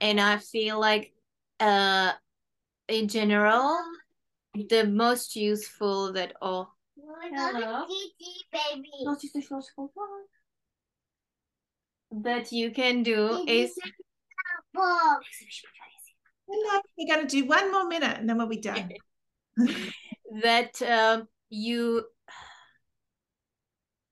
And 0.01 0.21
i 0.21 0.37
feel 0.39 0.81
like 0.81 1.15
uh 1.61 2.13
in 2.89 3.09
general 3.09 3.79
the 4.69 4.85
most 4.87 5.37
useful 5.37 6.13
that 6.13 6.35
oh 6.43 6.69
Hello. 7.35 7.87
that 12.23 12.53
you 12.53 12.71
can 12.71 13.03
do 13.03 13.45
is 13.47 13.73
we 16.99 17.07
got 17.07 17.21
to 17.21 17.27
do 17.27 17.47
one 17.47 17.71
more 17.73 17.87
minute 17.87 18.19
and 18.19 18.29
then 18.29 18.39
we'll 18.39 18.47
be 18.47 18.57
done. 18.59 18.91
that 20.43 20.81
um, 20.83 21.29
you 21.51 22.05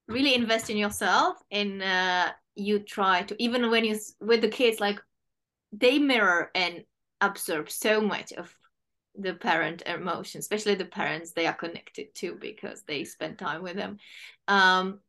really 0.08 0.34
invest 0.34 0.70
in 0.70 0.76
yourself 0.76 1.36
and 1.50 1.82
uh, 1.82 2.32
you 2.54 2.80
try 2.80 3.22
to, 3.22 3.42
even 3.42 3.70
when 3.70 3.84
you, 3.84 3.98
with 4.20 4.40
the 4.40 4.48
kids, 4.48 4.80
like 4.80 5.00
they 5.72 5.98
mirror 5.98 6.50
and 6.54 6.84
absorb 7.20 7.70
so 7.70 8.00
much 8.00 8.32
of 8.32 8.54
the 9.16 9.34
parent 9.34 9.82
emotion, 9.86 10.38
especially 10.38 10.74
the 10.74 10.84
parents 10.84 11.32
they 11.32 11.46
are 11.46 11.54
connected 11.54 12.14
to 12.14 12.36
because 12.40 12.82
they 12.82 13.04
spend 13.04 13.38
time 13.38 13.62
with 13.62 13.76
them. 13.76 13.98
Um, 14.48 15.00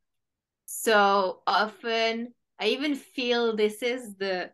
so 0.65 1.41
often 1.47 2.33
I 2.59 2.67
even 2.67 2.95
feel 2.95 3.55
this 3.55 3.81
is 3.81 4.15
the 4.15 4.51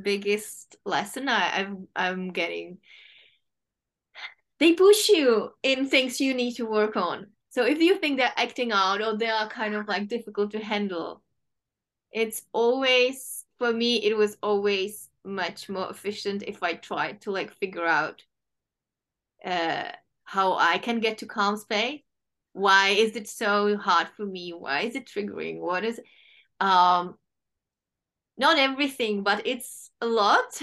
biggest 0.00 0.76
lesson 0.84 1.28
I, 1.28 1.60
I'm 1.60 1.88
I'm 1.96 2.32
getting. 2.32 2.78
They 4.58 4.72
push 4.72 5.08
you 5.08 5.50
in 5.62 5.88
things 5.88 6.20
you 6.20 6.34
need 6.34 6.54
to 6.54 6.66
work 6.66 6.96
on. 6.96 7.26
So 7.50 7.64
if 7.64 7.80
you 7.80 7.98
think 7.98 8.18
they're 8.18 8.32
acting 8.36 8.72
out 8.72 9.02
or 9.02 9.16
they 9.16 9.28
are 9.28 9.48
kind 9.48 9.74
of 9.74 9.88
like 9.88 10.08
difficult 10.08 10.50
to 10.52 10.58
handle, 10.58 11.22
it's 12.12 12.42
always 12.52 13.44
for 13.58 13.72
me 13.72 13.96
it 14.04 14.16
was 14.16 14.36
always 14.42 15.08
much 15.24 15.68
more 15.68 15.90
efficient 15.90 16.42
if 16.46 16.62
I 16.62 16.74
tried 16.74 17.22
to 17.22 17.30
like 17.30 17.52
figure 17.54 17.86
out 17.86 18.22
uh 19.44 19.90
how 20.24 20.54
I 20.54 20.78
can 20.78 21.00
get 21.00 21.18
to 21.18 21.26
calm 21.26 21.56
space. 21.56 22.00
Why 22.52 22.88
is 22.90 23.16
it 23.16 23.28
so 23.28 23.76
hard 23.76 24.08
for 24.16 24.26
me? 24.26 24.52
Why 24.52 24.80
is 24.80 24.96
it 24.96 25.06
triggering? 25.06 25.60
What 25.60 25.84
is 25.84 26.00
um 26.60 27.16
not 28.38 28.58
everything, 28.58 29.22
but 29.22 29.46
it's 29.46 29.90
a 30.00 30.06
lot. 30.06 30.44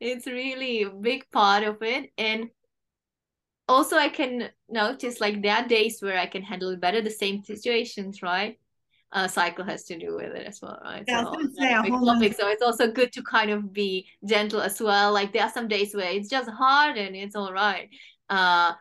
it's 0.00 0.26
really 0.26 0.82
a 0.82 0.90
big 0.90 1.30
part 1.30 1.64
of 1.64 1.82
it. 1.82 2.10
And 2.18 2.50
also 3.68 3.96
I 3.96 4.08
can 4.08 4.50
notice 4.68 5.20
like 5.20 5.42
there 5.42 5.56
are 5.56 5.66
days 5.66 6.00
where 6.00 6.18
I 6.18 6.26
can 6.26 6.42
handle 6.42 6.76
better 6.76 7.00
the 7.00 7.10
same 7.10 7.42
situations, 7.42 8.22
right? 8.22 8.58
Uh, 9.12 9.28
cycle 9.28 9.64
has 9.64 9.84
to 9.84 9.96
do 9.96 10.16
with 10.16 10.34
it 10.34 10.46
as 10.46 10.60
well, 10.60 10.78
right? 10.82 11.04
Yeah, 11.06 11.24
so, 11.24 11.38
say, 11.56 11.70
topic, 11.70 12.34
so 12.34 12.48
it's 12.48 12.62
also 12.62 12.90
good 12.90 13.12
to 13.12 13.22
kind 13.22 13.50
of 13.50 13.72
be 13.72 14.08
gentle 14.24 14.60
as 14.60 14.80
well. 14.80 15.12
Like 15.12 15.32
there 15.32 15.44
are 15.44 15.52
some 15.52 15.68
days 15.68 15.94
where 15.94 16.10
it's 16.10 16.28
just 16.28 16.50
hard 16.50 16.98
and 16.98 17.14
it's 17.14 17.36
all 17.36 17.52
right. 17.52 17.88
Uh, 18.28 18.72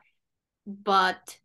but 0.65 1.38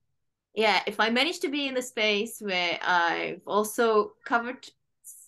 yeah, 0.55 0.81
if 0.87 1.01
I 1.01 1.11
manage 1.11 1.41
to 1.41 1.51
be 1.51 1.69
in 1.69 1.75
the 1.75 1.83
space 1.83 2.41
where 2.41 2.79
I've 2.83 3.43
also 3.47 4.13
covered 4.25 4.67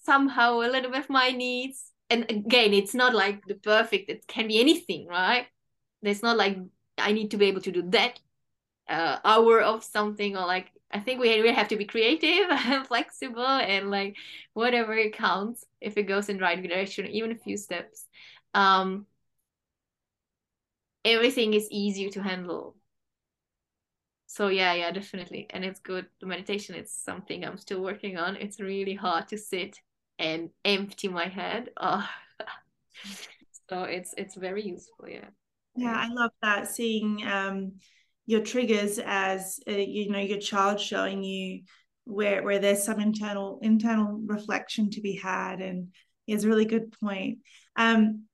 somehow 0.03 0.61
a 0.61 0.70
little 0.70 0.90
bit 0.90 1.01
of 1.01 1.11
my 1.11 1.30
needs. 1.30 1.92
And 2.09 2.28
again 2.30 2.74
it's 2.74 2.94
not 2.94 3.14
like 3.14 3.46
the 3.46 3.55
perfect 3.55 4.11
it 4.11 4.26
can 4.26 4.48
be 4.48 4.61
anything 4.61 5.07
right? 5.07 5.46
There's 6.03 6.22
not 6.22 6.36
like 6.36 6.59
i 6.98 7.12
need 7.12 7.30
to 7.30 7.36
be 7.36 7.46
able 7.46 7.61
to 7.62 7.72
do 7.72 7.82
that 7.90 8.18
uh, 8.88 9.18
hour 9.24 9.61
of 9.61 9.84
something 9.84 10.36
or 10.36 10.46
like 10.46 10.72
i 10.90 10.98
think 10.98 11.20
we 11.20 11.28
really 11.40 11.55
have 11.55 11.68
to 11.68 11.76
be 11.76 11.84
creative 11.84 12.46
and 12.51 12.86
flexible 12.86 13.46
and 13.46 13.90
like 13.90 14.16
whatever 14.55 14.94
it 14.94 15.14
counts 15.14 15.64
if 15.80 15.96
it 15.96 16.05
goes 16.05 16.28
in 16.28 16.36
the 16.38 16.42
right 16.42 16.62
direction 16.62 17.07
even 17.07 17.32
a 17.32 17.36
few 17.36 17.57
steps. 17.57 18.07
Um 18.55 19.07
everything 21.05 21.55
is 21.55 21.68
easier 21.70 22.11
to 22.11 22.22
handle. 22.22 22.76
So 24.26 24.48
yeah 24.48 24.74
yeah 24.74 24.90
definitely. 24.92 25.46
And 25.51 25.64
it's 25.64 25.80
good. 25.80 26.07
The 26.20 26.26
meditation 26.26 26.74
it's 26.74 26.92
something 26.92 27.44
i'm 27.44 27.59
still 27.59 27.82
working 27.82 28.16
on. 28.18 28.36
It's 28.36 28.61
really 28.61 28.94
hard 28.94 29.28
to 29.28 29.38
sit 29.38 29.80
and 30.21 30.51
empty 30.64 31.09
my 31.09 31.27
head. 31.27 31.71
Oh. 31.77 32.07
so 33.68 33.83
it's 33.85 34.14
it's 34.16 34.37
very 34.37 34.62
useful. 34.62 35.09
Yeah. 35.09 35.29
Yeah, 35.77 35.97
I 35.97 36.12
love 36.12 36.33
that 36.43 36.68
seeing 36.68 37.27
um, 37.27 37.73
your 38.27 38.43
triggers 38.43 38.99
as 39.05 39.61
uh, 39.66 39.73
you 39.73 40.11
know 40.11 40.18
your 40.18 40.39
child 40.39 40.79
showing 40.79 41.23
you 41.25 41.62
where 42.05 42.43
where 42.43 42.59
there's 42.59 42.83
some 42.83 43.01
internal 43.01 43.59
internal 43.62 44.21
reflection 44.27 44.91
to 44.91 45.01
be 45.01 45.14
had, 45.14 45.61
and 45.61 45.89
it's 46.27 46.45
a 46.45 46.49
really 46.49 46.66
good 46.66 46.93
point. 47.01 47.39
Um, 47.77 48.25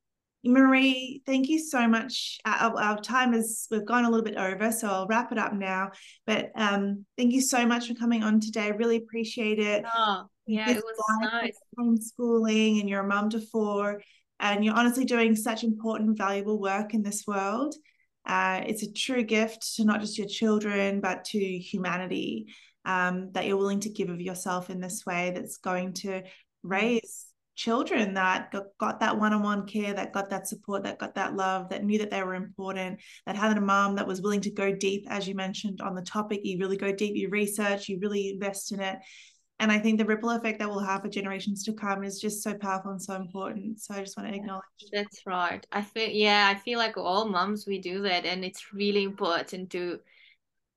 Marie, 0.53 1.23
thank 1.27 1.49
you 1.49 1.59
so 1.59 1.87
much. 1.89 2.39
Our, 2.45 2.81
our, 2.81 3.01
time 3.01 3.35
is, 3.35 3.67
we've 3.71 3.85
gone 3.85 4.05
a 4.05 4.11
little 4.11 4.25
bit 4.25 4.37
over, 4.37 4.71
so 4.71 4.89
I'll 4.89 5.07
wrap 5.07 5.33
it 5.33 5.39
up 5.39 5.53
now. 5.53 5.91
But 6.27 6.53
um, 6.55 7.05
thank 7.17 7.33
you 7.33 7.41
so 7.41 7.67
much 7.67 7.89
for 7.89 7.95
coming 7.95 8.23
on 8.23 8.41
today. 8.41 8.65
I 8.65 8.69
really 8.69 8.97
appreciate 8.97 9.59
it. 9.59 9.85
Oh, 9.97 10.25
yeah, 10.47 10.71
it 10.71 10.77
was 10.77 11.31
nice. 11.33 11.59
Homeschooling 11.79 12.81
and 12.81 12.89
you're 12.89 13.05
a 13.05 13.07
mum 13.07 13.31
to 13.31 13.41
four, 13.41 14.01
and 14.41 14.65
you're 14.65 14.77
honestly 14.77 15.05
doing 15.05 15.35
such 15.35 15.65
important, 15.65 16.19
valuable 16.19 16.61
work 16.61 16.95
in 16.95 17.03
this 17.03 17.25
world. 17.27 17.75
Uh, 18.25 18.63
it's 18.67 18.83
a 18.83 18.93
true 18.93 19.23
gift 19.23 19.77
to 19.77 19.85
not 19.85 20.01
just 20.01 20.19
your 20.19 20.27
children, 20.27 21.01
but 21.01 21.25
to 21.27 21.39
humanity 21.39 22.47
um, 22.85 23.31
that 23.33 23.47
you're 23.47 23.57
willing 23.57 23.81
to 23.81 23.91
give 23.91 24.09
of 24.09 24.21
yourself 24.21 24.71
in 24.71 24.81
this 24.81 25.05
way 25.07 25.33
that's 25.35 25.59
going 25.59 25.93
to 25.93 26.23
raise 26.63 27.27
children 27.57 28.15
that 28.15 28.53
got, 28.53 28.65
got 28.79 29.01
that 29.01 29.19
one-on-one 29.19 29.67
care 29.67 29.95
that 29.95 30.13
got 30.13 30.29
that 30.29 30.47
support 30.47 30.85
that 30.85 30.99
got 30.99 31.15
that 31.15 31.35
love 31.35 31.71
that 31.71 31.83
knew 31.83 31.99
that 31.99 32.11
they 32.11 32.23
were 32.23 32.35
important 32.35 33.01
that 33.25 33.35
had 33.35 33.57
a 33.57 33.61
mom 33.61 33.97
that 33.97 34.07
was 34.07 34.21
willing 34.21 34.43
to 34.43 34.51
go 34.51 34.75
deep 34.75 35.07
as 35.09 35.27
you 35.27 35.35
mentioned 35.35 35.81
on 35.81 35.95
the 35.95 36.03
topic 36.03 36.41
you 36.45 36.59
really 36.59 36.77
go 36.77 36.93
deep 36.93 37.17
you 37.17 37.31
research 37.31 37.89
you 37.89 37.99
really 38.01 38.29
invest 38.29 38.73
in 38.73 38.81
it. 38.81 38.99
And 39.59 39.73
i 39.73 39.79
think 39.79 39.99
the 39.99 40.05
ripple 40.05 40.29
effect 40.31 40.59
that 40.59 40.69
will 40.69 40.85
have 40.85 41.01
for 41.01 41.09
generations 41.09 41.65
to 41.65 41.73
come 41.73 42.05
is 42.05 42.21
just 42.21 42.43
so 42.43 42.53
powerful 42.55 42.91
and 42.91 43.01
so 43.01 43.15
important. 43.15 43.81
So 43.81 43.95
i 43.95 44.01
just 44.01 44.19
want 44.19 44.29
to 44.29 44.37
acknowledge 44.37 44.63
that's 44.93 45.23
right. 45.27 45.67
I 45.73 45.81
feel 45.81 46.11
yeah 46.11 46.53
i 46.55 46.59
feel 46.59 46.79
like 46.79 46.99
all 46.99 47.27
moms 47.27 47.67
we 47.67 47.81
do 47.81 48.03
that 48.03 48.27
and 48.27 48.45
it's 48.45 48.75
really 48.75 49.05
important 49.05 49.71
to 49.71 49.99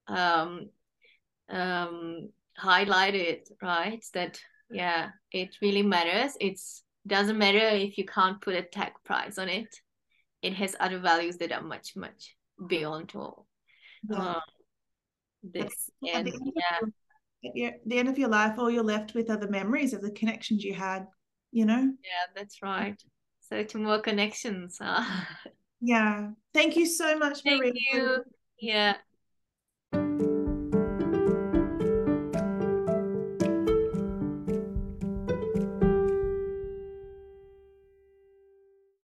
um 0.08 0.70
um 1.50 2.30
highlight 2.56 3.16
it 3.16 3.50
right? 3.62 4.04
That 4.14 4.40
yeah 4.70 5.10
it 5.32 5.56
really 5.62 5.84
matters. 5.84 6.38
It's 6.40 6.84
doesn't 7.08 7.38
matter 7.38 7.58
if 7.58 7.98
you 7.98 8.06
can't 8.06 8.42
put 8.42 8.56
a 8.56 8.62
tag 8.62 8.92
price 9.04 9.38
on 9.38 9.50
it. 9.50 9.74
It 10.42 10.54
has 10.54 10.76
other 10.80 11.00
values 11.00 11.38
that 11.38 11.52
are 11.52 11.62
much 11.62 11.96
much 11.96 12.36
beyond 12.68 13.12
all. 13.16 13.48
Yeah. 14.10 14.36
um, 14.36 14.42
this 15.44 15.90
and 16.04 16.32
yeah. 17.44 17.68
at 17.68 17.74
the 17.86 17.98
end 17.98 18.10
of 18.10 18.18
your 18.18 18.30
life 18.30 18.58
all 18.58 18.70
you're 18.70 18.84
left 18.84 19.14
with 19.14 19.30
are 19.30 19.38
the 19.38 19.50
memories 19.50 19.94
of 19.94 20.02
the 20.02 20.12
connections 20.12 20.64
you 20.64 20.74
had 20.74 21.08
you 21.52 21.66
know? 21.66 21.92
Yeah 22.04 22.26
that's 22.36 22.62
right. 22.62 23.02
So 23.42 23.64
to 23.64 23.78
more 23.78 24.00
connections 24.00 24.78
huh? 24.82 25.04
yeah. 25.82 26.30
Thank 26.54 26.76
you 26.76 26.86
so 26.86 27.18
much 27.18 27.42
thank 27.44 27.64
Marie. 27.64 27.88
you. 27.92 28.24
Yeah 28.60 28.96